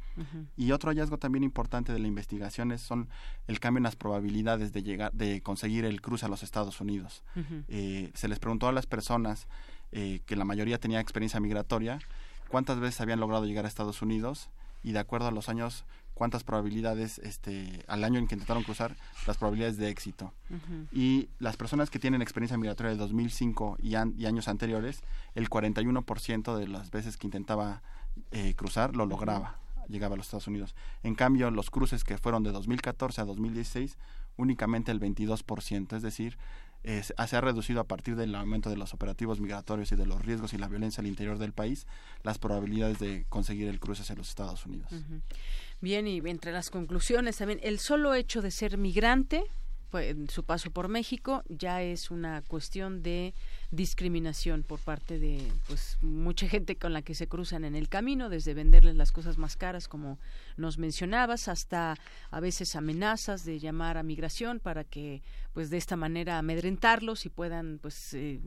[0.58, 3.08] Y otro hallazgo también importante de la investigación es, son
[3.48, 7.24] el cambio en las probabilidades de llegar, de conseguir el cruce a los Estados Unidos.
[7.70, 9.48] se les preguntó a las personas
[9.92, 12.00] que la mayoría tenía experiencia migratoria
[12.50, 14.50] cuántas veces habían logrado llegar a Estados Unidos
[14.84, 18.95] y de acuerdo a los años cuántas probabilidades, este, al año en que intentaron cruzar,
[19.27, 20.34] las probabilidades de éxito.
[20.91, 25.02] Y las personas que tienen experiencia migratoria de 2005 y, y años anteriores,
[25.35, 27.81] el 41% de las veces que intentaba
[28.31, 29.57] eh, cruzar lo lograba,
[29.90, 30.76] llegaba a los Estados Unidos.
[31.02, 33.98] En cambio, los cruces que fueron de 2014 a 2016,
[34.38, 36.38] únicamente el 22%, es decir,
[36.84, 40.53] se ha reducido a partir del aumento de los operativos migratorios y de los riesgos
[40.53, 41.88] y la violencia al interior del país
[42.23, 44.91] las probabilidades de conseguir el cruce hacia los Estados Unidos.
[45.84, 49.44] Bien, y entre las conclusiones también, el solo hecho de ser migrante,
[49.92, 53.34] pues, su paso por México, ya es una cuestión de
[53.70, 58.30] discriminación por parte de pues mucha gente con la que se cruzan en el camino,
[58.30, 60.20] desde venderles las cosas más caras como
[60.56, 61.98] nos mencionabas, hasta
[62.32, 67.30] a veces amenazas de llamar a migración para que pues de esta manera amedrentarlos y
[67.30, 68.40] puedan pues eh,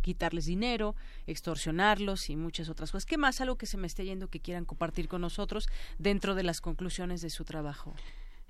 [0.00, 0.94] quitarles dinero,
[1.26, 3.06] extorsionarlos y muchas otras cosas.
[3.06, 5.68] ¿Qué más algo que se me esté yendo que quieran compartir con nosotros
[5.98, 7.94] dentro de las conclusiones de su trabajo?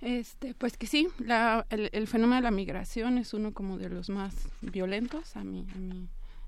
[0.01, 4.09] Este, pues que sí, la, el, fenómeno de la migración es uno como de los
[4.09, 5.79] más violentos, a mí, a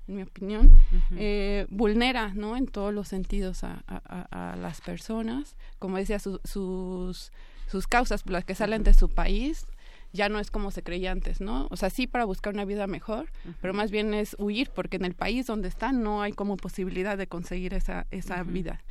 [0.07, 0.77] en mi opinión,
[1.15, 2.57] eh, vulnera, ¿no?
[2.57, 8.55] En todos los sentidos a, a, las personas, como decía, sus, sus causas, las que
[8.55, 9.65] salen de su país,
[10.13, 11.67] ya no es como se creía antes, ¿no?
[11.71, 13.31] O sea, sí para buscar una vida mejor,
[13.61, 17.17] pero más bien es huir, porque en el país donde están no hay como posibilidad
[17.17, 18.83] de conseguir esa, esa vida.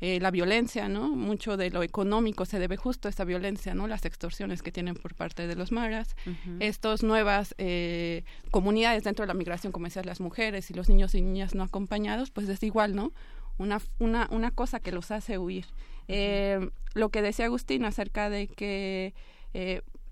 [0.00, 1.08] Eh, la violencia, ¿no?
[1.08, 3.88] Mucho de lo económico se debe justo a esa violencia, ¿no?
[3.88, 6.14] Las extorsiones que tienen por parte de los maras,
[6.60, 8.22] estas nuevas eh,
[8.52, 11.64] comunidades dentro de la migración, como decías, las mujeres y los niños y niñas no
[11.64, 13.12] acompañados, pues es igual, ¿no?
[13.58, 15.66] Una, una, una cosa que los hace huir.
[16.06, 19.12] Eh, lo que decía Agustín acerca de que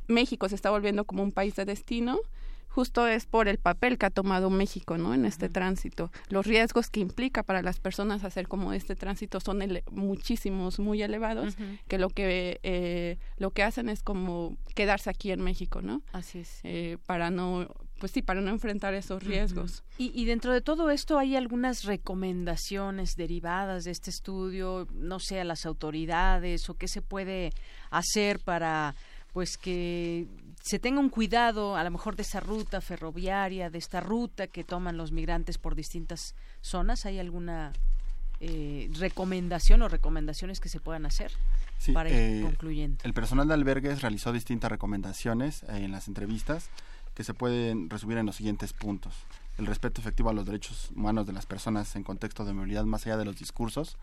[0.09, 2.21] México se está volviendo como un país de destino,
[2.77, 5.15] justo es por el papel que ha tomado México ¿no?
[5.15, 6.13] en este tránsito.
[6.29, 11.57] Los riesgos que implica para las personas hacer como este tránsito son muchísimos, muy elevados,
[11.89, 16.03] que lo que eh, lo que hacen es como quedarse aquí en México, ¿no?
[16.13, 16.61] Así es.
[16.65, 17.67] Eh, para no
[17.99, 19.83] pues sí, para no enfrentar esos riesgos.
[19.97, 25.41] y, y, dentro de todo esto hay algunas recomendaciones derivadas de este estudio, no sé,
[25.41, 27.53] a las autoridades o qué se puede
[27.91, 28.95] hacer para
[29.37, 30.27] pues que
[30.63, 34.65] se tenga un cuidado a lo mejor de esa ruta ferroviaria, de esta ruta que
[34.65, 37.05] toman los migrantes por distintas zonas.
[37.05, 37.75] ¿Hay alguna
[38.41, 41.33] eh, recomendación o recomendaciones que se puedan hacer
[41.93, 43.05] para ir eh, concluyendo?
[43.05, 46.71] El personal de albergues realizó distintas recomendaciones eh, en las entrevistas
[47.15, 49.13] que se pueden resumir en los siguientes puntos.
[49.57, 53.07] El respeto efectivo a los derechos humanos de las personas en contexto de movilidad más
[53.07, 53.97] allá de los discursos,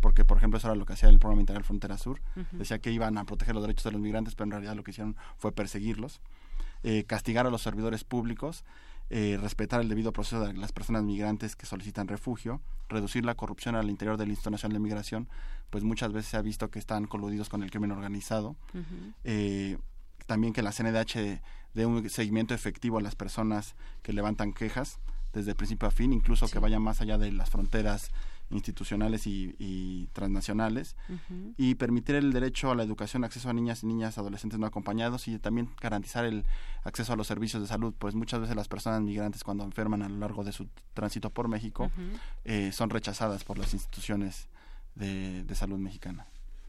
[0.00, 2.20] porque por ejemplo eso era lo que hacía el programa integral Frontera Sur,
[2.52, 4.90] decía que iban a proteger los derechos de los migrantes, pero en realidad lo que
[4.90, 6.20] hicieron fue perseguirlos,
[6.82, 8.64] eh, castigar a los servidores públicos,
[9.08, 13.76] eh, respetar el debido proceso de las personas migrantes que solicitan refugio, reducir la corrupción
[13.76, 15.28] al interior del Instituto Nacional de Migración,
[15.70, 18.56] pues muchas veces se ha visto que están coludidos con el crimen organizado.
[19.22, 19.78] Eh,
[20.26, 21.40] también que la CNDH
[21.74, 24.98] dé un seguimiento efectivo a las personas que levantan quejas
[25.32, 28.10] desde principio a fin, incluso que vaya más allá de las fronteras
[28.50, 30.96] institucionales y, transnacionales
[31.56, 35.28] y permitir el derecho a la educación, acceso a niñas y niñas, adolescentes no acompañados
[35.28, 36.44] y también garantizar el
[36.84, 40.08] acceso a los servicios de salud, pues muchas veces las personas migrantes cuando enferman a
[40.08, 41.90] lo largo de su tránsito por México
[42.44, 44.48] eh, son rechazadas por las instituciones
[44.94, 46.26] de, de salud mexicana.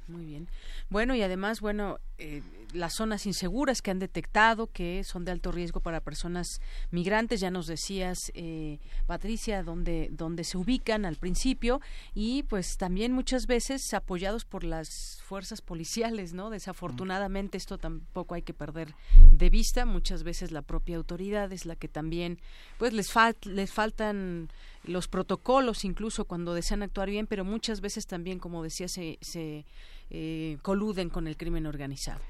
[0.07, 0.47] Muy bien.
[0.89, 2.41] Bueno, y además, bueno, eh,
[2.73, 6.61] las zonas inseguras que han detectado que son de alto riesgo para personas
[6.91, 11.81] migrantes, ya nos decías, eh, Patricia, dónde, dónde se ubican al principio
[12.13, 16.49] y pues también muchas veces apoyados por las fuerzas policiales, ¿no?
[16.49, 18.95] Desafortunadamente esto tampoco hay que perder
[19.31, 22.39] de vista, muchas veces la propia autoridad es la que también,
[22.77, 23.13] pues les,
[23.43, 24.49] les faltan
[24.83, 29.65] los protocolos incluso cuando desean actuar bien, pero muchas veces también, como decía, se, se
[30.09, 32.21] eh, coluden con el crimen organizado.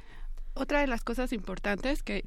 [0.60, 2.24] Otra de las cosas importantes que,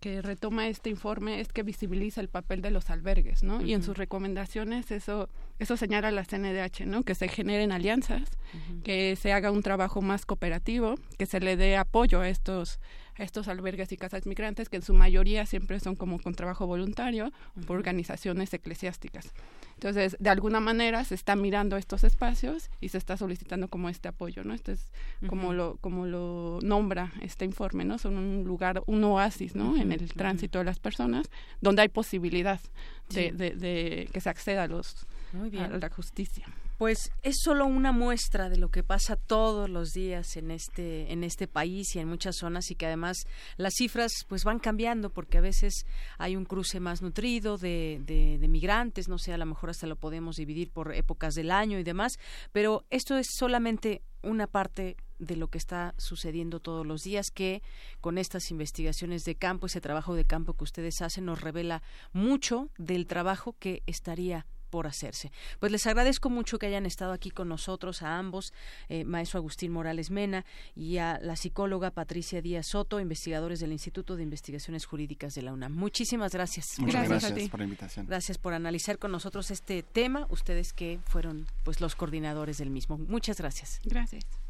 [0.00, 3.62] que, retoma este informe es que visibiliza el papel de los albergues, ¿no?
[3.62, 5.28] Y en sus recomendaciones eso
[5.58, 7.02] eso señala la CNDH, ¿no?
[7.02, 8.30] Que se generen alianzas,
[8.82, 12.80] que se haga un trabajo más cooperativo, que se le dé apoyo a estos
[13.18, 17.30] estos albergues y casas migrantes, que en su mayoría siempre son como con trabajo voluntario
[17.66, 19.32] por organizaciones eclesiásticas.
[19.80, 24.08] Entonces, de alguna manera se está mirando estos espacios y se está solicitando como este
[24.08, 24.52] apoyo, ¿no?
[24.52, 24.92] Este es
[25.26, 27.96] como lo como lo nombra este informe, ¿no?
[27.96, 29.78] Son un lugar, un oasis, ¿no?
[29.78, 31.30] En el tránsito de las personas,
[31.62, 32.60] donde hay posibilidad
[33.08, 35.06] de, de que se acceda a los
[35.58, 36.46] a la justicia
[36.80, 41.24] pues es solo una muestra de lo que pasa todos los días en este en
[41.24, 43.26] este país y en muchas zonas y que además
[43.58, 45.84] las cifras pues van cambiando porque a veces
[46.16, 49.96] hay un cruce más nutrido de, de, migrantes no sé a lo mejor hasta lo
[49.96, 52.18] podemos dividir por épocas del año y demás
[52.50, 57.62] pero esto es solamente una parte de lo que está sucediendo todos los días, que
[58.00, 61.82] con estas investigaciones de campo, ese trabajo de campo que ustedes hacen, nos revela
[62.14, 65.30] mucho del trabajo que estaría por hacerse.
[65.58, 68.52] Pues les agradezco mucho que hayan estado aquí con nosotros, a ambos,
[68.88, 70.44] eh, maestro Agustín Morales Mena
[70.74, 75.52] y a la psicóloga Patricia Díaz Soto, investigadores del Instituto de Investigaciones Jurídicas de la
[75.52, 75.72] UNAM.
[75.72, 76.66] Muchísimas gracias.
[76.78, 78.06] Muchas gracias, por la invitación.
[78.06, 82.98] Gracias por analizar con nosotros este tema, ustedes que fueron pues los coordinadores del mismo.
[82.98, 83.80] Muchas gracias.
[83.84, 84.49] Gracias.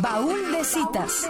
[0.00, 1.28] Baúl de citas.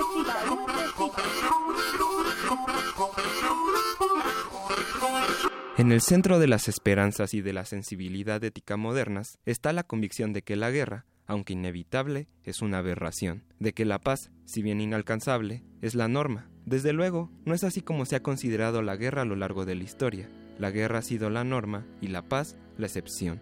[5.79, 10.33] En el centro de las esperanzas y de la sensibilidad ética modernas está la convicción
[10.33, 14.81] de que la guerra, aunque inevitable, es una aberración, de que la paz, si bien
[14.81, 16.51] inalcanzable, es la norma.
[16.67, 19.77] Desde luego, no es así como se ha considerado la guerra a lo largo de
[19.77, 20.29] la historia.
[20.59, 23.41] La guerra ha sido la norma y la paz la excepción.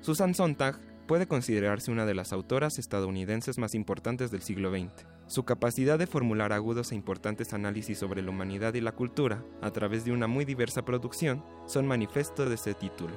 [0.00, 4.92] Susan Sontag puede considerarse una de las autoras estadounidenses más importantes del siglo XX.
[5.26, 9.70] Su capacidad de formular agudos e importantes análisis sobre la humanidad y la cultura, a
[9.70, 13.14] través de una muy diversa producción, son manifiesto de ese título.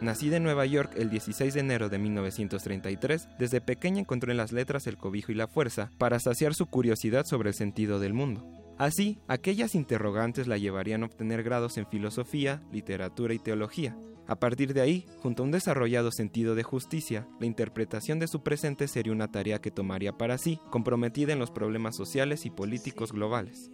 [0.00, 4.50] Nacida en Nueva York el 16 de enero de 1933, desde pequeña encontró en las
[4.50, 8.59] letras el cobijo y la fuerza para saciar su curiosidad sobre el sentido del mundo.
[8.80, 13.94] Así, aquellas interrogantes la llevarían a obtener grados en filosofía, literatura y teología,
[14.30, 18.44] a partir de ahí, junto a un desarrollado sentido de justicia, la interpretación de su
[18.44, 23.12] presente sería una tarea que tomaría para sí, comprometida en los problemas sociales y políticos
[23.12, 23.70] globales.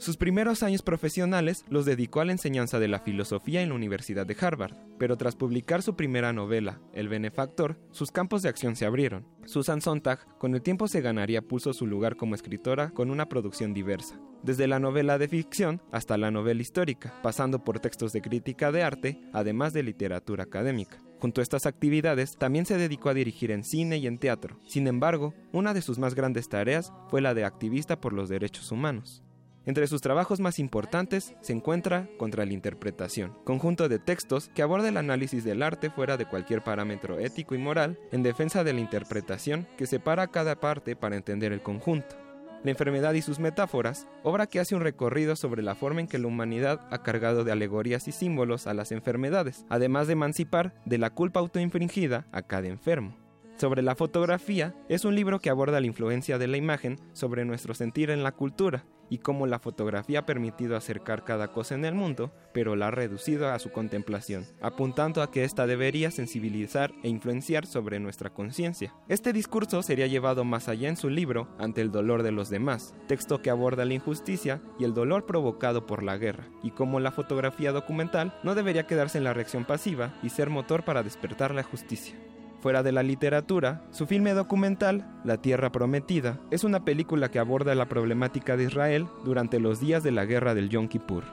[0.00, 4.24] Sus primeros años profesionales los dedicó a la enseñanza de la filosofía en la Universidad
[4.24, 8.86] de Harvard, pero tras publicar su primera novela, El benefactor, sus campos de acción se
[8.86, 9.26] abrieron.
[9.44, 13.74] Susan Sontag con el tiempo se ganaría pulso su lugar como escritora con una producción
[13.74, 18.72] diversa, desde la novela de ficción hasta la novela histórica, pasando por textos de crítica
[18.72, 20.96] de arte, además de literatura académica.
[21.18, 24.58] Junto a estas actividades, también se dedicó a dirigir en cine y en teatro.
[24.66, 28.72] Sin embargo, una de sus más grandes tareas fue la de activista por los derechos
[28.72, 29.22] humanos.
[29.66, 34.88] Entre sus trabajos más importantes se encuentra Contra la Interpretación, conjunto de textos que aborda
[34.88, 38.80] el análisis del arte fuera de cualquier parámetro ético y moral en defensa de la
[38.80, 42.16] interpretación que separa cada parte para entender el conjunto.
[42.64, 46.18] La enfermedad y sus metáforas, obra que hace un recorrido sobre la forma en que
[46.18, 50.98] la humanidad ha cargado de alegorías y símbolos a las enfermedades, además de emancipar de
[50.98, 53.16] la culpa autoinfringida a cada enfermo.
[53.56, 57.74] Sobre la fotografía, es un libro que aborda la influencia de la imagen sobre nuestro
[57.74, 61.94] sentir en la cultura y cómo la fotografía ha permitido acercar cada cosa en el
[61.94, 67.08] mundo, pero la ha reducido a su contemplación, apuntando a que ésta debería sensibilizar e
[67.08, 68.94] influenciar sobre nuestra conciencia.
[69.08, 72.94] Este discurso sería llevado más allá en su libro Ante el dolor de los demás,
[73.08, 77.10] texto que aborda la injusticia y el dolor provocado por la guerra, y cómo la
[77.10, 81.64] fotografía documental no debería quedarse en la reacción pasiva y ser motor para despertar la
[81.64, 82.14] justicia.
[82.60, 87.74] Fuera de la literatura, su filme documental, La Tierra Prometida, es una película que aborda
[87.74, 91.24] la problemática de Israel durante los días de la guerra del Yom Kippur.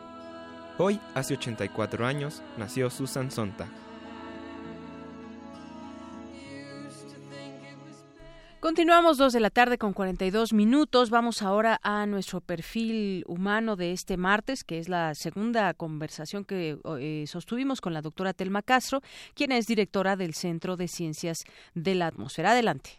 [0.78, 3.87] Hoy, hace 84 años, nació Susan Sontag.
[8.68, 11.10] Continuamos dos de la tarde con 42 minutos.
[11.10, 16.78] Vamos ahora a nuestro perfil humano de este martes, que es la segunda conversación que
[17.00, 19.02] eh, sostuvimos con la doctora Telma Castro,
[19.36, 21.46] quien es directora del Centro de Ciencias
[21.76, 22.52] de la Atmósfera.
[22.52, 22.90] Adelante.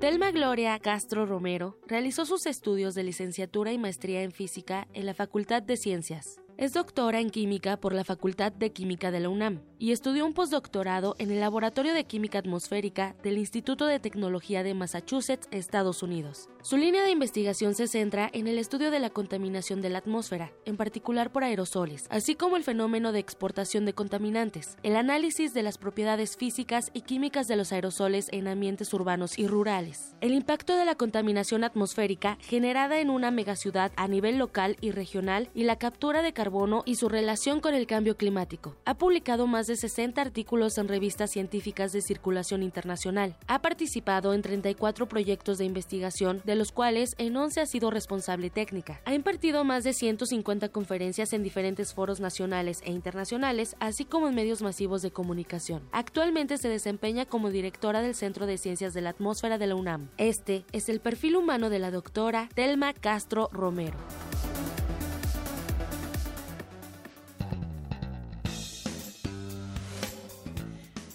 [0.00, 5.12] Telma Gloria Castro Romero realizó sus estudios de licenciatura y maestría en física en la
[5.12, 6.40] Facultad de Ciencias.
[6.58, 10.34] Es doctora en química por la Facultad de Química de la UNAM y estudió un
[10.34, 16.48] postdoctorado en el Laboratorio de Química Atmosférica del Instituto de Tecnología de Massachusetts, Estados Unidos.
[16.62, 20.52] Su línea de investigación se centra en el estudio de la contaminación de la atmósfera,
[20.64, 25.62] en particular por aerosoles, así como el fenómeno de exportación de contaminantes, el análisis de
[25.62, 30.76] las propiedades físicas y químicas de los aerosoles en ambientes urbanos y rurales, el impacto
[30.76, 35.76] de la contaminación atmosférica generada en una megaciudad a nivel local y regional y la
[35.76, 38.76] captura de carbono y su relación con el cambio climático.
[38.84, 43.36] Ha publicado más de 60 artículos en revistas científicas de circulación internacional.
[43.46, 48.50] Ha participado en 34 proyectos de investigación, de los cuales en 11 ha sido responsable
[48.50, 49.00] técnica.
[49.04, 54.34] Ha impartido más de 150 conferencias en diferentes foros nacionales e internacionales, así como en
[54.34, 55.82] medios masivos de comunicación.
[55.92, 60.10] Actualmente se desempeña como directora del Centro de Ciencias de la Atmósfera de la UNAM.
[60.16, 63.96] Este es el perfil humano de la doctora Telma Castro Romero.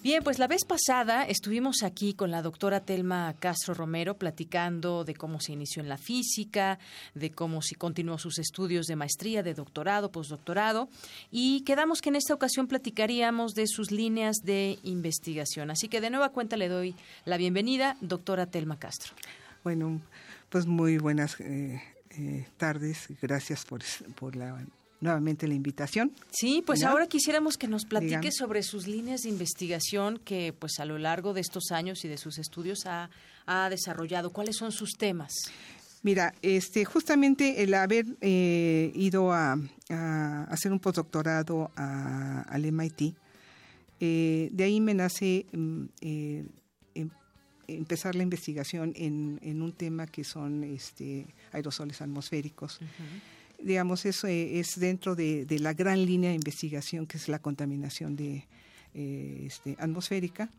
[0.03, 5.14] Bien, pues la vez pasada estuvimos aquí con la doctora Telma Castro Romero platicando de
[5.14, 6.80] cómo se inició en la física,
[7.14, 10.90] de cómo se continuó sus estudios de maestría, de doctorado, postdoctorado,
[11.30, 15.69] y quedamos que en esta ocasión platicaríamos de sus líneas de investigación.
[15.69, 16.95] Así que de nueva cuenta le doy
[17.26, 19.14] la bienvenida, doctora Telma Castro.
[19.64, 20.02] Bueno,
[20.49, 21.80] pues muy buenas eh,
[22.18, 23.82] eh, tardes, gracias por,
[24.15, 24.65] por la
[25.02, 26.14] nuevamente la invitación.
[26.30, 30.86] Sí, pues ahora quisiéramos que nos platique sobre sus líneas de investigación que pues a
[30.86, 33.10] lo largo de estos años y de sus estudios ha,
[33.69, 34.30] desarrollado.
[34.30, 35.34] ¿Cuáles son sus temas?
[36.03, 39.57] Mira, este, justamente el haber eh, ido a,
[39.90, 43.14] hacer un postdoctorado al MIT,
[43.99, 46.45] eh, de ahí me nace mm, eh,
[46.95, 47.10] em,
[47.68, 52.80] empezar la investigación en, un tema que son este, aerosoles atmosféricos
[53.64, 58.16] digamos, eso eh, es dentro de, la gran línea de investigación que es la contaminación
[58.16, 58.46] de,
[58.94, 60.50] eh, este, atmosférica.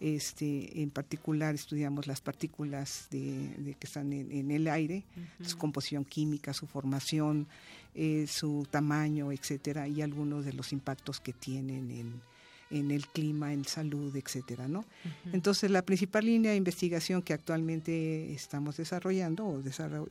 [0.00, 5.04] Este, en particular estudiamos las partículas de, que están en, el aire,
[5.42, 7.46] su composición química, su formación,
[7.94, 12.22] eh, su tamaño, etcétera, y algunos de los impactos que tienen en,
[12.70, 14.84] en el clima, en salud, etcétera, ¿no?
[15.32, 20.06] Entonces, la principal línea de investigación que actualmente estamos desarrollando o desarrollo,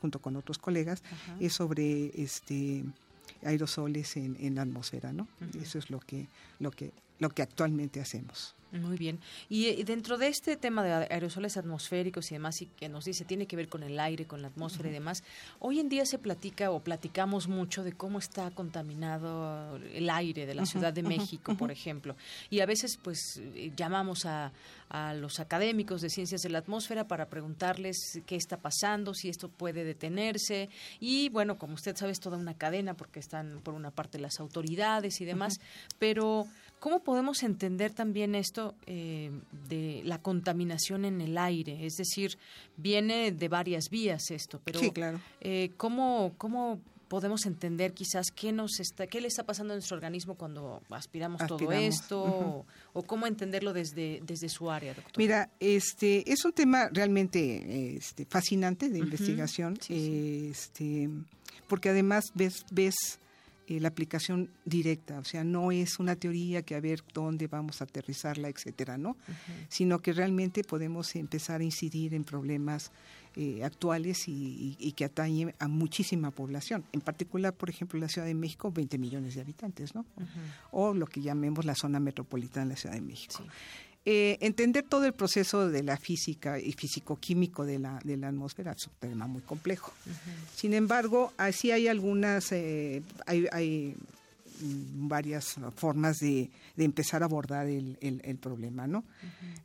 [0.00, 1.02] junto con otros colegas
[1.40, 2.84] es sobre este
[3.44, 5.28] aerosoles en, la atmósfera, ¿no?
[5.60, 6.26] Eso es lo que
[6.58, 8.56] lo que lo que actualmente hacemos.
[8.72, 9.18] Muy bien.
[9.48, 13.46] Y dentro de este tema de aerosoles atmosféricos y demás, y que nos dice tiene
[13.46, 15.24] que ver con el aire, con la atmósfera y demás,
[15.58, 20.54] hoy en día se platica o platicamos mucho de cómo está contaminado el aire de
[20.54, 22.14] la Ciudad de México, por ejemplo.
[22.48, 24.52] Y a veces, pues, eh, llamamos a,
[24.88, 29.48] a los académicos de ciencias de la atmósfera para preguntarles qué está pasando, si esto
[29.48, 30.68] puede detenerse.
[31.00, 34.38] Y bueno, como usted sabe, es toda una cadena porque están por una parte las
[34.38, 35.60] autoridades y demás.
[35.98, 36.46] Pero,
[36.80, 38.74] ¿cómo podemos entender también esto?
[38.86, 39.30] Eh,
[39.68, 42.36] de la contaminación en el aire, es decir,
[42.76, 45.20] viene de varias vías esto, pero claro.
[45.40, 46.80] Eh, ¿cómo, ¿cómo
[47.10, 51.44] podemos entender quizás qué nos está, qué le está pasando a nuestro organismo cuando aspiramos,
[51.44, 55.18] todo esto, o, cómo entenderlo desde, desde su área, doctor.
[55.18, 61.10] Mira, este es un tema realmente este, fascinante de investigación, este,
[61.66, 63.18] porque además ves, ves
[63.70, 67.80] eh, la aplicación directa, o sea, no es una teoría que a ver dónde vamos
[67.80, 69.16] a aterrizarla, etcétera, ¿no?
[69.68, 72.90] Sino que realmente podemos empezar a incidir en problemas
[73.36, 76.82] eh, actuales y, que atañen a muchísima población.
[76.92, 80.04] En particular, por ejemplo, la Ciudad de México, 20 millones de habitantes, ¿no?
[80.72, 83.40] O lo que llamemos la zona metropolitana de la Ciudad de México.
[84.06, 88.72] Eh, entender todo el proceso de la física y físico-químico de la, de la atmósfera
[88.72, 89.92] es un tema muy complejo.
[90.56, 93.94] Sin embargo, así hay algunas, eh, hay, hay,
[94.62, 99.04] varias formas de, de, empezar a abordar el, el, problema, ¿no?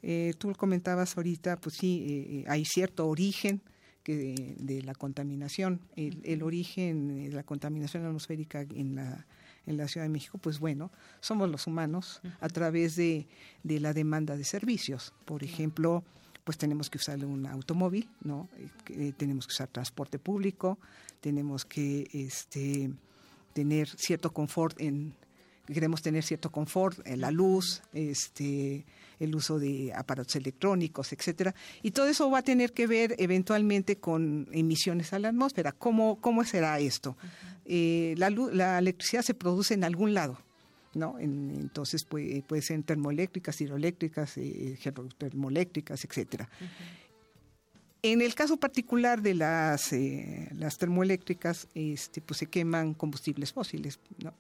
[0.02, 3.62] eh, tú comentabas ahorita, pues sí, eh, hay cierto origen
[4.04, 9.26] que de, la contaminación, el, el, origen de la contaminación atmosférica en la
[9.66, 13.28] en la Ciudad de México, pues bueno, somos los humanos a través de,
[13.64, 15.14] de la demanda de servicios.
[15.26, 16.04] Por ejemplo,
[16.44, 18.48] pues tenemos que usar un automóvil, ¿no?
[18.90, 20.78] Eh, tenemos que usar transporte público,
[21.20, 22.92] tenemos que este,
[23.54, 25.16] tener cierto confort en
[25.74, 28.86] queremos tener cierto confort, en la luz, este,
[29.20, 33.98] el uso de aparatos electrónicos, etcétera, y todo eso va a tener que ver eventualmente
[33.98, 35.72] con emisiones a la atmósfera.
[35.72, 37.18] ¿Cómo, cómo será esto?
[37.66, 40.38] Eh, la, la electricidad se produce en algún lado.
[40.96, 41.20] ¿no?
[41.20, 44.80] entonces puede, puede ser termoeléctricas, hidroeléctricas, eh,
[45.18, 46.50] termoeléctricas, etcétera.
[48.02, 54.00] En el caso particular de las, eh, las termoeléctricas, este, pues se queman combustibles fósiles,
[54.24, 54.34] ¿no?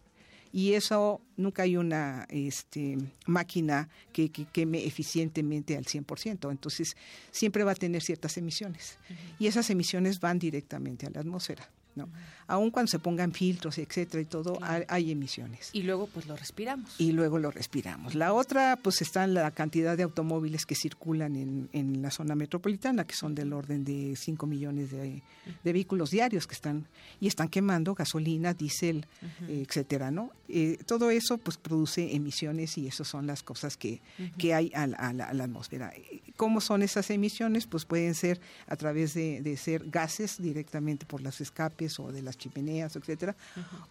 [0.55, 6.95] y eso nunca hay una este, máquina que, queme eficientemente al 100%, entonces
[7.31, 8.97] siempre va a tener ciertas emisiones
[9.37, 11.69] y esas emisiones van directamente a la atmósfera.
[11.95, 12.09] ¿No?
[12.47, 15.69] Aun cuando se pongan filtros, etcétera y todo, hay, emisiones.
[15.73, 16.93] Y luego pues lo respiramos.
[16.99, 18.13] Y luego lo respiramos.
[18.13, 22.35] La otra pues está en la cantidad de automóviles que circulan en, en la zona
[22.35, 25.23] metropolitana, que son del orden de 5 millones de,
[25.63, 26.85] vehículos diarios que están
[27.19, 29.05] y están quemando gasolina, diésel,
[29.47, 30.31] etcétera, ¿no?
[30.47, 34.01] Eh, todo eso pues produce emisiones y esas son las cosas que,
[34.37, 35.91] que hay a, la, atmósfera.
[36.37, 37.65] ¿Cómo son esas emisiones?
[37.65, 42.21] Pues pueden ser a través de, de ser gases directamente por las escapes o de
[42.21, 43.35] las chimeneas, etcétera,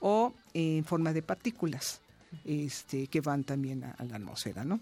[0.01, 2.01] o en forma de partículas
[2.45, 4.81] este, que van también a, la atmósfera, ¿no?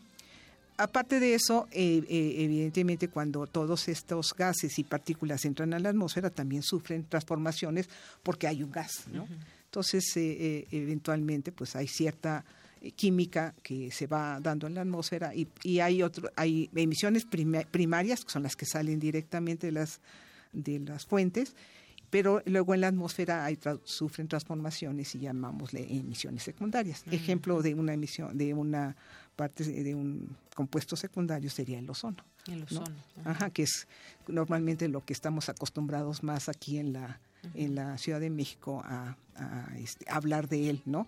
[0.79, 5.91] Aparte de eso, eh, eh, evidentemente cuando todos estos gases y partículas entran a la
[5.91, 7.89] atmósfera también sufren transformaciones
[8.23, 9.29] porque hay un gas, ¿no?
[9.67, 12.45] Entonces, eh, eventualmente, pues hay cierta
[12.97, 18.25] química que se va dando en la atmósfera y, y hay otro, hay emisiones primarias
[18.25, 20.01] que son las que salen directamente de las
[20.53, 21.55] de las fuentes
[22.13, 27.05] pero luego en la atmósfera hay sufren transformaciones y llamámosle emisiones secundarias.
[27.11, 28.95] Ejemplo de una emisión, de una
[29.35, 32.23] parte de un compuesto secundario sería el ozono.
[32.49, 32.95] El ozono.
[33.25, 33.89] Ajá, que es
[34.29, 37.19] normalmente lo que estamos acostumbrados más aquí en la,
[37.55, 39.17] en la Ciudad de México a,
[39.79, 41.07] este, hablar de él, ¿no?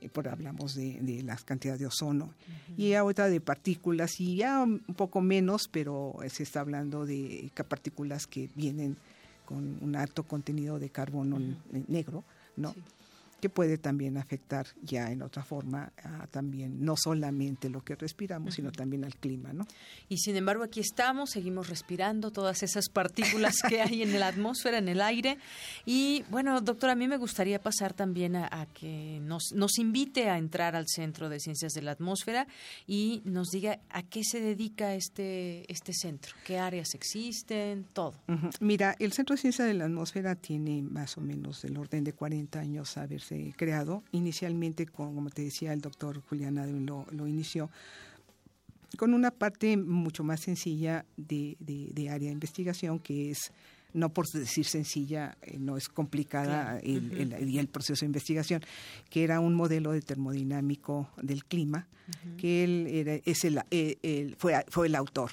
[0.00, 2.32] Eh, por hablamos de, de las cantidades de ozono
[2.76, 8.28] y ahorita de partículas y ya un poco menos, pero se está hablando de partículas
[8.28, 8.96] que vienen
[9.44, 11.38] con un alto contenido de carbono
[11.88, 12.24] negro,
[12.56, 12.74] ¿no?
[13.44, 15.92] Que puede también afectar ya en otra forma
[16.30, 19.66] también no solamente lo que respiramos, sino también al clima, ¿no?
[20.08, 24.78] Y sin embargo aquí estamos, seguimos respirando todas esas partículas que hay en la atmósfera,
[24.78, 25.36] en el aire.
[25.84, 30.38] Y bueno, doctora, a mí me gustaría pasar también a, que nos, nos invite a
[30.38, 32.46] entrar al Centro de Ciencias de la Atmósfera
[32.86, 38.14] y nos diga a qué se dedica este, este centro, qué áreas existen, todo.
[38.60, 42.14] Mira, el Centro de Ciencias de la Atmósfera tiene más o menos el orden de
[42.14, 44.02] 40 años a verse este, creado.
[44.12, 47.70] Inicialmente, como te decía, el doctor Julián Adwin lo, inició
[48.96, 51.56] con una parte mucho más sencilla de,
[52.10, 53.52] área de investigación, que es
[53.92, 58.62] no por decir sencilla, eh, no es complicada el, el proceso de investigación,
[59.08, 61.86] que era un modelo de termodinámico del clima,
[62.36, 65.32] que él era, es el, fue, fue el autor.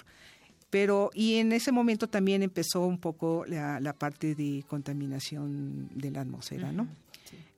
[0.72, 6.22] Pero, y en ese momento también empezó un poco la, parte de contaminación de la
[6.22, 6.88] atmósfera, ¿no?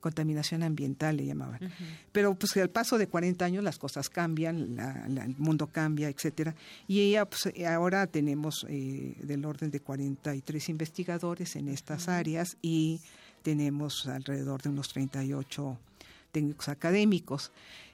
[0.00, 1.60] Contaminación ambiental le llamaban.
[2.12, 4.78] Pero pues al paso de 40 años las cosas cambian,
[5.08, 6.54] el mundo cambia, etcétera.
[6.86, 13.00] Y ella, pues, ahora tenemos eh, del orden de 43 investigadores en estas áreas y
[13.42, 15.78] tenemos alrededor de unos 38
[16.32, 17.52] técnicos académicos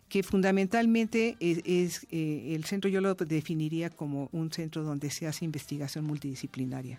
[0.09, 5.45] que fundamentalmente es, eh, el centro yo lo definiría como un centro donde se hace
[5.45, 6.99] investigación multidisciplinaria.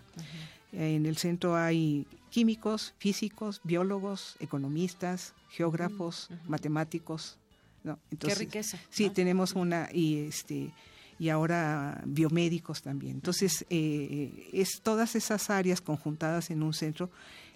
[0.72, 7.38] En el centro hay químicos, físicos, biólogos, economistas, geógrafos, matemáticos.
[7.84, 7.98] ¿no?
[8.10, 8.78] Entonces, Qué riqueza.
[8.90, 10.72] Sí, tenemos una y este
[11.18, 13.12] y ahora biomédicos también.
[13.12, 17.10] Entonces, eh, es todas esas áreas conjuntadas en un centro,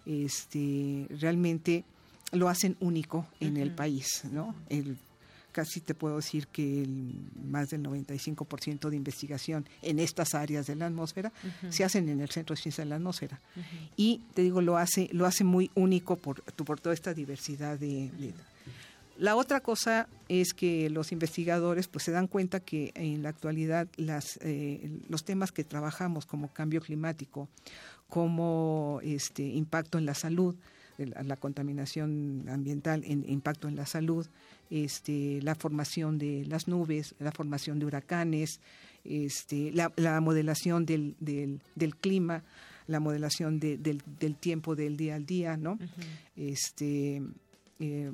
[0.04, 1.84] este, realmente
[2.30, 4.54] lo hacen único en el país, ¿no?
[4.68, 4.96] El
[5.56, 7.14] casi te puedo decir que el,
[7.48, 11.32] más del 95% de investigación en estas áreas de la atmósfera
[11.70, 13.40] se hacen en el Centro de Ciencia de la Atmósfera.
[13.96, 18.10] Y te digo, lo hace, lo hace muy único por, por toda esta diversidad de,
[19.16, 23.88] la otra cosa es que los investigadores pues se dan cuenta que en la actualidad
[23.96, 27.48] las, eh, los temas que trabajamos como cambio climático,
[28.10, 30.54] como este impacto en la salud,
[30.98, 34.26] la contaminación ambiental, en, impacto en la salud,
[34.70, 38.60] este, la formación de las nubes, la formación de huracanes,
[39.04, 42.42] este, la, modelación del, del, clima,
[42.86, 45.78] la modelación del, del, tiempo del día al día, ¿no?
[46.36, 47.22] este,
[47.78, 48.12] eh,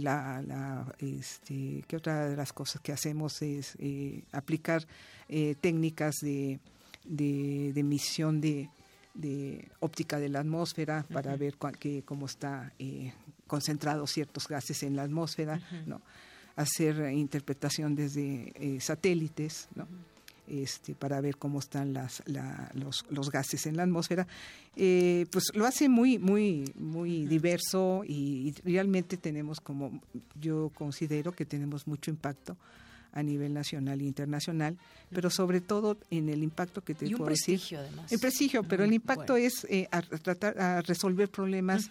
[0.00, 4.86] la, este, ¿qué otra de las cosas que hacemos es eh, aplicar
[5.28, 6.58] eh, técnicas de,
[7.04, 8.68] de, de emisión de,
[9.18, 13.12] de óptica de la atmósfera para ver que, cómo está eh,
[13.46, 16.00] concentrados ciertos gases en la atmósfera, ¿no?
[16.56, 19.86] hacer interpretación desde eh, satélites, ¿no?
[20.48, 22.22] Este, para ver cómo están las,
[22.72, 24.26] los, los, gases en la atmósfera,
[24.76, 30.00] eh, pues lo hace muy, muy, muy diverso y, realmente tenemos como,
[30.40, 32.56] yo considero que tenemos mucho impacto
[33.12, 34.76] a nivel nacional e internacional,
[35.10, 38.12] pero sobre todo en el impacto que te y un prestigio, Además.
[38.12, 41.90] El prestigio, pero el impacto es eh, a tratar a resolver problemas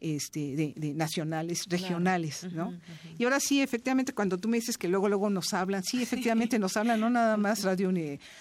[0.00, 2.72] este, de, nacionales, regionales, ¿no?
[3.18, 6.58] Y ahora sí, efectivamente, cuando tú me dices que luego luego nos hablan, sí, efectivamente
[6.58, 7.92] nos hablan no nada más Radio,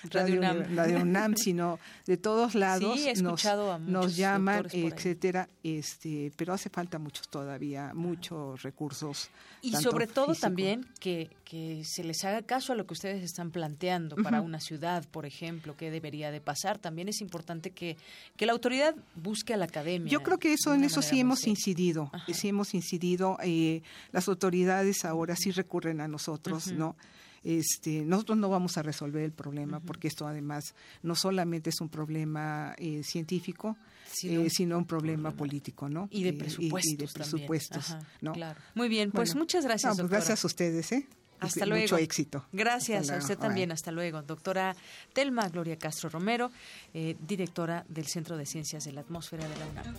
[0.09, 1.35] Radio, UNAM.
[1.35, 3.43] sino de todos lados nos,
[3.81, 9.29] nos llaman, etcétera, este, pero hace falta muchos todavía, muchos recursos.
[9.63, 13.51] Y sobre todo también que, que se les haga caso a lo que ustedes están
[13.51, 16.77] planteando para una ciudad, por ejemplo, qué debería de pasar.
[16.77, 17.97] También es importante que,
[18.37, 20.09] que la autoridad busque a la academia.
[20.09, 23.37] Yo creo que eso en eso sí hemos hemos incidido, sí hemos incidido.
[23.43, 23.81] Eh,
[24.13, 26.95] las autoridades ahora sí recurren a nosotros, ¿no?
[27.43, 30.73] Este, nosotros no vamos a resolver el problema porque esto además
[31.03, 33.75] no solamente es un problema eh, científico,
[34.23, 36.07] eh, sino un problema político, ¿no?
[36.11, 36.93] Y de presupuestos.
[36.93, 38.31] y, de presupuestos, ¿no?
[38.73, 39.97] Muy bien, pues muchas gracias.
[39.97, 41.09] pues gracias a ustedes, ¿eh?
[41.41, 41.81] Hasta luego.
[41.81, 42.45] Mucho éxito.
[42.51, 43.71] Gracias a usted también.
[43.71, 44.21] Hasta luego.
[44.21, 44.75] Doctora
[45.13, 46.51] Telma Gloria Castro Romero,
[46.93, 49.95] eh, directora del Centro de Ciencias de la Atmósfera de la UNAM.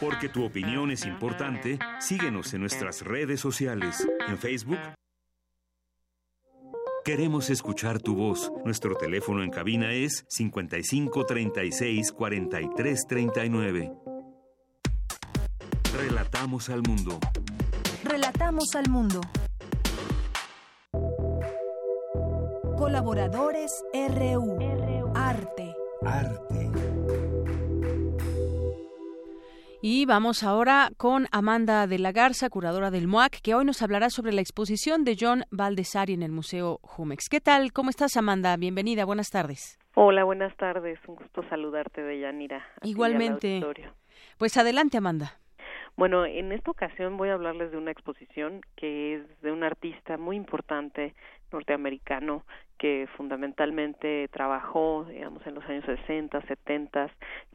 [0.00, 4.06] Porque tu opinión es importante, síguenos en nuestras redes sociales.
[4.28, 4.78] En Facebook.
[7.04, 8.50] Queremos escuchar tu voz.
[8.64, 13.92] Nuestro teléfono en cabina es 55 36 43 39.
[15.96, 17.20] Relatamos al mundo.
[18.44, 19.20] Relatamos al mundo.
[22.76, 24.58] Colaboradores RU.
[25.14, 25.74] Arte.
[26.04, 26.70] Arte.
[29.80, 34.10] Y vamos ahora con Amanda de la Garza, curadora del MOAC, que hoy nos hablará
[34.10, 37.30] sobre la exposición de John Baldessari en el Museo Jumex.
[37.30, 37.72] ¿Qué tal?
[37.72, 38.54] ¿Cómo estás, Amanda?
[38.58, 39.78] Bienvenida, buenas tardes.
[39.94, 40.98] Hola, buenas tardes.
[41.08, 42.62] Un gusto saludarte, Deyanira.
[42.82, 43.64] Igualmente.
[44.36, 45.38] Pues adelante, Amanda.
[45.96, 50.18] Bueno, en esta ocasión voy a hablarles de una exposición que es de un artista
[50.18, 51.14] muy importante
[51.52, 52.44] norteamericano
[52.78, 57.10] que fundamentalmente trabajó, digamos, en los años 60, 70,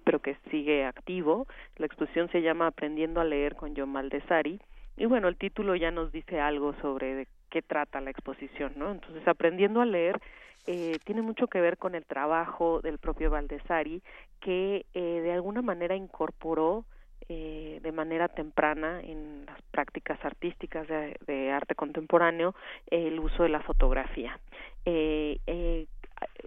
[0.06, 1.48] pero que sigue activo.
[1.76, 4.62] La exposición se llama Aprendiendo a leer con John Maldesari
[4.96, 8.92] y bueno, el título ya nos dice algo sobre de qué trata la exposición, ¿no?
[8.92, 10.20] Entonces, Aprendiendo a leer
[10.66, 14.02] eh, tiene mucho que ver con el trabajo del propio Valdesari
[14.40, 16.86] que eh, de alguna manera incorporó
[17.32, 22.56] eh, de manera temprana en las prácticas artísticas de, arte contemporáneo
[22.88, 24.40] el uso de la fotografía.
[24.86, 25.86] Eh, eh,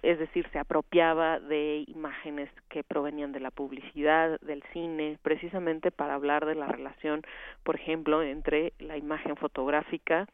[0.02, 6.14] es decir, se apropiaba de imágenes que provenían de la publicidad, del cine, precisamente para
[6.14, 7.22] hablar de la relación,
[7.62, 10.26] por ejemplo, entre la imagen fotográfica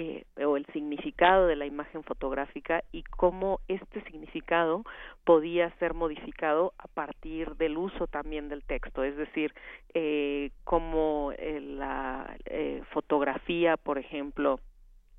[0.00, 4.84] eh, o el significado de la imagen fotográfica y cómo este significado
[5.24, 9.52] podía ser modificado a partir del uso también del texto, es decir,
[9.94, 14.60] eh, cómo eh, la eh, fotografía, por ejemplo,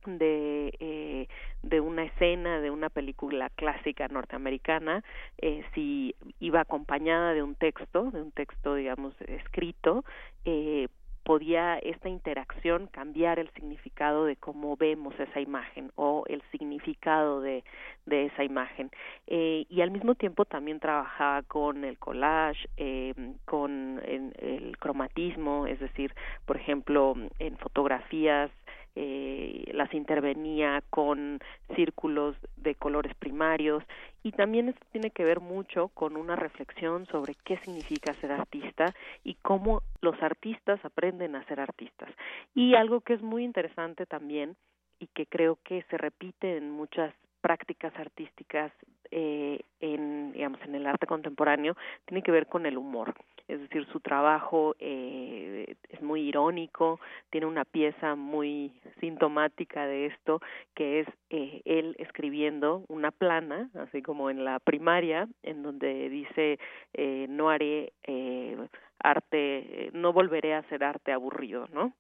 [0.06, 1.28] de, eh,
[1.62, 5.04] de una escena de una película clásica norteamericana
[5.40, 10.06] eh, si iba acompañada de un texto de un texto digamos escrito
[10.46, 10.88] eh,
[11.30, 17.64] podía esta interacción cambiar el significado de cómo vemos esa imagen o el significado de,
[18.08, 18.90] de esa imagen.
[19.28, 23.14] Eh, y al mismo tiempo también trabajaba con el collage, eh,
[23.46, 26.16] con el, el cromatismo, es decir,
[26.48, 28.50] por ejemplo, en fotografías
[28.96, 31.40] eh, las intervenía con
[31.76, 33.84] círculos de colores primarios
[34.24, 38.94] y también esto tiene que ver mucho con una reflexión sobre qué significa ser artista
[39.24, 42.10] y cómo los artistas aprenden a ser artistas.
[42.54, 44.56] Y algo que es muy interesante también
[45.00, 48.72] y que creo que se repite en muchas prácticas artísticas
[49.12, 51.76] eh, en digamos en el arte contemporáneo
[52.06, 53.14] tiene que ver con el humor.
[53.48, 57.00] Es decir su trabajo eh, es muy irónico
[57.32, 60.42] tiene una pieza muy sintomática de esto
[60.76, 66.60] que es eh, él escribiendo una plana así como en la primaria en donde dice
[66.94, 68.58] eh, no haré eh,
[69.00, 71.94] arte no volveré a hacer arte aburrido no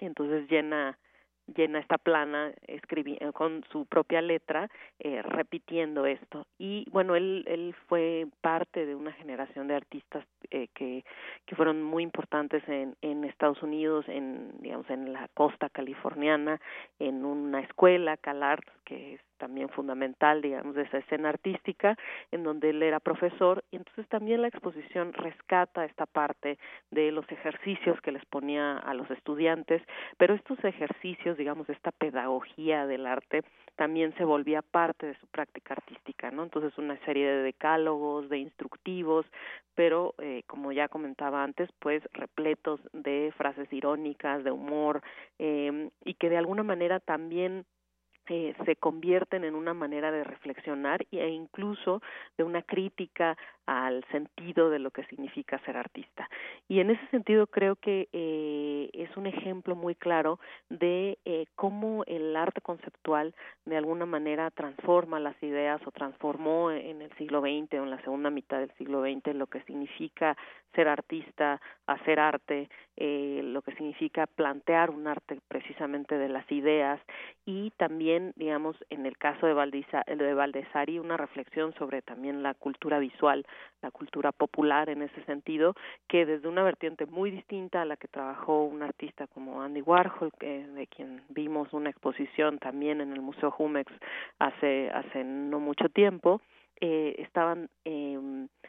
[0.00, 0.98] y entonces llena
[1.46, 6.46] llena esta plana escribi eh, con su propia letra eh, repitiendo esto.
[6.58, 11.04] Y bueno él él fue parte de una generación de artistas eh, que
[11.46, 16.60] que fueron muy importantes en en Estados Unidos en digamos en la costa californiana
[16.98, 21.96] en una escuela CalArts que es también fundamental, digamos, de esa escena artística,
[22.30, 26.58] en donde él era profesor, y entonces también la exposición rescata esta parte
[26.92, 29.82] de los ejercicios que les ponía a los estudiantes,
[30.16, 33.42] pero estos ejercicios, digamos, esta pedagogía del arte,
[33.74, 36.44] también se volvía parte de su práctica artística, ¿no?
[36.44, 39.26] Entonces una serie de decálogos, de instructivos,
[39.74, 45.02] pero eh, como ya comentaba antes, pues repletos de frases irónicas, de humor,
[45.40, 47.64] eh, y que de alguna manera también
[48.34, 52.00] eh, se convierten en una manera de reflexionar e incluso
[52.38, 53.36] de una crítica
[53.66, 56.28] al sentido de lo que significa ser artista.
[56.68, 62.04] Y en ese sentido creo que eh, es un ejemplo muy claro de eh, cómo
[62.06, 63.34] el arte conceptual
[63.64, 68.02] de alguna manera transforma las ideas o transformó en el siglo XX o en la
[68.02, 70.36] segunda mitad del siglo XX lo que significa
[70.74, 77.00] ser artista, hacer arte, eh, lo que significa plantear un arte precisamente de las ideas
[77.44, 82.54] y también, digamos, en el caso de, Valdiza, de Valdesari, una reflexión sobre también la
[82.54, 83.46] cultura visual
[83.82, 85.74] la cultura popular en ese sentido,
[86.08, 90.32] que desde una vertiente muy distinta a la que trabajó un artista como Andy Warhol,
[90.38, 93.92] que, de quien vimos una exposición también en el Museo Jumex
[94.38, 96.40] hace, hace no mucho tiempo,
[96.82, 98.18] eh, estaban eh,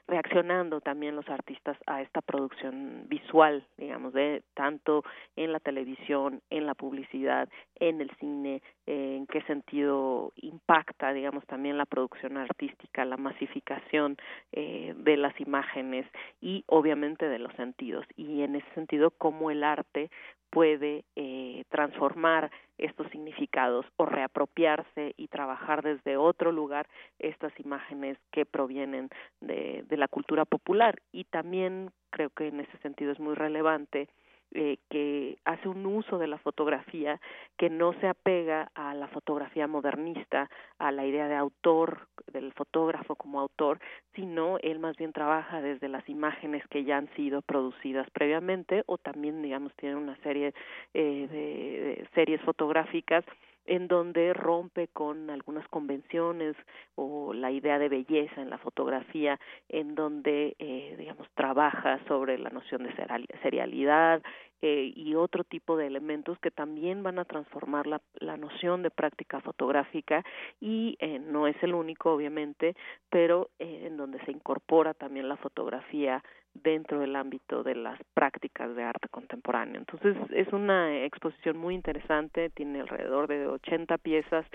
[0.07, 5.03] reaccionando también los artistas a esta producción visual, digamos, de tanto
[5.35, 7.49] en la televisión, en la publicidad,
[7.79, 14.17] en el cine, eh, en qué sentido impacta, digamos, también la producción artística, la masificación
[14.51, 16.05] eh, de las imágenes
[16.39, 18.05] y obviamente de los sentidos.
[18.15, 20.11] Y en ese sentido, cómo el arte
[20.53, 28.45] puede eh, transformar estos significados o reapropiarse y trabajar desde otro lugar estas imágenes que
[28.45, 29.09] provienen
[29.41, 31.01] de, de la cultura popular.
[31.11, 34.09] Y también creo que en ese sentido es muy relevante
[34.51, 37.19] eh, que hace un uso de la fotografía
[37.57, 43.15] que no se apega a la fotografía modernista, a la idea de autor, del fotógrafo
[43.15, 43.79] como autor,
[44.13, 48.97] sino él más bien trabaja desde las imágenes que ya han sido producidas previamente o
[48.97, 50.53] también, digamos, tiene una serie
[50.93, 53.25] eh, de, de series fotográficas
[53.65, 56.55] en donde rompe con algunas convenciones
[56.95, 62.49] o la idea de belleza en la fotografía, en donde, eh, digamos, trabaja sobre la
[62.49, 62.93] noción de
[63.41, 64.21] serialidad
[64.65, 68.91] eh, y otro tipo de elementos que también van a transformar la, la noción de
[68.91, 70.23] práctica fotográfica
[70.61, 72.73] y eh, no es el único, obviamente,
[73.09, 76.23] pero eh, en donde se incorpora también la fotografía
[76.53, 79.79] dentro del ámbito de las prácticas de arte contemporáneo.
[79.79, 84.45] Entonces es una exposición muy interesante, tiene alrededor de 80 piezas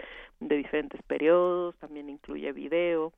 [0.40, 3.12] de diferentes periodos, también incluye video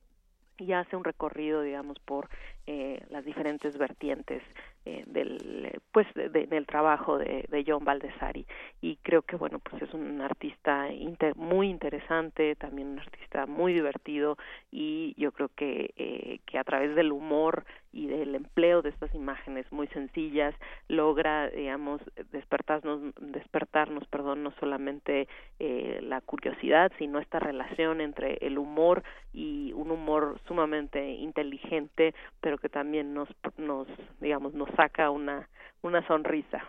[0.57, 2.29] y hace un recorrido, digamos, por
[2.67, 4.43] eh, las diferentes vertientes
[4.85, 8.45] eh, del pues del trabajo de, de, John Baldessari
[8.81, 10.87] y creo que bueno pues es un artista
[11.35, 14.37] muy interesante también un artista muy divertido
[14.71, 19.13] y yo creo que eh, que a través del humor y del empleo de estas
[19.13, 20.55] imágenes muy sencillas
[20.87, 22.01] logra digamos
[22.31, 25.27] despertarnos despertarnos perdón no solamente
[25.59, 29.03] eh, la curiosidad sino esta relación entre el humor
[29.33, 33.87] y un humor sumamente inteligente pero que también nos nos
[34.19, 35.49] digamos nos saca una,
[35.81, 36.63] una sonrisa.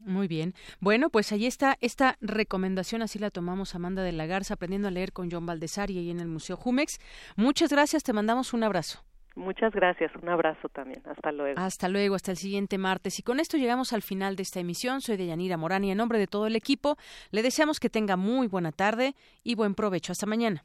[0.00, 0.54] Muy bien.
[0.80, 4.90] Bueno, pues ahí está esta recomendación, así la tomamos Amanda de la Garza, aprendiendo a
[4.90, 6.98] leer con John Baldessari ahí en el Museo Jumex.
[7.36, 9.02] Muchas gracias, te mandamos un abrazo.
[9.36, 11.02] Muchas gracias, un abrazo también.
[11.06, 11.60] Hasta luego.
[11.60, 13.18] Hasta luego, hasta el siguiente martes.
[13.18, 15.00] Y con esto llegamos al final de esta emisión.
[15.00, 16.96] Soy de Yanira Morán y en nombre de todo el equipo
[17.30, 20.12] le deseamos que tenga muy buena tarde y buen provecho.
[20.12, 20.64] Hasta mañana.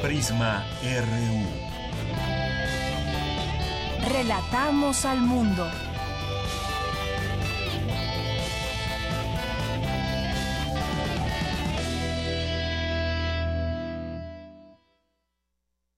[0.00, 1.66] Prisma RU.
[4.12, 5.66] Relatamos al mundo.